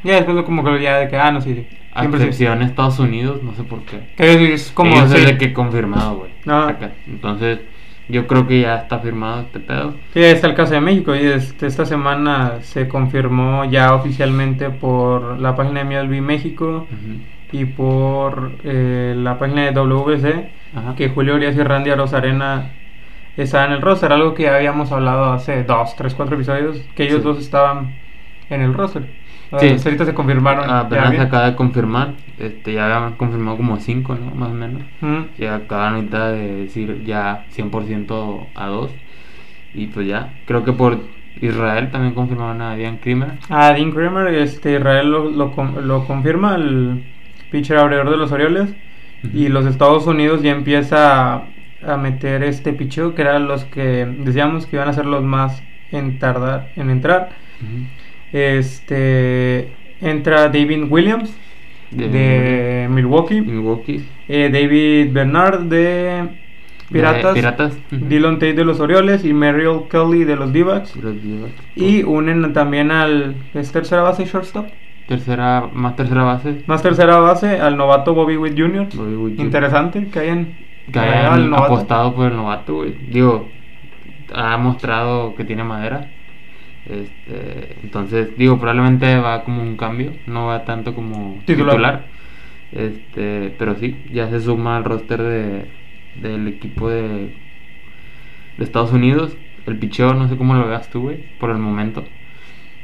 Ya 0.04 0.16
después 0.16 0.44
como 0.44 0.62
que 0.62 0.82
ya 0.82 0.98
de 0.98 1.08
que, 1.08 1.16
ah, 1.16 1.32
no, 1.32 1.40
sí, 1.40 1.54
sí. 1.54 1.66
A 1.94 2.00
Siempre 2.00 2.20
sí. 2.20 2.26
excepción 2.26 2.60
Estados 2.60 2.98
Unidos, 2.98 3.42
no 3.42 3.54
sé 3.54 3.62
por 3.64 3.80
qué. 3.84 4.00
Es 4.18 4.70
como, 4.72 4.94
Ellos 4.94 5.10
sí. 5.10 5.16
es 5.16 5.26
de 5.26 5.38
que 5.38 5.54
confirmado, 5.54 6.18
güey. 6.18 6.30
Acá. 6.46 6.92
Entonces, 7.06 7.60
yo 8.10 8.26
creo 8.26 8.46
que 8.46 8.60
ya 8.60 8.76
está 8.76 8.98
firmado 8.98 9.40
este 9.40 9.60
pedo. 9.60 9.94
Sí, 10.12 10.20
está 10.20 10.48
el 10.48 10.54
caso 10.54 10.74
de 10.74 10.82
México 10.82 11.14
y 11.16 11.20
este, 11.20 11.66
esta 11.66 11.86
semana 11.86 12.58
se 12.60 12.88
confirmó 12.88 13.64
ya 13.64 13.94
oficialmente 13.94 14.68
por 14.68 15.38
la 15.40 15.56
página 15.56 15.82
de 15.82 16.02
MLB 16.04 16.20
México 16.20 16.86
y 17.52 17.64
por 17.64 18.52
eh, 18.64 19.14
la 19.16 19.38
página 19.38 19.62
de 19.62 19.72
WBC 19.72 20.50
Ajá. 20.76 20.94
que 20.94 21.08
Julio 21.08 21.36
Urias 21.36 21.56
y 21.56 21.62
Randy 21.62 21.88
Arozarena 21.90 22.70
estaban 23.42 23.70
en 23.70 23.76
el 23.76 23.82
roster, 23.82 24.12
algo 24.12 24.34
que 24.34 24.44
ya 24.44 24.56
habíamos 24.56 24.90
hablado 24.92 25.32
hace 25.32 25.64
dos, 25.64 25.94
tres, 25.96 26.14
cuatro 26.14 26.34
episodios, 26.36 26.78
que 26.94 27.04
ellos 27.04 27.18
Sí. 27.18 27.22
dos 27.24 27.38
estaban 27.38 27.94
en 28.50 28.62
el 28.62 28.74
roster. 28.74 29.02
Sí. 29.58 29.66
Ah, 29.70 29.76
ahorita 29.84 30.04
se 30.04 30.12
confirmaron. 30.12 30.66
ya 30.68 30.80
Apenas 30.80 31.10
se 31.14 31.20
acaba 31.22 31.46
de 31.50 31.56
confirmar. 31.56 32.12
Este, 32.38 32.74
ya 32.74 32.84
habían 32.94 33.14
confirmado 33.16 33.56
como 33.56 33.78
5, 33.78 34.14
¿no? 34.14 34.34
Más 34.34 34.50
o 34.50 34.54
menos. 34.54 34.82
Ujú. 35.00 35.26
Y 35.38 35.46
acaban 35.46 35.94
ahorita 35.94 36.32
de 36.32 36.54
decir 36.64 37.02
ya 37.04 37.46
100% 37.50 38.46
a 38.54 38.66
2. 38.66 38.90
Y 39.72 39.86
pues 39.86 40.06
ya. 40.06 40.34
Creo 40.46 40.64
que 40.64 40.72
por 40.74 40.98
Israel 41.40 41.90
también 41.90 42.12
confirmaron 42.14 42.60
a 42.60 42.74
Diane 42.76 42.98
Krimer. 43.00 43.32
A 43.48 43.72
Dean 43.72 43.90
Kramer, 43.92 44.34
este, 44.34 44.74
Israel 44.76 45.10
lo, 45.10 45.30
lo, 45.30 45.54
lo 45.80 46.04
confirma, 46.04 46.54
el 46.56 47.04
pitcher 47.50 47.78
abridor 47.78 48.10
de 48.10 48.16
los 48.18 48.30
Orioles. 48.32 48.74
Y 49.32 49.44
Ujú. 49.44 49.52
los 49.54 49.66
Estados 49.66 50.06
Unidos 50.06 50.42
ya 50.42 50.50
empieza 50.52 51.44
a, 51.86 51.96
meter 51.96 52.42
este 52.42 52.72
picheo, 52.72 53.14
que 53.14 53.22
eran 53.22 53.46
los 53.48 53.64
que 53.64 54.06
decíamos 54.20 54.66
que 54.66 54.76
iban 54.76 54.88
a 54.88 54.92
ser 54.92 55.06
los 55.06 55.22
más 55.24 55.62
en 55.90 56.18
tardar 56.18 56.70
en 56.76 56.90
entrar. 56.90 57.30
Este 58.32 59.72
entra 60.00 60.48
David 60.48 60.84
Williams 60.88 61.34
De- 61.90 62.08
de, 62.08 62.88
Milwaukee, 62.90 63.40
Milwaukee. 63.40 64.04
eh, 64.28 64.50
David 64.52 65.12
Bernard 65.12 65.60
de 65.62 66.28
Piratas, 66.92 67.34
De 67.34 67.40
Piratas. 67.40 67.78
Dylan 67.90 68.34
Tate 68.34 68.54
de 68.54 68.64
los 68.64 68.80
Orioles 68.80 69.24
y 69.24 69.32
Merrill 69.32 69.82
Kelly 69.90 70.24
de 70.24 70.36
los 70.36 70.52
Divas. 70.52 70.94
Y 71.74 72.02
unen 72.02 72.52
también 72.52 72.90
al 72.90 73.34
es 73.54 73.72
tercera 73.72 74.02
base 74.02 74.24
shortstop, 74.26 74.66
Tercera, 75.06 75.68
más 75.72 75.96
tercera 75.96 76.22
base. 76.24 76.62
más 76.66 76.82
tercera 76.82 77.16
base 77.18 77.58
al 77.60 77.76
novato 77.78 78.14
Bobby 78.14 78.36
Witt 78.36 78.58
Jr. 78.58 78.88
Bobby 78.94 79.14
Witt 79.16 79.36
Jr. 79.36 79.46
Interesante 79.46 80.06
que 80.08 80.18
hayan 80.18 80.48
que 80.92 80.98
hayan 80.98 81.52
apostado 81.54 82.14
por 82.14 82.30
el 82.30 82.36
novato, 82.36 82.76
güey. 82.76 82.94
Digo, 83.08 83.48
ha 84.32 84.56
mostrado 84.56 85.34
que 85.34 85.44
tiene 85.44 85.64
madera. 85.64 86.10
Este, 86.86 87.76
entonces, 87.82 88.36
digo, 88.36 88.58
probablemente 88.58 89.18
va 89.18 89.44
como 89.44 89.62
un 89.62 89.76
cambio, 89.76 90.12
no 90.26 90.46
va 90.46 90.64
tanto 90.64 90.94
como 90.94 91.38
Titular. 91.44 91.70
titular. 91.70 92.04
Este, 92.72 93.54
pero 93.58 93.74
sí, 93.76 93.96
ya 94.12 94.28
se 94.28 94.40
suma 94.40 94.76
al 94.76 94.84
roster 94.84 95.22
de, 95.22 95.66
del 96.16 96.48
equipo 96.48 96.88
de, 96.88 97.34
de 98.56 98.64
Estados 98.64 98.92
Unidos. 98.92 99.36
El 99.66 99.78
picheo, 99.78 100.14
no 100.14 100.28
sé 100.28 100.36
cómo 100.36 100.54
lo 100.54 100.66
veas 100.66 100.88
tú, 100.88 101.02
güey, 101.02 101.24
por 101.38 101.50
el 101.50 101.58
momento. 101.58 102.04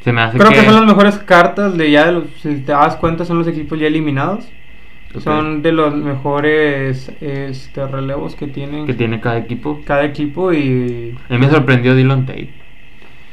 Se 0.00 0.12
me 0.12 0.20
hace 0.20 0.36
Creo 0.36 0.50
que, 0.50 0.56
que 0.60 0.66
son 0.66 0.74
las 0.74 0.84
mejores 0.84 1.16
cartas 1.18 1.78
de 1.78 1.90
ya 1.90 2.04
de 2.04 2.12
los, 2.12 2.24
si 2.42 2.56
te 2.56 2.72
das 2.72 2.96
cuenta 2.96 3.24
son 3.24 3.38
los 3.38 3.48
equipos 3.48 3.78
ya 3.78 3.86
eliminados. 3.86 4.46
Son 5.20 5.62
de 5.62 5.72
los 5.72 5.94
mejores 5.94 7.12
este, 7.20 7.86
relevos 7.86 8.34
que 8.34 8.46
tienen 8.46 8.86
que 8.86 8.94
tiene 8.94 9.20
cada 9.20 9.38
equipo. 9.38 9.80
cada 9.84 10.04
equipo 10.04 10.52
y 10.52 11.16
A 11.28 11.32
mí 11.32 11.38
me 11.38 11.48
sorprendió 11.48 11.94
Dylan 11.94 12.26
Tate. 12.26 12.50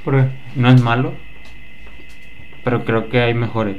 ¿por 0.04 0.16
qué? 0.16 0.26
No 0.56 0.70
es 0.70 0.82
malo, 0.82 1.14
pero 2.64 2.84
creo 2.86 3.10
que 3.10 3.22
hay 3.22 3.34
mejores. 3.34 3.78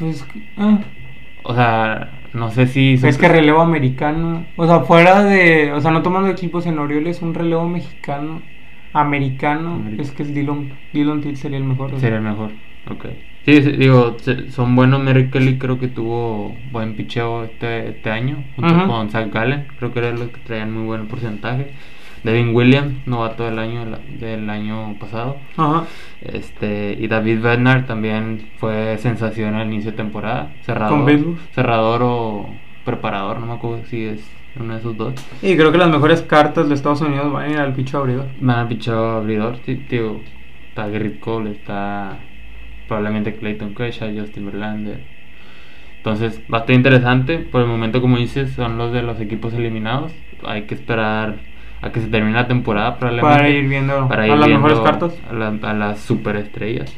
Es 0.00 0.22
que, 0.24 0.40
ah, 0.56 0.80
O 1.42 1.54
sea, 1.54 2.10
no 2.32 2.50
sé 2.50 2.66
si... 2.66 2.94
es 2.94 3.18
que 3.18 3.28
relevo 3.28 3.60
americano, 3.60 4.46
o 4.56 4.66
sea, 4.66 4.80
fuera 4.80 5.22
de, 5.22 5.72
o 5.72 5.80
sea, 5.80 5.90
no 5.90 6.02
tomando 6.02 6.28
equipos 6.28 6.66
en 6.66 6.78
Orioles, 6.78 7.22
un 7.22 7.34
relevo 7.34 7.68
mexicano, 7.68 8.42
americano, 8.92 9.82
es 9.98 10.10
que 10.10 10.22
es 10.22 10.34
Dillon, 10.34 10.72
Dillon 10.92 11.20
Tate 11.20 11.36
sería 11.36 11.58
el 11.58 11.64
mejor. 11.64 11.98
Sería 11.98 12.18
el 12.18 12.24
mejor. 12.24 12.50
Ok. 12.90 13.06
Sí, 13.44 13.60
digo, 13.60 14.16
son 14.50 14.76
buenos. 14.76 15.02
Mary 15.02 15.30
Kelly 15.30 15.58
creo 15.58 15.78
que 15.78 15.88
tuvo 15.88 16.54
buen 16.70 16.94
picheo 16.94 17.44
este, 17.44 17.88
este 17.88 18.10
año, 18.10 18.44
junto 18.54 18.86
con 18.86 19.10
Zach 19.10 19.32
Gallen. 19.32 19.66
Creo 19.78 19.92
que 19.92 19.98
eran 19.98 20.20
los 20.20 20.28
que 20.28 20.40
traían 20.40 20.72
muy 20.72 20.84
buen 20.84 21.08
porcentaje. 21.08 21.72
Devin 22.22 22.54
Williams, 22.54 23.06
novato 23.06 23.44
del 23.44 23.58
año, 23.58 23.84
del 24.20 24.48
año 24.48 24.96
pasado. 25.00 25.38
Ajá. 25.56 25.84
Este, 26.20 26.96
y 26.98 27.08
David 27.08 27.40
Bednar 27.40 27.86
también 27.86 28.50
fue 28.58 28.96
sensación 28.98 29.54
al 29.54 29.66
inicio 29.66 29.90
de 29.90 29.96
temporada. 29.96 30.52
Cerrador, 30.62 31.04
Con 31.04 31.38
cerrador 31.52 32.02
o 32.04 32.46
preparador, 32.84 33.40
no 33.40 33.46
me 33.46 33.54
acuerdo 33.54 33.84
si 33.86 34.04
es 34.04 34.20
uno 34.58 34.74
de 34.74 34.80
esos 34.80 34.96
dos. 34.96 35.14
Y 35.42 35.56
creo 35.56 35.72
que 35.72 35.78
las 35.78 35.90
mejores 35.90 36.22
cartas 36.22 36.68
de 36.68 36.76
Estados 36.76 37.00
Unidos 37.00 37.32
van 37.32 37.50
a 37.50 37.52
ir 37.52 37.58
al 37.58 37.74
picho 37.74 37.98
abridor. 37.98 38.26
Me 38.40 38.52
han 38.52 38.68
pichado 38.68 39.16
abridor, 39.16 39.58
tío. 39.58 40.20
Está 40.68 40.88
Garrett 40.88 41.18
Cole, 41.20 41.50
está 41.50 42.18
probablemente 42.92 43.34
Clayton 43.34 43.74
Kershaw, 43.74 44.10
Justin 44.16 44.46
Verlander. 44.46 45.00
Entonces, 45.96 46.40
bastante 46.48 46.74
interesante. 46.74 47.38
Por 47.38 47.62
el 47.62 47.68
momento, 47.68 48.00
como 48.00 48.18
dices, 48.18 48.52
son 48.52 48.76
los 48.76 48.92
de 48.92 49.02
los 49.02 49.20
equipos 49.20 49.54
eliminados. 49.54 50.12
Hay 50.44 50.62
que 50.62 50.74
esperar 50.74 51.36
a 51.80 51.90
que 51.90 52.00
se 52.00 52.08
termine 52.08 52.34
la 52.34 52.46
temporada, 52.48 52.98
probablemente. 52.98 53.36
Para 53.36 53.48
ir 53.48 53.68
viendo 53.68 54.08
para 54.08 54.22
a 54.24 54.26
ir 54.26 54.32
las 54.34 54.46
viendo 54.48 54.66
mejores 54.68 54.84
cartas. 54.84 55.18
A, 55.30 55.34
la- 55.34 55.58
a 55.70 55.72
las 55.74 56.00
superestrellas. 56.00 56.94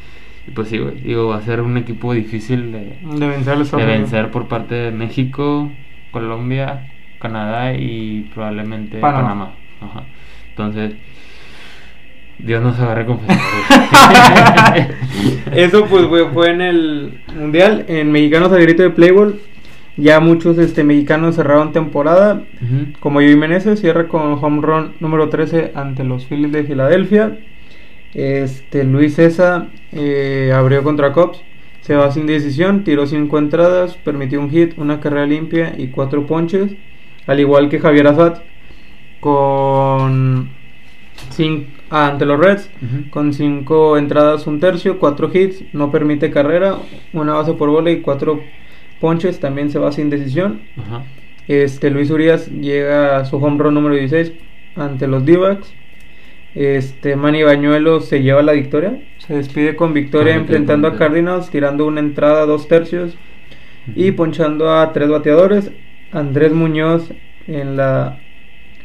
Y 0.46 0.50
pues 0.50 0.68
sí, 0.68 0.78
güey. 0.78 0.96
Digo, 1.00 1.28
va 1.28 1.36
a 1.36 1.42
ser 1.42 1.60
un 1.60 1.76
equipo 1.76 2.12
difícil 2.12 2.72
de, 2.72 2.98
De 3.02 3.28
vencer 3.28 3.54
a 3.54 3.76
de 3.76 3.84
vencer 3.84 4.30
por 4.30 4.48
parte 4.48 4.74
de 4.74 4.90
México, 4.90 5.70
Colombia, 6.10 6.90
Canadá 7.18 7.74
y 7.74 8.28
probablemente 8.34 8.98
Panamá. 8.98 9.22
Panamá. 9.22 9.50
Ajá. 9.80 10.02
Entonces, 10.50 10.94
Dios 12.38 12.62
nos 12.62 12.78
agarre 12.78 13.06
confesar. 13.06 13.38
Eso 15.54 15.86
pues 15.86 16.06
fue, 16.06 16.28
fue 16.30 16.50
en 16.50 16.60
el 16.60 17.20
mundial, 17.36 17.84
en 17.88 18.10
Mexicanos 18.12 18.52
al 18.52 18.62
grito 18.62 18.82
de 18.82 18.90
Playboy. 18.90 19.36
Ya 19.96 20.18
muchos 20.18 20.58
este, 20.58 20.82
mexicanos 20.82 21.36
cerraron 21.36 21.72
temporada. 21.72 22.42
Ujú. 22.60 22.98
Como 22.98 23.20
Joey 23.20 23.36
Meneses 23.36 23.80
cierra 23.80 24.08
con 24.08 24.32
home 24.42 24.60
run 24.60 24.92
número 24.98 25.28
13 25.28 25.70
ante 25.76 26.02
los 26.02 26.26
Phillies 26.26 26.50
de 26.50 26.64
Filadelfia. 26.64 27.38
Este, 28.12 28.82
Luis 28.84 29.14
César 29.14 29.68
eh, 29.92 30.52
abrió 30.54 30.82
contra 30.82 31.12
Cubs. 31.12 31.40
Se 31.82 31.94
va 31.94 32.10
sin 32.10 32.26
decisión, 32.26 32.82
tiró 32.82 33.06
5 33.06 33.38
entradas, 33.38 33.94
permitió 33.96 34.40
un 34.40 34.50
hit, 34.50 34.72
una 34.78 35.00
carrera 35.00 35.26
limpia 35.26 35.74
y 35.78 35.88
4 35.88 36.26
ponches. 36.26 36.72
Al 37.26 37.38
igual 37.40 37.68
que 37.68 37.78
Javier 37.78 38.06
Azat 38.08 38.38
con 39.20 40.50
cin- 41.36 41.66
ah, 41.83 41.83
ante 41.94 42.26
los 42.26 42.40
Reds 42.40 42.70
con 43.10 43.32
5 43.32 43.98
entradas, 43.98 44.48
un 44.48 44.58
tercio, 44.58 44.98
4 44.98 45.30
hits, 45.32 45.62
no 45.72 45.92
permite 45.92 46.30
carrera, 46.30 46.76
una 47.12 47.34
base 47.34 47.54
por 47.54 47.70
bola 47.70 47.92
y 47.92 48.00
4 48.00 48.40
ponches, 49.00 49.38
también 49.38 49.70
se 49.70 49.78
va 49.78 49.92
sin 49.92 50.10
decisión. 50.10 50.62
Este 51.46 51.90
Luis 51.90 52.10
Urias 52.10 52.48
llega 52.48 53.18
a 53.18 53.24
su 53.24 53.36
home 53.36 53.62
run 53.62 53.74
número 53.74 53.94
16 53.94 54.32
ante 54.74 55.06
los 55.06 55.24
D-backs. 55.24 55.72
Este 56.56 57.14
Manny 57.14 57.44
Bañuelo 57.44 58.00
se 58.00 58.22
lleva 58.22 58.42
la 58.42 58.52
victoria. 58.52 59.00
Se 59.18 59.34
despide 59.34 59.76
con 59.76 59.92
victoria 59.92 60.34
enfrentando 60.34 60.88
a. 60.88 60.96
Cardinals, 60.96 61.50
tirando 61.50 61.86
una 61.86 62.00
entrada, 62.00 62.46
dos 62.46 62.66
tercios 62.66 63.16
y 63.94 64.12
ponchando 64.12 64.72
a 64.72 64.92
tres 64.92 65.08
bateadores. 65.08 65.70
Andrés 66.12 66.52
Muñoz 66.52 67.12
en 67.46 67.76
la. 67.76 68.18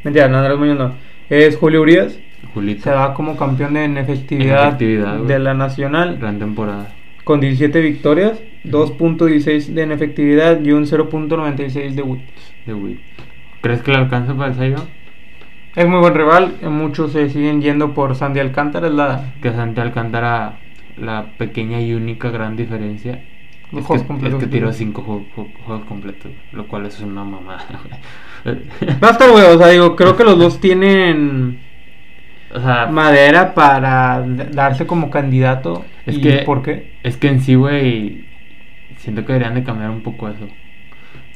Mentira, 0.04 0.28
no, 0.28 0.38
Andrés 0.38 0.58
Muñoz 0.60 0.78
no. 0.78 0.96
Es 1.30 1.58
Julio 1.58 1.82
Urias. 1.82 2.20
Julito. 2.54 2.84
Se 2.84 2.92
va 2.92 3.14
como 3.14 3.38
campeón 3.38 3.78
en 3.78 3.98
efectividad, 3.98 4.62
En 4.62 4.68
efectividad, 4.68 5.18
de 5.20 5.40
la 5.40 5.54
nacional 5.54 6.18
Gran 6.18 6.40
temporada. 6.40 6.90
con 7.24 7.40
17 7.40 7.80
victorias, 7.82 8.40
2.16 8.66 9.68
de 9.68 9.84
en 9.84 9.92
efectividad 9.92 10.60
y 10.62 10.72
un 10.72 10.86
0.96 10.86 11.92
de 11.94 12.02
whip. 12.02 12.22
De 12.66 12.74
Witt. 12.74 13.00
¿Crees 13.62 13.82
que 13.82 13.92
le 13.92 13.98
alcanza 13.98 14.34
para 14.36 14.52
el 14.52 14.56
Saiyan? 14.56 14.84
Es 15.76 15.88
muy 15.88 16.00
buen 16.00 16.16
rival, 16.16 16.56
muchos 16.64 17.12
se 17.12 17.30
siguen 17.30 17.62
yendo 17.62 17.94
por 17.94 18.16
Sandy 18.16 18.40
Alcántara, 18.40 18.88
es 18.88 18.94
la 18.94 19.34
Que 19.42 19.52
Santi 19.52 19.80
Alcántara, 19.80 20.60
la 20.98 21.28
pequeña 21.38 21.80
y 21.80 21.94
única 21.94 22.32
gran 22.32 22.56
diferencia. 22.56 23.24
Los 23.72 23.82
Es 23.82 23.88
juegos 23.88 24.02
que, 24.02 24.08
completos 24.08 24.42
es 24.42 24.46
que 24.46 24.52
tiró 24.52 24.72
tiene. 24.72 24.94
5 24.94 25.26
juegos, 25.36 25.86
completos, 25.86 26.32
lo 26.54 26.68
cual 26.68 26.88
es 26.88 27.00
una 27.02 27.24
mamada. 27.24 27.64
Basta, 29.00 29.30
güey, 29.30 29.46
o 29.46 29.58
sea, 29.58 29.68
digo, 29.68 29.96
creo 29.96 30.18
que 30.18 30.24
los 30.24 30.40
dos 30.40 30.60
tienen 30.60 31.60
o 32.54 32.60
sea, 32.60 32.88
madera 32.88 33.54
para 33.54 34.24
darse 34.52 34.86
como 34.88 35.10
candidato. 35.10 35.86
Es 36.06 36.18
¿Y 36.18 36.22
que- 36.22 36.38
por 36.46 36.62
qué? 36.64 36.94
Es 37.04 37.18
que 37.18 37.28
en 37.28 37.42
sí, 37.42 37.56
güey, 37.56 38.26
siento 38.98 39.26
que 39.26 39.34
deberían 39.34 39.56
de 39.56 39.64
cambiar 39.64 39.90
un 39.92 40.02
poco 40.02 40.30
eso. 40.30 40.48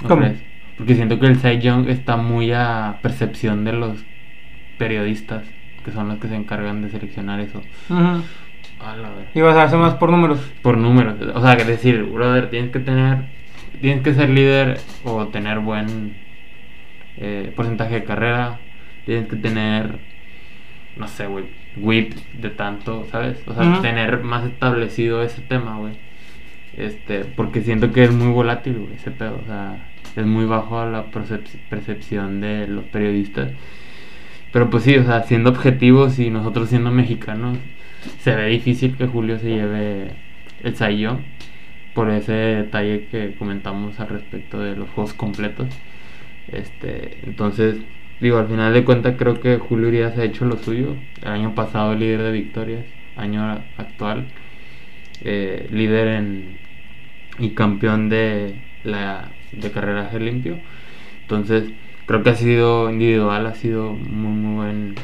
¿No 0.02 0.08
¿Cómo? 0.08 0.22
crees? 0.22 0.42
Porque 0.78 0.96
siento 0.96 1.20
que 1.20 1.28
el 1.28 1.38
Cy 1.38 1.60
Young 1.60 1.88
está 1.90 2.18
muy 2.18 2.52
a 2.52 2.98
percepción 3.02 3.64
de 3.64 3.74
los 3.74 4.04
periodistas, 4.78 5.44
que 5.86 5.92
son 5.92 6.08
los 6.08 6.18
que 6.18 6.28
se 6.28 6.36
encargan 6.36 6.82
de 6.82 6.90
seleccionar 6.90 7.40
eso. 7.40 7.62
Ujú. 7.90 8.24
A 8.84 8.96
la 8.98 9.10
ver. 9.12 9.28
Y 9.34 9.42
vas 9.42 9.56
a 9.56 9.64
hacer 9.64 9.80
más 9.80 9.94
por 9.94 10.10
números. 10.10 10.40
Por 10.62 10.78
números. 10.78 11.16
O 11.36 11.42
sea, 11.42 11.56
que 11.56 11.64
decir, 11.64 12.04
brother, 12.04 12.50
tienes 12.50 12.72
que 12.72 12.80
tener. 12.80 13.20
Tienes 13.80 14.04
que 14.04 14.14
ser 14.14 14.30
líder 14.30 14.80
o 15.04 15.28
tener 15.28 15.60
buen 15.60 16.16
eh, 17.18 17.52
porcentaje 17.56 17.96
de 17.96 18.04
carrera. 18.04 18.60
Tienes 19.06 19.28
que 19.28 19.36
tener. 19.36 20.00
No 20.98 21.08
sé, 21.08 21.28
güey. 21.28 21.46
Whip 21.78 22.14
de 22.40 22.50
tanto, 22.50 23.08
¿sabes? 23.12 23.42
O 23.48 23.54
sea, 23.54 23.82
tener 23.82 24.24
más 24.24 24.46
establecido 24.46 25.24
ese 25.24 25.42
tema, 25.42 25.78
güey. 25.78 25.94
Este, 26.78 27.26
porque 27.26 27.62
siento 27.62 27.92
que 27.92 28.04
es 28.04 28.12
muy 28.12 28.32
volátil, 28.32 28.78
güey, 28.80 28.94
ese 28.96 29.12
pedo. 29.12 29.40
O 29.44 29.46
sea, 29.48 29.92
es 30.16 30.26
muy 30.26 30.46
bajo 30.46 30.80
a 30.80 30.86
la 30.86 31.12
percep- 31.12 31.60
percepción 31.70 32.42
de 32.42 32.68
los 32.68 32.84
periodistas. 32.86 33.52
Pero 34.52 34.70
pues 34.70 34.84
sí, 34.84 34.96
o 34.98 35.04
sea, 35.04 35.24
siendo 35.24 35.50
objetivos 35.50 36.20
y 36.20 36.30
nosotros 36.30 36.70
siendo 36.70 36.92
mexicanos, 36.92 37.58
se 38.20 38.36
ve 38.36 38.48
difícil 38.50 38.96
que 38.96 39.08
Julio 39.08 39.40
se 39.40 39.50
lleve 39.50 40.12
el 40.64 40.98
Young 40.98 41.20
por 41.96 42.10
ese 42.12 42.34
detalle 42.34 43.08
que 43.10 43.34
comentamos 43.38 44.00
al 44.00 44.10
respecto 44.10 44.60
de 44.60 44.76
los 44.76 44.90
juegos 44.90 45.14
completos. 45.14 45.68
Este, 46.52 47.18
entonces, 47.24 47.78
digo, 48.24 48.38
al 48.40 48.48
final 48.48 48.74
de 48.74 48.86
cuentas 48.86 49.16
creo 49.18 49.40
que 49.40 49.58
Julio 49.58 49.90
Urias 49.90 50.18
ha 50.18 50.24
hecho 50.24 50.46
lo 50.46 50.58
suyo. 50.58 50.96
El 51.22 51.28
año 51.28 51.56
pasado 51.56 51.94
líder 51.94 52.22
de 52.24 52.32
victorias, 52.32 52.86
año 53.16 53.44
actual 53.78 54.26
eh, 55.24 55.68
líder 55.72 56.08
en 56.08 56.58
y 57.40 57.50
campeón 57.52 58.10
de 58.10 58.56
la 58.84 59.30
de 59.52 59.72
carreraje 59.72 60.20
limpio. 60.20 60.58
Entonces, 61.22 61.72
creo 62.06 62.24
que 62.24 62.32
ha 62.32 62.36
sido 62.36 62.90
individual, 62.90 63.46
ha 63.48 63.56
sido 63.56 63.94
muy 63.94 64.32
muy 64.34 64.56
buen 64.56 64.96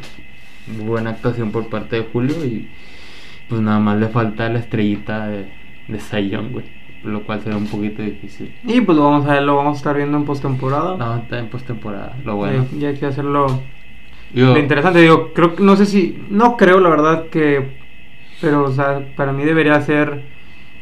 muy 0.67 0.86
buena 0.86 1.11
actuación 1.11 1.51
por 1.51 1.70
parte 1.70 1.97
de 1.97 2.03
Julio 2.03 2.45
y 2.45 2.67
pues 3.49 3.61
nada 3.61 3.80
más 3.80 3.99
le 3.99 4.07
falta 4.09 4.49
la 4.49 4.59
estrellita 4.59 5.28
de, 5.28 5.47
de 5.88 6.30
Young, 6.30 6.51
güey, 6.51 6.65
lo 7.04 7.24
cual 7.24 7.41
será 7.41 7.58
un 7.58 7.68
poquito 7.68 8.02
difícil. 8.02 8.54
Y 8.64 8.82
pues 8.82 8.97
lo 8.97 9.06
vamos 9.06 9.26
a 9.28 9.34
ver, 9.34 9.43
lo 9.43 9.56
vamos 9.56 9.76
a 9.76 9.78
estar 9.78 9.95
viendo 9.95 10.18
en 10.18 10.26
postemporada. 10.26 10.97
No, 10.97 11.18
está 11.18 11.39
en 11.39 11.47
postemporada, 11.47 12.16
lo 12.24 12.36
bueno. 12.36 12.64
Eh, 12.64 12.80
ya 12.80 12.89
hay 12.89 12.97
que 12.97 13.06
hacerlo 13.06 13.62
lo 14.34 14.58
interesante. 14.58 15.00
Digo, 15.00 15.34
creo 15.34 15.56
que 15.56 15.64
no 15.64 15.76
sé 15.76 15.86
si. 15.86 16.24
No 16.30 16.58
creo, 16.58 16.80
la 16.80 16.89
verdad, 16.89 17.26
que. 17.30 17.78
Pero, 18.41 18.64
o 18.64 18.72
sea, 18.72 19.06
para 19.16 19.34
mí 19.34 19.43
debería 19.43 19.82
ser 19.82 20.24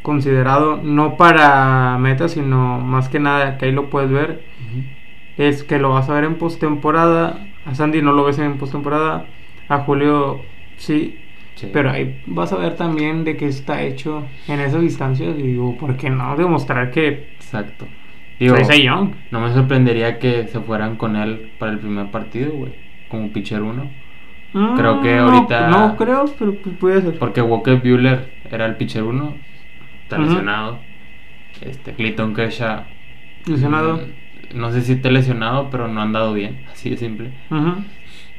considerado 0.02 0.78
no 0.82 1.16
para 1.16 1.98
meta, 1.98 2.28
sino 2.28 2.78
más 2.78 3.08
que 3.08 3.18
nada, 3.18 3.58
que 3.58 3.66
ahí 3.66 3.72
lo 3.72 3.90
puedes 3.90 4.10
ver. 4.10 4.44
Es 5.36 5.64
que 5.64 5.78
lo 5.78 5.90
vas 5.90 6.08
a 6.08 6.14
ver 6.14 6.24
en 6.24 6.36
postemporada. 6.36 7.46
A 7.64 7.74
Sandy 7.74 8.02
no 8.02 8.12
lo 8.12 8.24
ves 8.24 8.38
en 8.38 8.58
postemporada. 8.58 9.26
A 9.68 9.78
Julio 9.78 10.42
sí. 10.76 11.18
Sí. 11.58 11.68
Pero 11.72 11.90
ahí 11.90 12.20
vas 12.26 12.52
a 12.52 12.56
ver 12.56 12.76
también 12.76 13.24
de 13.24 13.36
qué 13.36 13.46
está 13.46 13.82
hecho 13.82 14.24
en 14.46 14.60
esas 14.60 14.80
distancias. 14.80 15.36
Y 15.38 15.42
digo, 15.42 15.76
¿por 15.76 15.96
qué 15.96 16.10
no 16.10 16.36
demostrar 16.36 16.90
que 16.90 17.28
Exacto. 17.36 17.86
Digo, 18.38 18.54
Young? 18.56 19.10
No 19.32 19.40
me 19.40 19.52
sorprendería 19.52 20.18
que 20.18 20.46
se 20.46 20.60
fueran 20.60 20.96
con 20.96 21.16
él 21.16 21.50
para 21.58 21.72
el 21.72 21.78
primer 21.80 22.10
partido, 22.10 22.52
güey. 22.52 22.72
Como 23.08 23.32
pitcher 23.32 23.62
1. 23.62 23.90
Creo 24.76 25.02
que 25.02 25.14
Mm, 25.14 25.16
no- 25.18 25.22
ahorita- 25.32 25.68
No, 25.68 25.96
creo, 25.96 26.24
pero 26.38 26.54
pues 26.54 26.76
puede 26.76 27.02
ser. 27.02 27.18
Porque 27.18 27.42
Walker 27.42 27.76
Bueller 27.80 28.30
era 28.50 28.66
el 28.66 28.76
pitcher 28.76 29.02
1. 29.02 29.34
Está 30.04 30.16
Ujú. 30.16 30.26
lesionado. 30.26 30.78
Este, 31.60 31.92
Clayton 31.92 32.34
Kershaw. 32.34 32.82
Lesionado. 33.46 33.96
mm, 33.96 34.58
No 34.58 34.70
sé 34.72 34.80
si 34.80 34.92
está 34.92 35.10
lesionado, 35.10 35.68
pero 35.70 35.88
no 35.88 36.00
ha 36.00 36.04
andado 36.04 36.32
bien. 36.32 36.60
Así 36.72 36.88
de 36.88 36.96
simple. 36.96 37.30
Ujú. 37.50 37.74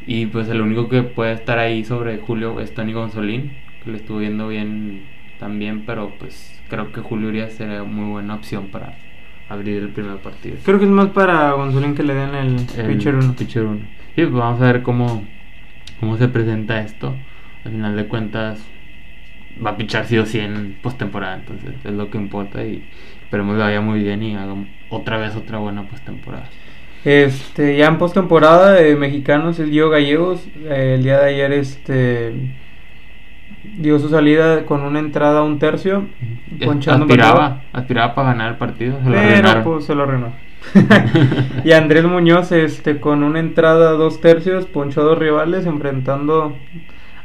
Y 0.07 0.27
pues 0.27 0.49
el 0.49 0.61
único 0.61 0.89
que 0.89 1.03
puede 1.03 1.33
estar 1.33 1.59
ahí 1.59 1.83
sobre 1.83 2.17
Julio 2.17 2.59
es 2.59 2.73
Tony 2.73 2.93
Gonzolín. 2.93 3.51
Que 3.83 3.91
le 3.91 3.97
estuvo 3.97 4.19
viendo 4.19 4.47
bien 4.47 5.03
también. 5.39 5.83
Pero 5.85 6.13
pues 6.17 6.59
creo 6.69 6.91
que 6.91 7.01
Julio 7.01 7.29
Urias 7.29 7.53
sería 7.53 7.83
muy 7.83 8.09
buena 8.09 8.35
opción 8.35 8.67
para 8.67 8.97
abrir 9.49 9.81
el 9.81 9.89
primer 9.89 10.17
partido. 10.17 10.57
Creo 10.63 10.79
que 10.79 10.85
es 10.85 10.91
más 10.91 11.09
para 11.09 11.51
Gonzolín 11.53 11.95
que 11.95 12.03
le 12.03 12.13
den 12.13 12.35
el, 12.35 12.65
El 12.77 12.87
pitcher 12.87 13.15
1. 13.15 13.33
pitcher 13.33 13.63
uno. 13.63 13.81
Y 14.15 14.23
pues 14.23 14.31
vamos 14.31 14.61
a 14.61 14.65
ver 14.65 14.83
cómo, 14.83 15.25
cómo 15.99 16.17
se 16.17 16.27
presenta 16.27 16.81
esto. 16.81 17.15
Al 17.65 17.71
final 17.71 17.95
de 17.95 18.05
cuentas, 18.07 18.65
va 19.63 19.71
a 19.71 19.77
pichar 19.77 20.05
sí 20.05 20.17
o 20.17 20.25
sí 20.25 20.39
en 20.39 20.77
postemporada. 20.81 21.35
Entonces, 21.35 21.73
es 21.83 21.93
lo 21.93 22.09
que 22.09 22.17
importa. 22.17 22.63
Y 22.63 22.83
esperemos 23.23 23.57
le 23.57 23.63
vaya 23.63 23.81
muy 23.81 24.01
bien 24.01 24.23
y 24.23 24.35
haga 24.35 24.55
otra 24.89 25.17
vez 25.17 25.35
otra 25.35 25.57
buena 25.57 25.83
postemporada. 25.83 26.49
Este, 27.05 27.77
ya 27.77 27.87
en 27.87 27.97
postemporada 27.97 28.73
de 28.73 28.95
mexicanos, 28.95 29.59
el 29.59 29.71
Diego 29.71 29.89
Gallegos, 29.89 30.45
eh, 30.65 30.95
el 30.97 31.03
día 31.03 31.19
de 31.19 31.29
ayer 31.29 31.51
este 31.53 32.33
dio 33.77 33.99
su 33.99 34.09
salida 34.09 34.65
con 34.65 34.81
una 34.81 34.99
entrada 34.99 35.39
a 35.39 35.43
un 35.43 35.59
tercio, 35.59 36.05
ponchando 36.63 37.05
Aspiraba, 37.05 37.61
aspiraba 37.71 38.15
para 38.15 38.29
ganar 38.29 38.51
el 38.51 38.57
partido. 38.57 38.99
Se 39.03 39.09
lo 39.09 39.15
pero 39.15 39.63
pues 39.63 39.85
se 39.85 39.95
lo 39.95 40.03
arruinó. 40.03 40.33
y 41.63 41.71
Andrés 41.71 42.03
Muñoz 42.03 42.51
este 42.51 42.99
con 42.99 43.23
una 43.23 43.39
entrada 43.39 43.91
a 43.91 43.93
dos 43.93 44.19
tercios, 44.19 44.65
ponchó 44.65 45.01
a 45.01 45.05
dos 45.05 45.17
rivales 45.17 45.65
enfrentando 45.65 46.57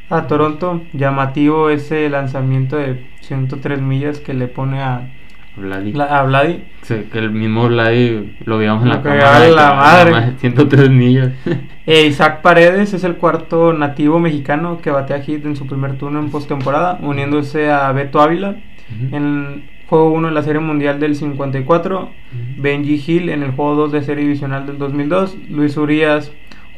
a 0.08 0.26
Toronto. 0.26 0.82
Llamativo 0.92 1.70
ese 1.70 2.08
lanzamiento 2.08 2.76
de 2.76 3.04
103 3.20 3.80
millas 3.80 4.20
que 4.20 4.34
le 4.34 4.46
pone 4.46 4.80
a, 4.80 5.08
Vladi. 5.56 5.92
la- 5.92 6.04
a 6.20 6.22
Vladi. 6.24 6.64
Sí, 6.82 7.06
que 7.12 7.18
el 7.18 7.30
mismo 7.30 7.68
Vladi 7.68 8.36
lo 8.44 8.58
veíamos 8.58 8.82
en 8.82 8.88
la 8.90 9.02
cámara. 9.02 9.40
la 9.48 9.56
nada 9.56 9.74
madre. 9.76 10.10
más 10.10 10.24
103 10.40 10.90
millas. 10.90 11.32
Eh, 11.86 12.06
Isaac 12.06 12.40
Paredes 12.40 12.94
es 12.94 13.04
el 13.04 13.16
cuarto 13.16 13.74
nativo 13.74 14.18
mexicano 14.18 14.78
que 14.80 14.90
batea 14.90 15.20
hit 15.20 15.44
en 15.44 15.54
su 15.54 15.66
primer 15.66 15.98
turno 15.98 16.18
en 16.18 16.30
postemporada, 16.30 16.98
uniéndose 17.02 17.70
a 17.70 17.92
Beto 17.92 18.22
Ávila 18.22 18.56
Ujú. 18.90 19.14
en 19.14 19.64
juego 19.86 20.08
1 20.12 20.28
de 20.28 20.32
la 20.34 20.42
Serie 20.42 20.62
Mundial 20.62 20.98
del 20.98 21.14
54, 21.14 22.08
Benji 22.56 23.04
Hill 23.06 23.28
en 23.28 23.42
el 23.42 23.50
juego 23.50 23.74
2 23.74 23.92
de 23.92 24.02
Serie 24.02 24.24
Divisional 24.24 24.64
del 24.66 24.78
2002, 24.78 25.36
Luis 25.50 25.76
Urias 25.76 26.32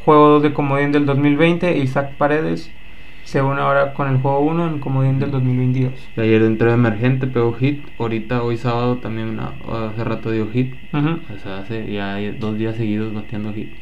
juego 0.05 0.27
2 0.29 0.43
de 0.43 0.53
Comodín 0.53 0.91
del 0.91 1.07
2020 1.07 1.68
e 1.70 1.79
Isaac 1.79 2.14
Paredes 2.18 2.72
se 3.27 3.43
une 3.43 3.61
ahora 3.61 3.93
con 3.93 4.09
el 4.09 4.18
juego 4.18 4.39
1 4.41 4.66
en 4.68 4.79
Comodín 4.79 5.18
del 5.18 5.33
2022. 5.33 5.93
Y 6.16 6.20
Ayer 6.20 6.43
entró 6.43 6.72
emergente, 6.72 7.27
pegó 7.27 7.53
hit. 7.55 7.85
Ahorita, 7.99 8.43
hoy 8.43 8.57
sábado, 8.57 8.99
también 8.99 9.31
una- 9.31 9.53
hace 9.89 10.05
rato 10.05 10.31
dio 10.31 10.49
hit. 10.51 10.74
Ujú. 10.93 11.18
O 11.35 11.39
sea, 11.43 11.59
hace 11.59 11.91
ya 11.93 12.16
dos 12.39 12.57
días 12.57 12.77
seguidos 12.77 13.12
bateando 13.12 13.53
hit. 13.53 13.72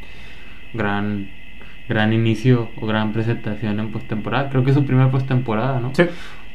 Gran, 0.73 1.29
gran 1.89 2.13
inicio 2.13 2.71
o 2.81 2.87
gran 2.87 3.13
presentación 3.13 3.79
en 3.81 3.93
postemporada. 3.93 4.49
Creo 4.49 4.65
que 4.65 4.71
es 4.71 4.77
su 4.77 4.85
primera 4.87 5.11
postemporada, 5.11 5.79
¿no? 5.79 5.91
Sí, 5.95 6.05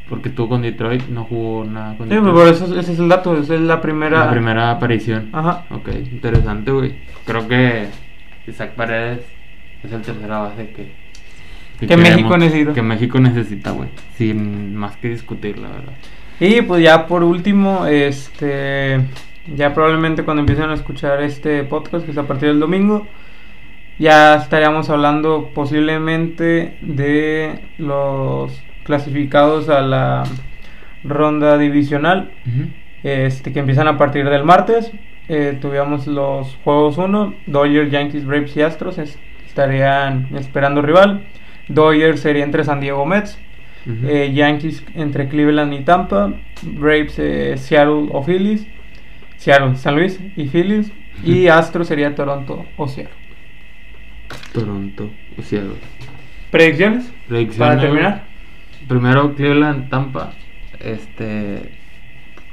Porque 0.09 0.29
estuvo 0.29 0.49
con 0.49 0.63
Detroit, 0.63 1.07
no 1.09 1.23
jugó 1.25 1.63
nada 1.65 1.95
con 1.95 2.09
Sí, 2.09 2.15
Detroit. 2.15 2.33
por 2.35 2.47
eso 2.47 2.65
ese 2.79 2.93
es 2.93 2.99
el 2.99 3.07
dato, 3.07 3.37
esa 3.37 3.53
es 3.53 3.61
la 3.61 3.79
primera... 3.79 4.25
La 4.25 4.31
primera 4.31 4.71
aparición. 4.71 5.29
Ajá. 5.31 5.65
Ok, 5.69 5.89
interesante, 6.11 6.71
güey. 6.71 6.95
Creo 7.25 7.47
que 7.47 7.85
Isaac 8.47 8.71
Paredes 8.71 9.19
es 9.83 9.91
el 9.91 10.01
tercera 10.01 10.39
base 10.39 10.71
que... 10.71 11.08
Que 11.87 11.97
México 11.97 12.37
necesita. 12.37 12.73
Que 12.73 12.81
México 12.81 13.19
necesita, 13.19 13.71
güey. 13.71 13.89
Sin 14.17 14.75
más 14.75 14.95
que 14.97 15.09
discutir, 15.09 15.57
la 15.57 15.69
verdad. 15.69 15.93
Y 16.39 16.61
pues 16.61 16.81
ya 16.83 17.05
por 17.07 17.23
último, 17.23 17.85
este 17.85 18.99
ya 19.55 19.73
probablemente 19.73 20.23
cuando 20.23 20.41
empiecen 20.41 20.69
a 20.69 20.73
escuchar 20.73 21.21
este 21.23 21.63
podcast, 21.63 22.05
que 22.05 22.11
es 22.11 22.17
a 22.17 22.27
partir 22.27 22.49
del 22.49 22.59
domingo, 22.59 23.07
ya 23.97 24.35
estaríamos 24.35 24.89
hablando 24.89 25.51
posiblemente 25.53 26.77
de 26.81 27.59
los 27.77 28.61
clasificados 28.83 29.69
a 29.69 29.81
la 29.81 30.23
ronda 31.03 31.57
divisional, 31.57 32.31
este 33.03 33.51
que 33.53 33.59
empiezan 33.59 33.87
a 33.87 33.97
partir 33.97 34.29
del 34.29 34.43
martes. 34.43 34.91
Eh, 35.27 35.57
tuvimos 35.61 36.07
los 36.07 36.55
juegos 36.63 36.97
1, 36.97 37.35
Dodgers, 37.45 37.91
Yankees, 37.91 38.25
Braves 38.25 38.55
y 38.57 38.61
Astros 38.63 38.97
es- 38.97 39.19
estarían 39.47 40.27
esperando 40.35 40.81
rival. 40.81 41.23
Dodgers 41.69 42.19
sería 42.19 42.43
entre 42.43 42.63
San 42.65 42.81
Diego 42.81 43.05
Mets, 43.05 43.39
eh, 44.05 44.31
Yankees 44.33 44.83
entre 44.95 45.29
Cleveland 45.29 45.73
y 45.73 45.79
Tampa, 45.85 46.33
Braves 46.63 47.17
eh, 47.17 47.55
Seattle 47.57 48.09
o 48.11 48.23
Phillies, 48.23 48.67
Seattle, 49.37 49.75
San 49.77 49.95
Luis 49.95 50.19
y 50.35 50.47
Phillies, 50.47 50.91
y 51.23 51.45
Ujú. 51.47 51.53
Astros 51.57 51.87
sería 51.87 52.13
Toronto 52.13 52.65
o 52.77 52.87
Seattle. 52.87 53.13
Toronto, 54.53 55.09
o 55.37 55.41
sea, 55.41 55.61
¿Predicciones? 56.51 57.11
predicciones, 57.27 57.57
Para 57.57 57.79
terminar. 57.79 58.23
Primero 58.87 59.35
Cleveland, 59.35 59.89
Tampa. 59.89 60.33
Este. 60.79 61.71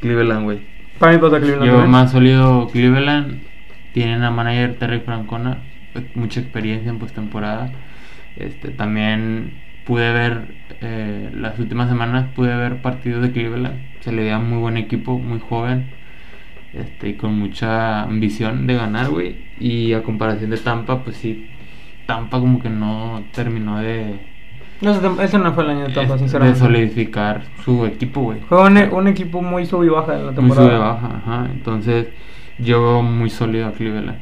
Cleveland, 0.00 0.44
güey. 0.44 0.58
Para 0.98 1.12
mí 1.12 1.18
pasa 1.18 1.38
Cleveland. 1.38 1.64
Yo 1.64 1.72
también. 1.72 1.90
más 1.90 2.10
sólido 2.12 2.68
Cleveland. 2.70 3.40
Tienen 3.92 4.22
a 4.22 4.30
manager 4.30 4.76
Terry 4.78 5.00
Francona. 5.00 5.58
Mucha 6.14 6.40
experiencia 6.40 6.90
en 6.90 6.98
postemporada. 6.98 7.72
Este, 8.36 8.70
también 8.70 9.52
pude 9.86 10.12
ver. 10.12 10.54
eh, 10.82 11.30
las 11.34 11.58
últimas 11.58 11.88
semanas 11.88 12.26
pude 12.34 12.54
ver 12.56 12.82
partidos 12.82 13.22
de 13.22 13.32
Cleveland. 13.32 13.76
Se 14.00 14.12
le 14.12 14.26
da 14.26 14.38
muy 14.38 14.58
buen 14.58 14.76
equipo, 14.76 15.18
muy 15.18 15.40
joven. 15.40 15.86
Este, 16.74 17.08
y 17.10 17.14
con 17.14 17.38
mucha 17.38 18.02
ambición 18.02 18.66
de 18.66 18.74
ganar, 18.74 19.08
güey. 19.08 19.36
Y 19.58 19.94
a 19.94 20.02
comparación 20.02 20.50
de 20.50 20.58
Tampa, 20.58 21.02
pues 21.02 21.16
sí, 21.16 21.48
Tampa 22.04 22.38
como 22.38 22.60
que 22.60 22.68
no 22.68 23.22
terminó 23.32 23.78
de, 23.80 24.16
No, 24.82 24.90
ese- 25.22 25.38
no 25.38 25.52
fue 25.54 25.64
el 25.64 25.70
año 25.70 25.88
de 25.88 25.94
Tampa, 25.94 26.12
de 26.14 26.18
sinceramente. 26.18 26.58
solidificar 26.58 27.42
su 27.64 27.86
equipo, 27.86 28.20
güey. 28.22 28.40
Fue 28.48 28.62
un, 28.62 28.76
un 28.76 29.08
equipo 29.08 29.40
muy 29.40 29.64
sub 29.64 29.84
y 29.84 29.88
baja 29.88 30.12
en 30.14 30.26
la 30.26 30.32
Muy 30.32 30.34
temporada. 30.34 30.68
sube 30.68 30.78
baja, 30.78 31.16
ajá. 31.24 31.48
Entonces, 31.50 32.08
yo 32.58 32.82
veo 32.82 33.02
muy 33.02 33.30
sólido 33.30 33.68
a 33.68 33.72
Cleveland. 33.72 34.18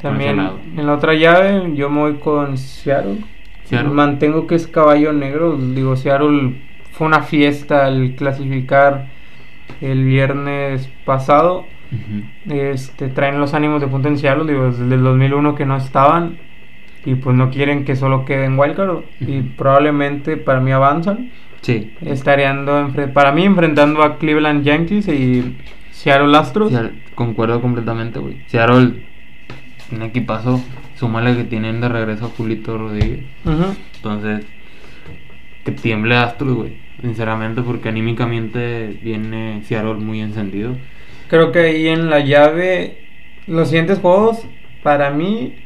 También 0.00 0.40
en 0.76 0.86
la 0.86 0.94
otra 0.94 1.14
llave 1.14 1.72
yo 1.76 1.90
me 1.90 2.00
voy 2.00 2.14
con 2.14 2.56
Seattle. 2.56 3.18
Seattle. 3.78 3.92
Mantengo 3.94 4.46
que 4.46 4.54
es 4.54 4.66
caballo 4.66 5.12
negro. 5.12 5.56
Digo, 5.56 5.96
Seattle 5.96 6.60
fue 6.92 7.06
una 7.06 7.22
fiesta 7.22 7.86
al 7.86 8.14
clasificar 8.16 9.06
el 9.80 10.04
viernes 10.04 10.88
pasado. 11.04 11.66
Este, 12.48 13.08
traen 13.08 13.38
los 13.38 13.52
ánimos 13.54 13.80
de 13.80 13.86
punta 13.86 14.08
en 14.08 14.16
Seattle, 14.18 14.50
digo, 14.50 14.70
desde 14.70 14.94
el 14.94 15.02
2001 15.02 15.54
que 15.54 15.66
no 15.66 15.76
estaban 15.76 16.38
y 17.04 17.16
pues 17.16 17.36
no 17.36 17.50
quieren 17.50 17.84
que 17.84 17.96
solo 17.96 18.24
queden 18.24 18.58
wildcard 18.58 19.00
y 19.20 19.40
Ujú. 19.40 19.48
probablemente 19.56 20.36
para 20.36 20.60
mí 20.60 20.70
avanzan. 20.72 21.30
Sí. 21.60 21.92
Estarían 22.00 22.66
para 23.12 23.32
mí 23.32 23.44
enfrentando 23.44 24.02
a 24.02 24.16
Cleveland 24.18 24.64
Yankees 24.64 25.06
y 25.08 25.56
Seattle 25.90 26.36
Astros. 26.36 26.70
Seattle, 26.70 26.92
concuerdo 27.14 27.60
completamente, 27.60 28.18
güey. 28.18 28.42
Seattle, 28.46 29.04
un 29.92 30.02
equipazo. 30.02 30.60
Súmale 31.02 31.34
que 31.34 31.42
tienen 31.42 31.80
de 31.80 31.88
regreso 31.88 32.26
a 32.26 32.28
Julito 32.28 32.78
Rodríguez. 32.78 33.24
Entonces, 33.96 34.46
que 35.64 35.72
tiemble 35.72 36.14
Astros, 36.14 36.54
güey. 36.54 36.76
Sinceramente, 37.00 37.60
porque 37.62 37.88
anímicamente 37.88 39.00
viene 39.02 39.62
Seattle 39.64 39.94
muy 39.94 40.20
encendido. 40.20 40.76
Creo 41.26 41.50
que 41.50 41.58
ahí 41.58 41.88
en 41.88 42.08
la 42.08 42.20
llave 42.20 42.98
los 43.48 43.70
siguientes 43.70 43.98
juegos 43.98 44.46
para 44.84 45.10
mí 45.10 45.56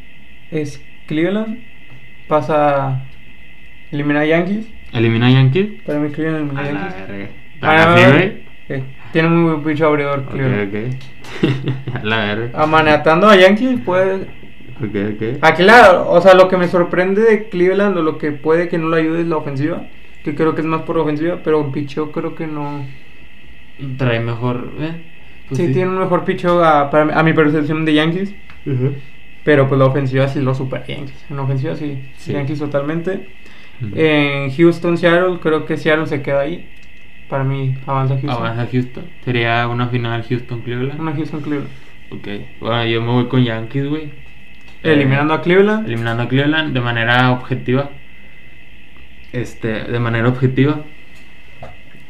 es 0.50 0.82
Cleveland 1.06 1.58
pasa 2.28 3.04
elimina 3.92 4.20
a 4.20 4.24
Yankees. 4.24 4.66
Elimina 4.94 5.26
a 5.26 5.32
Yankees. 5.32 5.82
Para 5.84 5.98
mí 5.98 6.08
Cleveland 6.12 6.50
elimina 6.50 6.60
a 6.62 6.64
la 6.64 6.70
Yankees. 6.70 7.08
verga. 7.08 7.28
Ah, 7.60 7.96
eh, 8.70 8.82
tiene 9.12 9.28
muy 9.28 9.50
buen 9.50 9.62
pinche 9.62 9.84
abridor 9.84 10.24
Cleveland. 10.30 10.98
a 11.94 12.04
la 12.04 12.16
verga. 12.24 12.62
Amanatando 12.62 13.28
a 13.28 13.36
Yankees 13.36 13.80
puede 13.84 14.45
Ok, 14.78 14.94
ok. 15.14 15.38
Aquí 15.42 15.62
la, 15.62 16.02
o 16.02 16.20
sea, 16.20 16.34
lo 16.34 16.48
que 16.48 16.56
me 16.56 16.68
sorprende 16.68 17.22
de 17.22 17.48
Cleveland 17.48 17.96
o 17.96 18.02
lo 18.02 18.18
que 18.18 18.32
puede 18.32 18.68
que 18.68 18.78
no 18.78 18.88
le 18.90 18.98
ayude 19.02 19.22
es 19.22 19.26
la 19.26 19.36
ofensiva, 19.36 19.86
que 20.24 20.34
creo 20.34 20.54
que 20.54 20.60
es 20.60 20.66
más 20.66 20.82
por 20.82 20.98
ofensiva, 20.98 21.40
pero 21.42 21.72
picheo 21.72 22.12
creo 22.12 22.34
que 22.34 22.46
no. 22.46 22.84
Trae 23.98 24.20
mejor. 24.20 24.70
¿eh? 24.80 24.92
Pues 25.48 25.58
sí, 25.60 25.72
tiene 25.72 25.90
un 25.90 25.98
mejor 25.98 26.24
picheo 26.24 26.62
a, 26.64 26.90
para- 26.90 27.18
a 27.18 27.22
mi 27.22 27.32
percepción 27.32 27.84
de 27.84 27.94
Yankees, 27.94 28.34
pero 29.44 29.68
pues 29.68 29.78
la 29.78 29.86
ofensiva 29.86 30.26
sí 30.28 30.40
lo 30.40 30.54
supera 30.54 30.86
Yankees. 30.86 31.24
En 31.30 31.38
ofensiva 31.38 31.76
sí, 31.76 31.98
Sí. 32.16 32.32
Yankees 32.32 32.58
totalmente. 32.58 33.28
En 33.94 34.50
Houston, 34.50 34.96
Seattle, 34.98 35.38
creo 35.40 35.66
que 35.66 35.76
Seattle 35.76 36.06
se 36.06 36.22
queda 36.22 36.40
ahí. 36.40 36.68
Para 37.28 37.44
mí 37.44 37.76
avanza 37.86 38.14
Houston. 38.14 38.30
Avanza 38.30 38.66
Houston. 38.72 39.04
Sería 39.24 39.68
una 39.68 39.88
final 39.88 40.22
Houston-Cleveland. 40.28 41.00
Una 41.00 41.12
Houston 41.14 41.40
Cleveland. 41.40 41.70
Ok. 42.10 42.28
Bueno, 42.60 42.84
yo 42.86 43.00
me 43.02 43.12
voy 43.12 43.26
con 43.26 43.44
Yankees, 43.44 43.88
güey. 43.88 44.10
Eliminando 44.92 45.34
Eh, 45.34 45.36
a 45.36 45.42
Cleveland. 45.42 45.86
Eliminando 45.86 46.22
a 46.22 46.28
Cleveland 46.28 46.72
de 46.72 46.80
manera 46.80 47.32
objetiva. 47.32 47.90
Este, 49.32 49.84
de 49.84 49.98
manera 49.98 50.28
objetiva. 50.28 50.82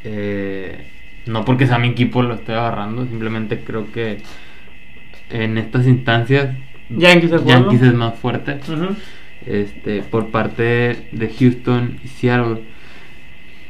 Eh, 0.04 0.86
no 1.26 1.44
porque 1.44 1.66
sea 1.66 1.78
mi 1.78 1.88
equipo 1.88 2.22
lo 2.22 2.34
estoy 2.34 2.54
agarrando, 2.54 3.04
simplemente 3.06 3.58
creo 3.60 3.90
que 3.90 4.18
en 5.30 5.58
estas 5.58 5.86
instancias 5.86 6.54
Yankees 6.88 7.32
es. 7.32 7.44
Yankees 7.44 7.82
es 7.82 7.94
más 7.94 8.14
fuerte. 8.14 8.58
Este, 9.44 10.02
por 10.02 10.30
parte 10.30 11.08
de 11.10 11.34
Houston 11.38 11.98
y 12.04 12.08
Seattle. 12.08 12.62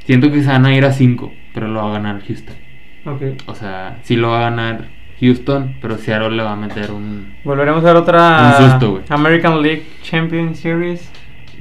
Siento 0.04 0.30
que 0.30 0.42
se 0.42 0.48
van 0.48 0.66
a 0.66 0.74
ir 0.74 0.84
a 0.84 0.92
5, 0.92 1.32
pero 1.52 1.68
lo 1.68 1.82
va 1.82 1.90
a 1.90 1.92
ganar 1.94 2.22
Houston. 2.26 2.54
O 3.46 3.54
sea, 3.54 3.98
sí 4.02 4.16
lo 4.16 4.30
va 4.30 4.38
a 4.38 4.50
ganar 4.50 4.95
Houston, 5.20 5.76
pero 5.80 5.96
Seattle 5.98 6.30
le 6.36 6.42
va 6.42 6.52
a 6.52 6.56
meter 6.56 6.90
un 6.90 7.34
Volveremos 7.44 7.82
a 7.84 7.86
ver 7.88 7.96
otra 7.96 8.56
Un 8.60 8.70
susto, 8.70 8.90
güey. 8.92 9.02
American 9.08 9.62
League 9.62 9.84
Champion 10.02 10.54
Series. 10.54 11.10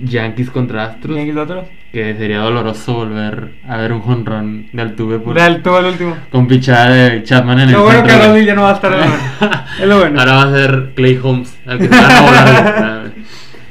Yankees 0.04 0.50
contra 0.50 0.84
Astros. 0.84 1.16
Yankees 1.16 1.38
otros. 1.38 1.66
Que 1.94 2.14
sería 2.16 2.40
doloroso 2.40 2.94
volver 2.96 3.52
a 3.66 3.78
ver 3.78 3.94
un 3.94 4.02
jonrón 4.02 4.68
de 4.74 4.82
Altuve 4.82 5.20
por, 5.20 5.34
Real, 5.36 5.62
todo 5.64 5.80
el 5.80 5.86
último. 5.86 6.18
con 6.30 6.46
pichada 6.48 6.90
de 6.90 7.24
Chapman 7.24 7.62
en 7.62 7.70
el 7.70 7.74
Lo 7.76 7.84
bueno 7.84 8.04
que 8.04 8.10
centro, 8.10 8.28
Rodri 8.28 8.42
güey. 8.42 8.46
ya 8.46 8.56
no 8.56 8.64
va 8.64 8.72
a 8.72 8.74
estar. 8.74 8.94
Es 9.80 9.88
lo 9.88 10.00
bueno. 10.00 10.20
Ahora 10.20 10.34
va 10.34 10.44
a 10.44 10.52
ser 10.52 10.92
Clay 10.96 11.18
Holmes, 11.24 11.58
al 11.66 11.78
que 11.78 11.88
se 11.88 11.90
van 11.96 12.12
a 12.12 12.22
volar, 12.22 13.00
güey. 13.14 13.26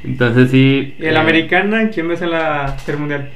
Entonces 0.04 0.50
sí. 0.50 0.94
¿Y 0.98 1.04
el 1.04 1.16
eh, 1.16 1.18
americana? 1.18 1.90
¿Quién 1.92 2.08
ves 2.08 2.22
en 2.22 2.30
la 2.30 2.78
Serie 2.78 2.98
Mundial? 3.00 3.28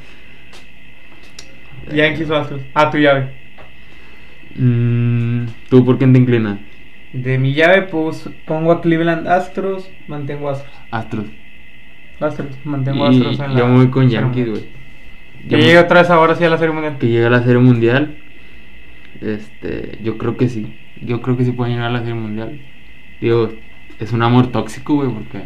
Yankees 1.92 2.30
o 2.30 2.36
Astros. 2.36 2.61
Ah, 2.74 2.90
tu 2.90 2.96
llave. 2.99 3.28
Mm, 4.57 5.46
¿Tú 5.68 5.84
por 5.84 5.99
quién 5.99 6.12
te 6.12 6.18
inclinas? 6.18 6.59
De 7.12 7.38
mi 7.38 7.55
llave 7.55 7.82
pues, 7.82 8.28
pongo 8.46 8.72
a 8.72 8.80
Cleveland 8.80 9.26
Astros, 9.26 9.90
mantengo 10.09 10.51
Astros. 10.51 10.74
Astros. 10.90 11.26
Astros, 12.20 12.57
mantengo 12.64 13.11
Y 13.11 13.16
Astros 13.16 13.40
en 13.40 13.55
la 13.55 13.61
yo 13.61 13.68
me 13.68 13.76
voy 13.76 13.88
con 13.88 14.09
Yankees, 14.09 14.49
güey. 14.49 14.62
Que 15.49 15.49
Yo 15.49 15.59
llegue 15.59 15.78
otra 15.78 16.03
vez 16.03 16.11
ahora 16.11 16.34
sí 16.34 16.44
a 16.44 16.51
la 16.51 16.59
Serie 16.59 16.74
Mundial. 16.74 16.99
que 16.99 17.09
llegue 17.09 17.26
a 17.26 17.30
la 17.30 17.42
Serie 17.42 17.59
Mundial. 17.59 18.16
Este, 19.20 19.99
yo 20.03 20.18
creo 20.18 20.36
que 20.36 20.49
sí. 20.49 20.76
Yo 21.01 21.22
creo 21.22 21.36
que 21.36 21.44
sí 21.44 21.53
pueden 21.53 21.74
llegar 21.74 21.90
a 21.90 21.92
la 21.92 22.01
Serie 22.01 22.14
Mundial. 22.14 22.61
Digo, 23.20 23.53
es 23.99 24.12
un 24.12 24.22
amor 24.22 24.49
tóxico, 24.49 24.96
güey, 24.96 25.11
porque 25.11 25.42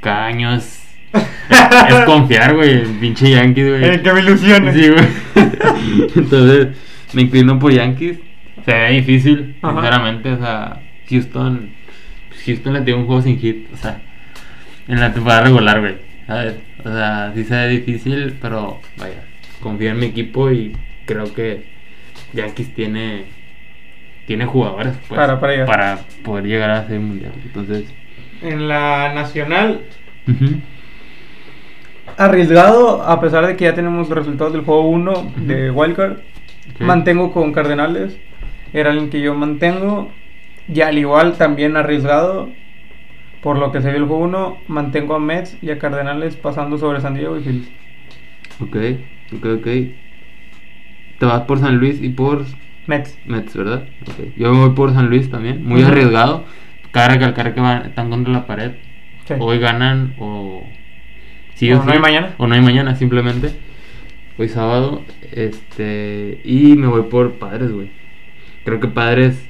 cada 0.00 0.26
año 0.26 0.52
es, 0.54 0.98
es 1.12 2.00
confiar, 2.06 2.54
güey, 2.54 2.82
en 2.82 3.00
pinche 3.00 3.30
Yankees, 3.30 3.68
güey. 3.68 3.84
Eh, 3.84 4.02
que 4.02 4.12
me 4.12 4.20
ilusiones. 4.20 4.74
Sí, 4.74 4.88
güey. 4.88 5.06
Entonces, 6.16 6.68
me 7.12 7.22
inclino 7.22 7.58
por 7.58 7.72
Yankees. 7.72 8.18
Se 8.64 8.72
ve 8.72 8.90
difícil, 8.90 9.56
Ajá. 9.62 9.74
sinceramente. 9.74 10.32
O 10.32 10.38
sea, 10.38 10.80
Houston. 11.10 11.70
pues, 12.28 12.42
Houston 12.44 12.72
le 12.74 12.80
dio 12.82 12.96
un 12.96 13.06
juego 13.06 13.22
sin 13.22 13.38
hit. 13.38 13.66
O 13.72 13.76
sea, 13.76 14.00
en 14.88 15.00
la 15.00 15.12
temporada 15.12 15.42
regular, 15.42 15.80
güey. 15.80 15.96
¿Sabes? 16.26 16.56
O 16.84 16.90
sea, 16.92 17.32
sí 17.34 17.44
se 17.44 17.54
ve 17.54 17.68
difícil, 17.68 18.36
pero 18.40 18.80
vaya. 18.98 19.24
Confío 19.60 19.90
en 19.90 19.98
mi 19.98 20.06
equipo 20.06 20.50
y 20.50 20.76
creo 21.06 21.32
que 21.34 21.64
Yankees 22.34 22.74
tiene. 22.74 23.24
Tiene 24.26 24.44
jugadores 24.44 24.92
pues, 25.08 25.18
Para- 25.18 25.40
para 25.40 25.98
poder 26.22 26.44
llegar 26.44 26.70
a 26.70 26.86
ser 26.86 27.00
mundial. 27.00 27.32
Entonces, 27.46 27.84
En 28.42 28.68
la 28.68 29.14
nacional, 29.14 29.80
arriesgado, 32.16 33.02
a 33.02 33.20
pesar 33.20 33.46
de 33.46 33.56
que 33.56 33.64
ya 33.64 33.74
tenemos 33.74 34.08
los 34.08 34.18
resultados 34.18 34.52
del 34.52 34.62
juego 34.62 34.88
1 34.90 35.32
de 35.36 35.70
Wildcard. 35.70 36.18
Mantengo 36.80 37.32
con 37.32 37.52
Cardenales. 37.52 38.16
Era 38.72 38.90
el 38.90 39.08
que 39.10 39.20
yo 39.20 39.34
mantengo. 39.34 40.10
Y 40.72 40.80
al 40.82 40.98
igual 40.98 41.36
también 41.36 41.76
arriesgado. 41.76 42.50
Por 43.42 43.58
lo 43.58 43.70
que 43.70 43.80
se 43.80 43.88
vio 43.90 43.98
el 43.98 44.06
juego 44.06 44.24
1, 44.24 44.58
mantengo 44.66 45.14
a 45.14 45.20
Mets 45.20 45.56
y 45.62 45.70
a 45.70 45.78
Cardenales 45.78 46.36
pasando 46.36 46.76
sobre 46.76 47.00
San 47.00 47.14
Diego 47.14 47.36
y 47.38 47.40
Phillies. 47.40 47.70
ok, 48.60 48.76
ok, 49.36 49.46
ok. 49.60 49.66
Te 51.18 51.26
vas 51.26 51.42
por 51.42 51.58
San 51.60 51.76
Luis 51.78 52.02
y 52.02 52.08
por 52.08 52.44
Mets. 52.88 53.16
Mets, 53.26 53.56
¿verdad? 53.56 53.84
Ok. 54.02 54.36
Yo 54.36 54.52
me 54.52 54.58
voy 54.66 54.70
por 54.74 54.92
San 54.92 55.08
Luis 55.08 55.30
también, 55.30 55.64
muy 55.64 55.82
arriesgado. 55.82 56.44
Recalcar 56.92 57.54
que 57.54 57.60
van- 57.60 57.86
están 57.86 58.10
contra 58.10 58.32
la 58.32 58.46
pared. 58.46 58.72
Sí. 59.26 59.34
Hoy 59.38 59.58
ganan 59.60 60.14
o... 60.18 60.64
sí 61.54 61.70
O 61.72 61.76
o 61.76 61.84
no 61.84 61.84
sí, 61.84 61.90
hay 61.92 62.00
mañana. 62.00 62.34
O 62.38 62.46
no 62.48 62.54
hay 62.54 62.60
mañana, 62.60 62.96
simplemente. 62.96 63.50
Hoy 64.36 64.48
sábado. 64.48 65.04
Este... 65.30 66.40
Y 66.44 66.74
me 66.74 66.88
voy 66.88 67.02
por 67.02 67.34
Padres, 67.34 67.70
güey. 67.70 67.90
Creo 68.64 68.80
que 68.80 68.88
Padres, 68.88 69.46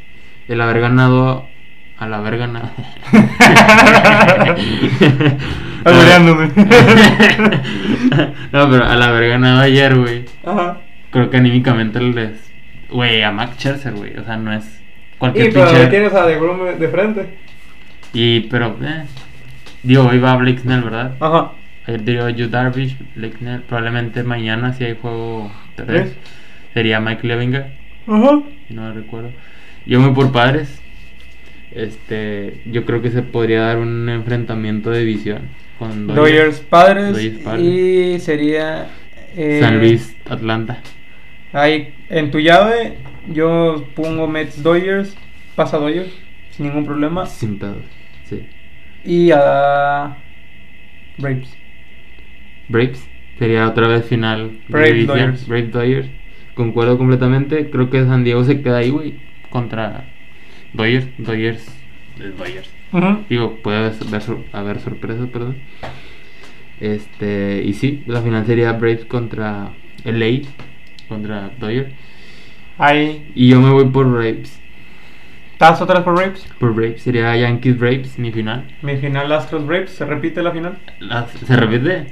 el 0.49 0.61
haber 0.61 0.81
ganado... 0.81 1.47
Al 1.99 2.15
haber 2.15 2.39
ganado... 2.39 2.71
Albureándome. 5.85 6.49
no, 8.53 8.71
pero 8.71 8.85
al 8.85 9.03
haber 9.03 9.31
ganado 9.31 9.61
ayer, 9.61 9.97
güey. 9.97 10.25
Ajá. 10.45 10.79
Creo 11.11 11.31
que 11.31 11.37
anímicamente 11.39 12.01
les... 12.01 12.53
Güey, 12.91 13.23
a 13.23 13.31
Max 13.33 13.57
Scherzer, 13.59 13.95
güey. 13.95 14.17
O 14.17 14.25
sea, 14.25 14.37
no 14.37 14.53
es 14.53 14.65
Y 15.15 15.19
cualquier 15.19 15.53
pero 15.53 15.69
pitcher. 15.71 15.91
tienes 15.91 16.15
a 16.15 16.27
De 16.27 16.37
Grom 16.37 16.79
de 16.79 16.89
frente. 16.89 17.27
Y, 18.13 18.41
pero, 18.43 18.77
eh, 18.83 19.05
digo, 19.83 20.07
hoy 20.07 20.19
va 20.19 20.37
Blake 20.37 20.61
Snell, 20.61 20.83
¿verdad? 20.83 21.15
Ajá. 21.21 21.53
Ayer 21.87 22.05
dio 22.05 22.29
Yu 22.29 22.49
Darvish, 22.49 22.97
Blake 23.15 23.39
Snell. 23.39 23.63
Probablemente 23.63 24.23
mañana, 24.23 24.73
si 24.73 24.85
hay 24.85 24.97
juego 25.01 25.51
3, 25.77 25.87
¿Tres? 25.87 26.17
sería 26.75 27.01
Mike 27.01 27.27
Levinger. 27.27 27.73
Ajá. 28.09 28.43
No 28.71 28.93
recuerdo. 28.93 29.31
Yo 29.87 30.01
me 30.01 30.07
voy 30.07 30.15
por 30.15 30.33
padres. 30.33 30.81
Este, 31.71 32.63
yo 32.67 32.85
creo 32.87 33.03
que 33.03 33.11
se 33.11 33.23
podría 33.23 33.61
dar 33.61 33.79
un 33.79 34.09
enfrentamiento 34.09 34.91
de 34.91 35.01
división 35.01 35.43
con 35.79 36.07
Dodgers 36.07 36.61
padres, 36.61 37.13
Dodgers 37.13 37.39
padres. 37.41 37.65
y 37.65 38.19
sería 38.21 38.89
eh, 39.37 39.59
San 39.61 39.79
Luis, 39.79 40.17
Atlanta. 40.29 40.81
Ahí 41.53 41.95
en 42.09 42.31
tu 42.31 42.41
llave 42.41 42.95
yo 43.33 43.85
pongo 43.95 44.27
Mets 44.27 44.63
Dodgers 44.63 45.15
pasa 45.55 45.77
Dodgers 45.77 46.11
sin 46.51 46.67
ningún 46.67 46.87
problema. 46.87 47.27
Sin 47.27 47.59
pedos, 47.59 47.85
sí. 48.25 48.47
Y 49.05 49.31
a 49.31 50.17
Braves. 51.19 51.55
Braves 52.69 53.07
sería 53.39 53.69
otra 53.69 53.89
vez 53.89 54.07
final. 54.07 54.59
Braves. 54.69 55.07
Dodgers. 55.07 55.47
Braves 55.47 55.73
Dodgers. 55.73 56.09
Concuerdo 56.59 56.99
completamente. 56.99 57.71
Creo 57.71 57.89
que 57.89 58.05
San 58.05 58.25
Diego 58.25 58.43
se 58.43 58.61
queda 58.63 58.79
ahí, 58.79 58.91
güey. 58.91 59.15
Contra 59.49 60.07
Dodgers. 60.73 61.07
Dodgers. 61.17 61.65
es 62.21 62.37
Dodgers. 62.37 62.69
Ujú. 62.93 63.25
Digo, 63.31 63.57
puede 63.63 63.79
haber, 63.79 63.93
haber 64.09 64.23
sor- 64.23 64.45
haber 64.53 64.81
sorpresas, 64.81 65.29
perdón. 65.29 65.59
Este, 66.81 67.63
y 67.65 67.75
sí, 67.75 68.03
la 68.07 68.23
final 68.23 68.45
sería 68.45 68.73
Braves 68.73 69.05
contra 69.05 69.71
LA, 70.05 70.49
contra 71.09 71.51
Dodgers. 71.61 71.93
Ahí. 72.77 73.31
Y 73.37 73.51
yo 73.51 73.61
me 73.61 73.71
voy 73.71 73.85
por 73.87 74.11
Braves. 74.11 74.61
¿Estás 75.53 75.81
otra 75.81 75.97
vez 75.97 76.05
por 76.05 76.15
Braves? 76.17 76.45
Por 76.59 76.75
Braves, 76.75 77.03
sería 77.03 77.37
Yankees 77.37 77.79
Braves, 77.79 78.19
mi 78.19 78.33
final. 78.33 78.65
Mi 78.83 78.97
final 78.97 79.31
Astros 79.31 79.65
Braves. 79.65 79.91
Se 79.91 80.05
repite 80.05 80.43
la 80.43 80.51
final. 80.51 80.79
La- 80.99 81.29
¿Se 81.29 81.57
repite? 81.57 82.07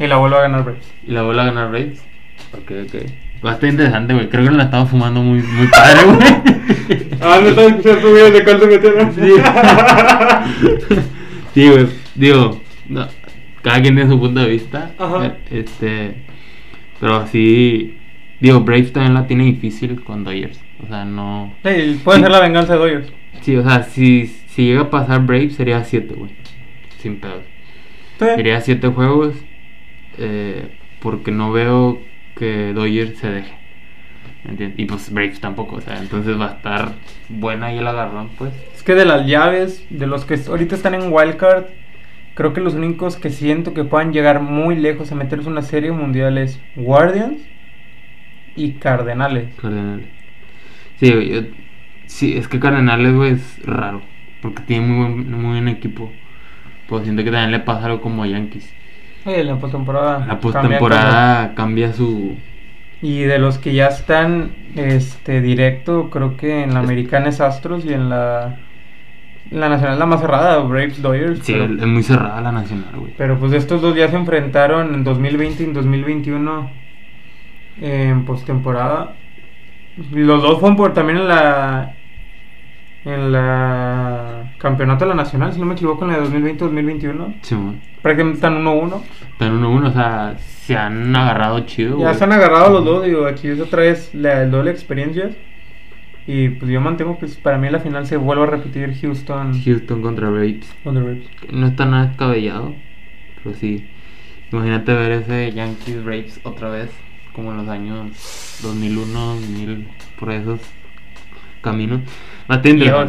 Y 0.00 0.08
la 0.08 0.16
vuelvo 0.16 0.38
a 0.38 0.42
ganar 0.42 0.64
Braves. 0.64 0.92
¿Y 1.06 1.12
la 1.12 1.22
bola 1.22 1.42
a 1.42 1.46
ganar 1.46 1.70
Braves? 1.70 2.04
Ok, 2.52 2.72
ok. 2.86 3.02
Va 3.44 3.50
a 3.50 3.54
estar 3.54 3.68
interesante, 3.70 4.14
güey. 4.14 4.28
Creo 4.28 4.44
que 4.44 4.50
la 4.52 4.64
estaba 4.64 4.86
fumando 4.86 5.20
muy, 5.22 5.40
muy 5.42 5.66
padre, 5.68 6.04
güey. 6.04 6.18
Ah, 7.24 7.38
no 7.40 7.48
estás 7.50 7.66
escuchando 7.68 8.00
tu 8.00 8.14
de 8.14 8.44
cuál 8.44 8.60
se 8.60 8.66
metieron. 8.66 9.12
Sí, 11.54 11.68
güey. 11.68 11.86
Digo, 12.14 12.60
no, 12.88 13.06
cada 13.62 13.80
quien 13.82 13.94
tiene 13.94 14.10
su 14.10 14.18
punto 14.18 14.40
de 14.40 14.48
vista. 14.48 14.90
Ajá. 14.98 15.26
Eh, 15.26 15.34
Este, 15.50 16.14
pero 17.00 17.26
sí, 17.26 17.96
digo, 18.40 18.60
Braves 18.60 18.92
también 18.92 19.14
la 19.14 19.26
tiene 19.26 19.44
difícil 19.44 20.02
con 20.02 20.24
Dodgers. 20.24 20.58
O 20.82 20.88
sea, 20.88 21.04
no. 21.04 21.52
Sí, 21.64 22.00
puede 22.02 22.18
Sí. 22.18 22.22
ser 22.22 22.30
la 22.32 22.40
venganza 22.40 22.72
de 22.74 22.78
Dodgers. 22.78 23.12
Sí, 23.42 23.56
o 23.56 23.62
sea, 23.62 23.82
si, 23.84 24.26
si 24.48 24.64
llega 24.66 24.82
a 24.82 24.90
pasar 24.90 25.24
Braves 25.26 25.54
sería 25.54 25.84
7, 25.84 26.14
güey. 26.14 26.30
Sin 26.98 27.16
pedos. 27.16 27.42
Sí. 28.18 28.26
Sería 28.36 28.60
7 28.60 28.88
juegos. 28.88 29.34
eh, 30.18 30.68
porque 31.00 31.30
no 31.32 31.50
veo 31.52 32.00
que 32.36 32.72
Dodgers 32.72 33.18
se 33.18 33.30
deje. 33.30 33.54
¿Me 34.44 34.50
entiendes? 34.52 34.78
Y 34.78 34.86
pues 34.86 35.12
Braves 35.12 35.40
tampoco. 35.40 35.76
O 35.76 35.80
sea, 35.80 35.98
entonces 35.98 36.38
va 36.38 36.46
a 36.50 36.54
estar 36.54 36.92
buena 37.28 37.66
ahí 37.66 37.78
el 37.78 37.86
agarrón, 37.86 38.30
pues. 38.38 38.52
Es 38.74 38.82
que 38.82 38.94
de 38.94 39.04
las 39.04 39.26
llaves, 39.26 39.84
de 39.90 40.06
los 40.06 40.24
que 40.24 40.38
ahorita 40.48 40.74
están 40.74 40.94
en 40.94 41.12
Wildcard, 41.12 41.66
creo 42.34 42.52
que 42.52 42.60
los 42.60 42.74
únicos 42.74 43.16
que 43.16 43.30
siento 43.30 43.72
que 43.74 43.84
puedan 43.84 44.12
llegar 44.12 44.40
muy 44.40 44.74
lejos 44.76 45.12
a 45.12 45.14
meterse 45.14 45.46
en 45.46 45.52
una 45.52 45.62
serie 45.62 45.92
mundial 45.92 46.38
es 46.38 46.60
Guardians 46.74 47.38
y 48.56 48.72
Cardenales. 48.72 49.54
Cardenales. 49.60 50.06
Sí, 50.98 51.28
yo- 51.30 51.42
sí, 52.06 52.36
es 52.36 52.48
que 52.48 52.58
Cardenales, 52.60 53.14
güey, 53.14 53.32
es 53.32 53.60
raro. 53.64 54.02
Porque 54.40 54.62
tiene 54.62 54.86
muy 54.86 54.96
buen, 55.14 55.30
muy 55.30 55.50
buen 55.52 55.68
equipo. 55.68 56.12
Pues 56.88 57.04
siento 57.04 57.22
que 57.22 57.30
también 57.30 57.52
le 57.52 57.60
pasa 57.60 57.86
algo 57.86 58.00
como 58.00 58.24
a 58.24 58.26
Yankees. 58.26 58.74
Eh, 59.24 59.44
la 59.44 59.56
postemporada. 59.56 60.26
La 60.26 60.40
postemporada 60.40 61.54
cambia 61.54 61.92
su. 61.92 62.36
Y 63.00 63.22
de 63.22 63.38
los 63.38 63.58
que 63.58 63.74
ya 63.74 63.88
están 63.88 64.52
este 64.76 65.40
directo, 65.40 66.08
creo 66.10 66.36
que 66.36 66.62
en 66.62 66.74
la 66.74 66.80
americana 66.80 67.28
es 67.28 67.40
Astros 67.40 67.84
y 67.84 67.92
en 67.92 68.08
la, 68.08 68.58
la 69.50 69.68
nacional 69.68 69.98
la 69.98 70.06
más 70.06 70.20
cerrada, 70.20 70.58
Braves 70.58 71.02
Dodgers. 71.02 71.40
Sí, 71.42 71.52
pero, 71.52 71.64
es 71.64 71.86
muy 71.86 72.02
cerrada 72.02 72.40
la 72.40 72.52
nacional, 72.52 72.94
güey. 72.96 73.12
pero 73.18 73.38
pues 73.38 73.52
estos 73.52 73.82
dos 73.82 73.96
ya 73.96 74.08
se 74.08 74.16
enfrentaron 74.16 74.94
en 74.94 75.04
2020 75.04 75.62
y 75.62 75.66
en 75.66 75.74
2021 75.74 76.70
en 77.80 78.24
postemporada. 78.24 79.14
Los 80.12 80.42
dos 80.42 80.60
fueron 80.60 80.76
por 80.76 80.94
también 80.94 81.18
en 81.18 81.28
la 81.28 81.94
en 83.04 83.32
la 83.32 84.52
campeonato 84.58 85.04
de 85.04 85.08
la 85.10 85.14
nacional, 85.16 85.52
si 85.52 85.58
no 85.60 85.66
me 85.66 85.74
equivoco, 85.74 86.04
en 86.04 86.12
la 86.12 86.20
de 86.20 86.26
2020-2021. 86.56 87.34
Simón. 87.42 87.80
Prácticamente 88.00 88.36
están 88.36 88.64
1-1. 88.64 89.00
Pero 89.38 89.54
uno 89.56 89.70
uno, 89.70 89.88
o 89.88 89.92
sea, 89.92 90.36
se 90.38 90.76
han 90.76 91.14
agarrado 91.14 91.60
chido, 91.60 91.98
Ya 91.98 92.04
güey. 92.04 92.14
se 92.14 92.24
han 92.24 92.32
agarrado 92.32 92.70
los 92.70 92.84
dos, 92.84 93.04
digo, 93.04 93.26
aquí 93.26 93.48
es 93.48 93.60
otra 93.60 93.82
vez 93.82 94.14
la, 94.14 94.42
el 94.42 94.50
doble 94.50 94.70
experiencia. 94.70 95.30
Y 96.26 96.50
pues 96.50 96.70
yo 96.70 96.80
mantengo 96.80 97.18
que 97.18 97.26
para 97.42 97.58
mí 97.58 97.68
la 97.68 97.80
final 97.80 98.06
se 98.06 98.16
vuelve 98.16 98.44
a 98.44 98.46
repetir 98.46 98.94
Houston 99.00 99.60
Houston 99.64 100.02
contra 100.02 100.30
Braves. 100.30 100.72
on 100.84 100.94
the 100.94 101.00
Braves. 101.00 101.26
No 101.50 101.66
está 101.66 101.84
nada 101.84 102.06
descabellado. 102.06 102.74
Pero 103.42 103.56
sí. 103.56 103.88
Imagínate 104.52 104.94
ver 104.94 105.10
ese 105.12 105.50
Yankees 105.52 106.04
Braves 106.04 106.40
otra 106.44 106.68
vez. 106.68 106.90
Como 107.32 107.50
en 107.50 107.56
los 107.56 107.68
años 107.68 108.60
2001, 108.62 109.12
2000. 109.34 109.88
Por 110.20 110.30
esos 110.30 110.60
estar 111.62 112.02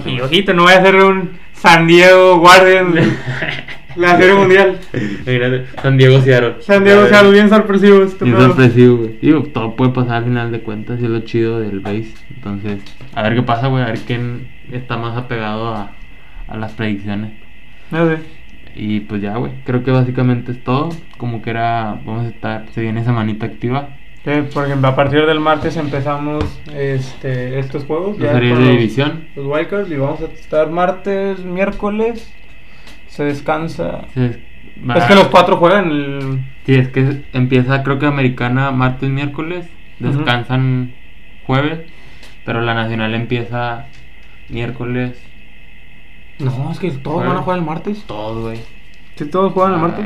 Y, 0.05 0.21
ojito, 0.21 0.53
no 0.53 0.63
voy 0.63 0.73
a 0.73 0.79
hacer 0.79 0.95
un 0.95 1.31
San 1.53 1.87
Diego 1.87 2.39
Guardians 2.39 2.93
de 2.93 3.13
la 3.95 4.17
serie 4.17 4.35
mundial. 4.35 4.79
San 5.81 5.97
Diego 5.97 6.21
Seattle. 6.21 6.55
San 6.61 6.83
Diego 6.83 7.07
se 7.07 7.31
bien 7.31 7.49
sorpresivo. 7.49 8.03
este 8.03 8.25
Bien 8.25 8.37
sorpresivo, 8.37 8.97
güey. 8.97 9.17
Digo, 9.21 9.43
todo 9.43 9.75
puede 9.75 9.91
pasar 9.91 10.17
al 10.17 10.25
final 10.25 10.51
de 10.51 10.61
cuentas 10.61 10.99
y 11.01 11.05
es 11.05 11.09
lo 11.09 11.19
chido 11.21 11.59
del 11.59 11.79
base. 11.79 12.13
Entonces, 12.35 12.79
a 13.13 13.23
ver 13.23 13.35
qué 13.35 13.43
pasa, 13.43 13.67
güey. 13.67 13.83
A 13.83 13.87
ver 13.87 13.99
quién 13.99 14.47
está 14.71 14.97
más 14.97 15.17
apegado 15.17 15.69
a, 15.73 15.91
a 16.47 16.57
las 16.57 16.73
predicciones. 16.73 17.31
No 17.91 18.07
sé. 18.07 18.17
Y 18.75 19.01
pues 19.01 19.21
ya, 19.21 19.37
güey. 19.37 19.51
Creo 19.65 19.83
que 19.83 19.91
básicamente 19.91 20.51
es 20.51 20.63
todo. 20.63 20.89
Como 21.17 21.41
que 21.41 21.51
era, 21.51 21.99
vamos 22.05 22.25
a 22.25 22.29
estar, 22.29 22.65
se 22.73 22.81
viene 22.81 23.03
semanita 23.03 23.45
activa. 23.45 23.89
Por 24.53 24.65
ejemplo, 24.65 24.87
a 24.87 24.95
partir 24.95 25.25
del 25.25 25.39
martes 25.41 25.75
empezamos 25.75 26.45
este, 26.73 27.59
estos 27.59 27.83
juegos. 27.83 28.17
Las 28.19 28.31
ya 28.33 28.39
de 28.39 28.49
los- 28.49 28.59
división. 28.59 29.25
Los 29.35 29.45
wildcards 29.45 29.91
y 29.91 29.95
vamos 29.97 30.21
a 30.21 30.25
estar 30.25 30.69
martes, 30.69 31.43
miércoles. 31.43 32.33
Se 33.07 33.25
descansa. 33.25 34.05
Se- 34.13 34.39
va- 34.89 34.95
Es 34.95 35.03
que 35.05 35.15
los 35.15 35.27
cuatro 35.27 35.57
juegan 35.57 35.91
el. 35.91 36.39
Sí, 36.65 36.75
es 36.75 36.87
que 36.89 37.21
empieza 37.33 37.83
creo 37.83 37.99
que 37.99 38.05
americana 38.05 38.71
martes, 38.71 39.09
miércoles. 39.09 39.67
Descansan 39.99 40.93
jueves. 41.45 41.81
Pero 42.45 42.61
la 42.61 42.73
nacional 42.73 43.13
empieza 43.15 43.87
miércoles. 44.49 45.21
No, 46.39 46.71
es 46.71 46.79
que 46.79 46.91
todos 46.91 47.15
Jueves. 47.17 47.29
van 47.29 47.37
a 47.37 47.41
jugar 47.43 47.59
el 47.59 47.65
martes. 47.65 48.03
Todo, 48.05 48.41
güey. 48.43 48.59
Sí, 49.15 49.25
todos 49.25 49.51
juegan 49.53 49.73
el 49.75 49.79
martes. 49.79 50.05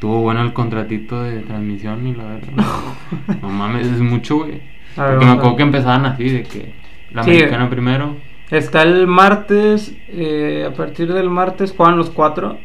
Estuvo 0.00 0.22
bueno 0.22 0.40
el 0.40 0.54
contratito 0.54 1.22
de 1.24 1.40
transmisión 1.40 2.06
y 2.06 2.14
la 2.14 2.24
verdad. 2.24 2.64
no 3.42 3.50
mames, 3.50 3.86
es 3.86 4.00
mucho, 4.00 4.38
güey. 4.38 4.62
Porque 4.96 5.26
me 5.26 5.32
acuerdo 5.32 5.56
que 5.56 5.62
empezaban 5.62 6.06
así, 6.06 6.26
de 6.30 6.42
que 6.42 6.72
la 7.12 7.22
Sí. 7.22 7.32
americana 7.32 7.68
primero. 7.68 8.16
Está 8.50 8.80
el 8.80 9.06
martes, 9.06 9.94
eh, 10.08 10.66
a 10.66 10.72
partir 10.72 11.12
del 11.12 11.28
martes 11.28 11.74
juegan 11.76 11.98
los 11.98 12.08
cuatro. 12.08 12.56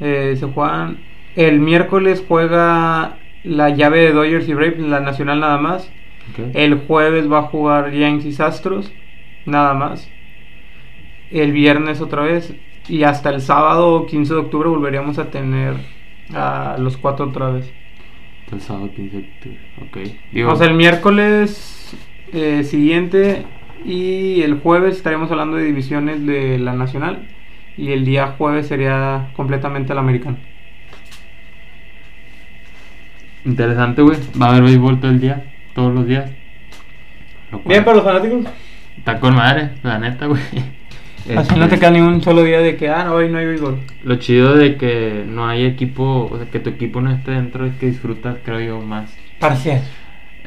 Eh, 0.00 0.34
se 0.40 0.46
juegan. 0.46 0.96
El 1.36 1.60
miércoles 1.60 2.24
juega 2.26 3.18
la 3.44 3.68
llave 3.68 3.98
de 4.00 4.12
Dodgers 4.12 4.48
y 4.48 4.54
Braves, 4.54 4.78
la 4.78 5.00
nacional 5.00 5.40
nada 5.40 5.58
más. 5.58 5.92
El 6.54 6.76
jueves 6.86 7.30
va 7.30 7.40
a 7.40 7.42
jugar 7.42 7.92
Yankees 7.92 8.40
Astros, 8.40 8.90
nada 9.44 9.74
más. 9.74 10.10
El 11.30 11.52
viernes 11.52 12.00
otra 12.00 12.22
vez. 12.22 12.54
Y 12.88 13.02
hasta 13.02 13.28
el 13.28 13.42
sábado 13.42 14.06
15 14.06 14.32
de 14.32 14.40
octubre 14.40 14.70
volveríamos 14.70 15.18
a 15.18 15.26
tener 15.30 15.74
a 16.34 16.76
los 16.78 16.96
cuatro 16.96 17.26
otra 17.26 17.50
vez. 17.50 17.72
El 18.50 18.60
sábado 18.60 18.90
15 18.94 19.16
de 19.16 19.24
octubre. 19.24 19.58
Ok. 19.80 19.98
Digo, 20.32 20.52
O 20.52 20.56
sea, 20.56 20.66
el 20.66 20.74
miércoles 20.74 21.96
eh, 22.32 22.64
siguiente 22.64 23.46
y 23.84 24.42
el 24.42 24.60
jueves 24.60 24.96
estaremos 24.96 25.30
hablando 25.30 25.56
de 25.56 25.64
divisiones 25.64 26.26
de 26.26 26.58
la 26.58 26.74
nacional. 26.74 27.28
Y 27.76 27.92
el 27.92 28.04
día 28.04 28.34
jueves 28.36 28.66
sería 28.66 29.30
completamente 29.34 29.92
el 29.92 29.98
americano. 29.98 30.36
interesante, 33.44 34.02
güey. 34.02 34.18
Va 34.40 34.46
a 34.46 34.50
haber 34.50 34.62
béisbol 34.64 35.00
todo 35.00 35.10
el 35.10 35.20
día, 35.20 35.44
todos 35.74 35.92
los 35.94 36.06
días. 36.06 36.30
Lo 37.50 37.60
cual 37.60 37.72
Bien 37.72 37.84
para 37.84 37.96
los 37.96 38.04
fanáticos. 38.04 38.46
Está 38.98 39.18
con 39.18 39.34
madre, 39.34 39.70
la 39.82 39.98
neta, 39.98 40.26
güey. 40.26 40.40
Así 41.36 41.54
no 41.56 41.68
te 41.68 41.78
queda 41.78 41.90
ni 41.90 42.00
un 42.00 42.22
solo 42.22 42.42
día 42.42 42.60
de 42.60 42.76
que, 42.76 42.88
ah, 42.88 43.04
no, 43.04 43.14
hoy 43.14 43.28
no 43.30 43.38
hay 43.38 43.46
béisbol. 43.46 43.78
Lo 44.04 44.16
chido 44.16 44.54
de 44.54 44.76
que 44.76 45.24
no 45.26 45.46
hay 45.48 45.64
equipo, 45.64 46.28
o 46.30 46.36
sea, 46.36 46.46
que 46.50 46.60
tu 46.60 46.70
equipo 46.70 47.00
no 47.00 47.12
esté 47.12 47.32
dentro 47.32 47.66
es 47.66 47.74
que 47.76 47.86
disfrutas, 47.86 48.36
creo 48.44 48.60
yo, 48.60 48.80
más. 48.80 49.14
Parcial. 49.38 49.82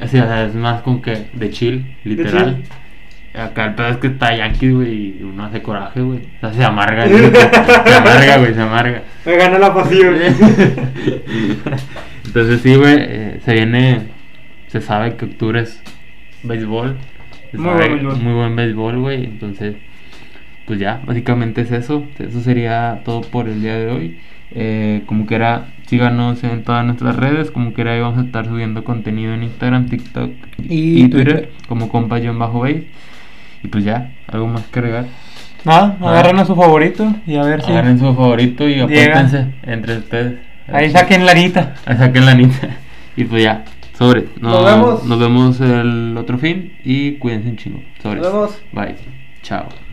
O 0.02 0.08
sea, 0.08 0.46
es 0.46 0.56
más 0.56 0.82
con 0.82 1.02
que 1.02 1.26
de 1.34 1.50
chill, 1.50 1.96
literal. 2.04 2.64
Acá 3.34 3.66
el 3.66 3.76
pedo 3.76 3.88
es 3.90 3.98
que 3.98 4.08
está 4.08 4.36
Yankees, 4.36 4.74
güey, 4.74 4.94
y 5.20 5.24
uno 5.24 5.46
hace 5.46 5.62
coraje, 5.62 6.02
güey. 6.02 6.20
O 6.20 6.40
sea, 6.42 6.54
se 6.54 6.64
amarga, 6.64 7.06
güey. 7.06 7.32
se 7.32 7.94
amarga, 7.94 8.38
güey, 8.38 8.54
se 8.54 8.62
amarga. 8.62 9.02
Me 9.26 9.36
gana 9.36 9.60
la 9.60 9.74
pasión. 9.74 10.16
Entonces 12.26 12.62
sí, 12.62 12.76
güey, 12.76 12.96
eh, 12.98 13.40
se 13.44 13.54
viene, 13.54 14.02
se 14.68 14.82
sabe 14.82 15.16
que 15.16 15.26
octubre 15.26 15.62
es 15.62 15.82
béisbol. 16.44 16.98
Muy 17.54 17.66
sabe- 17.66 17.78
buen 17.78 17.92
béisbol. 17.94 18.18
Muy 18.24 18.34
buen 18.34 18.56
béisbol, 18.56 19.00
güey. 19.00 19.24
Entonces, 19.26 19.76
pues 20.66 20.80
ya, 20.80 21.02
básicamente 21.06 21.62
es 21.62 21.72
eso. 21.72 22.04
Eso 22.20 22.42
sería 22.42 23.02
todo 23.06 23.22
por 23.22 23.48
el 23.48 23.62
día 23.62 23.76
de 23.78 23.92
hoy. 23.92 24.20
Eh, 24.52 25.02
como 25.06 25.26
que 25.28 25.36
era, 25.36 25.68
síganos 25.88 26.44
en 26.44 26.64
todas 26.64 26.86
nuestras 26.86 27.16
redes. 27.16 27.52
Como 27.52 27.74
que 27.74 27.82
era, 27.82 27.94
ahí 27.94 28.00
vamos 28.02 28.20
a 28.20 28.22
estar 28.26 28.46
subiendo 28.46 28.84
contenido 28.84 29.34
en 29.34 29.44
Instagram, 29.44 29.88
TikTok 29.90 30.32
Y 30.68 31.08
Twitter. 31.10 31.52
como 31.68 31.90
compa 31.90 32.20
John 32.24 32.40
bajo 32.40 32.60
base. 32.62 32.86
Y 33.64 33.68
pues 33.68 33.84
ya, 33.84 34.12
algo 34.32 34.48
más 34.48 34.62
que 34.68 34.80
agregar. 34.80 35.06
Nada, 35.66 35.98
Ah. 36.00 36.10
agarren 36.12 36.38
a 36.40 36.46
su 36.46 36.56
favorito 36.56 37.12
y 37.26 37.36
a 37.38 37.44
ver 37.44 37.62
si. 37.64 37.72
Agarren 37.72 37.98
su 37.98 38.06
favorito 38.14 38.68
y 38.70 38.76
Llega. 38.76 39.20
apúntense 39.20 39.48
entre 39.64 39.98
ustedes. 39.98 40.36
Ahí 40.72 40.90
saquen 40.92 41.26
la 41.26 41.32
anita. 41.32 41.74
Ahí 41.86 41.98
saquen 41.98 42.26
la 42.26 42.32
anita. 42.34 42.70
Y 43.18 43.24
pues 43.24 43.44
ya, 43.44 43.66
sobre. 43.98 44.26
Nos 44.42 44.64
vemos. 44.66 45.04
Nos 45.06 45.20
vemos 45.20 45.60
el 45.62 46.16
otro 46.18 46.38
fin 46.38 46.74
y 46.84 47.14
cuídense 47.14 47.50
un 47.50 47.58
chingo. 47.58 47.80
Sobre. 48.04 48.20
Nos 48.22 48.32
vemos. 48.32 48.62
Bye. 48.74 48.96
Chao. 49.42 49.85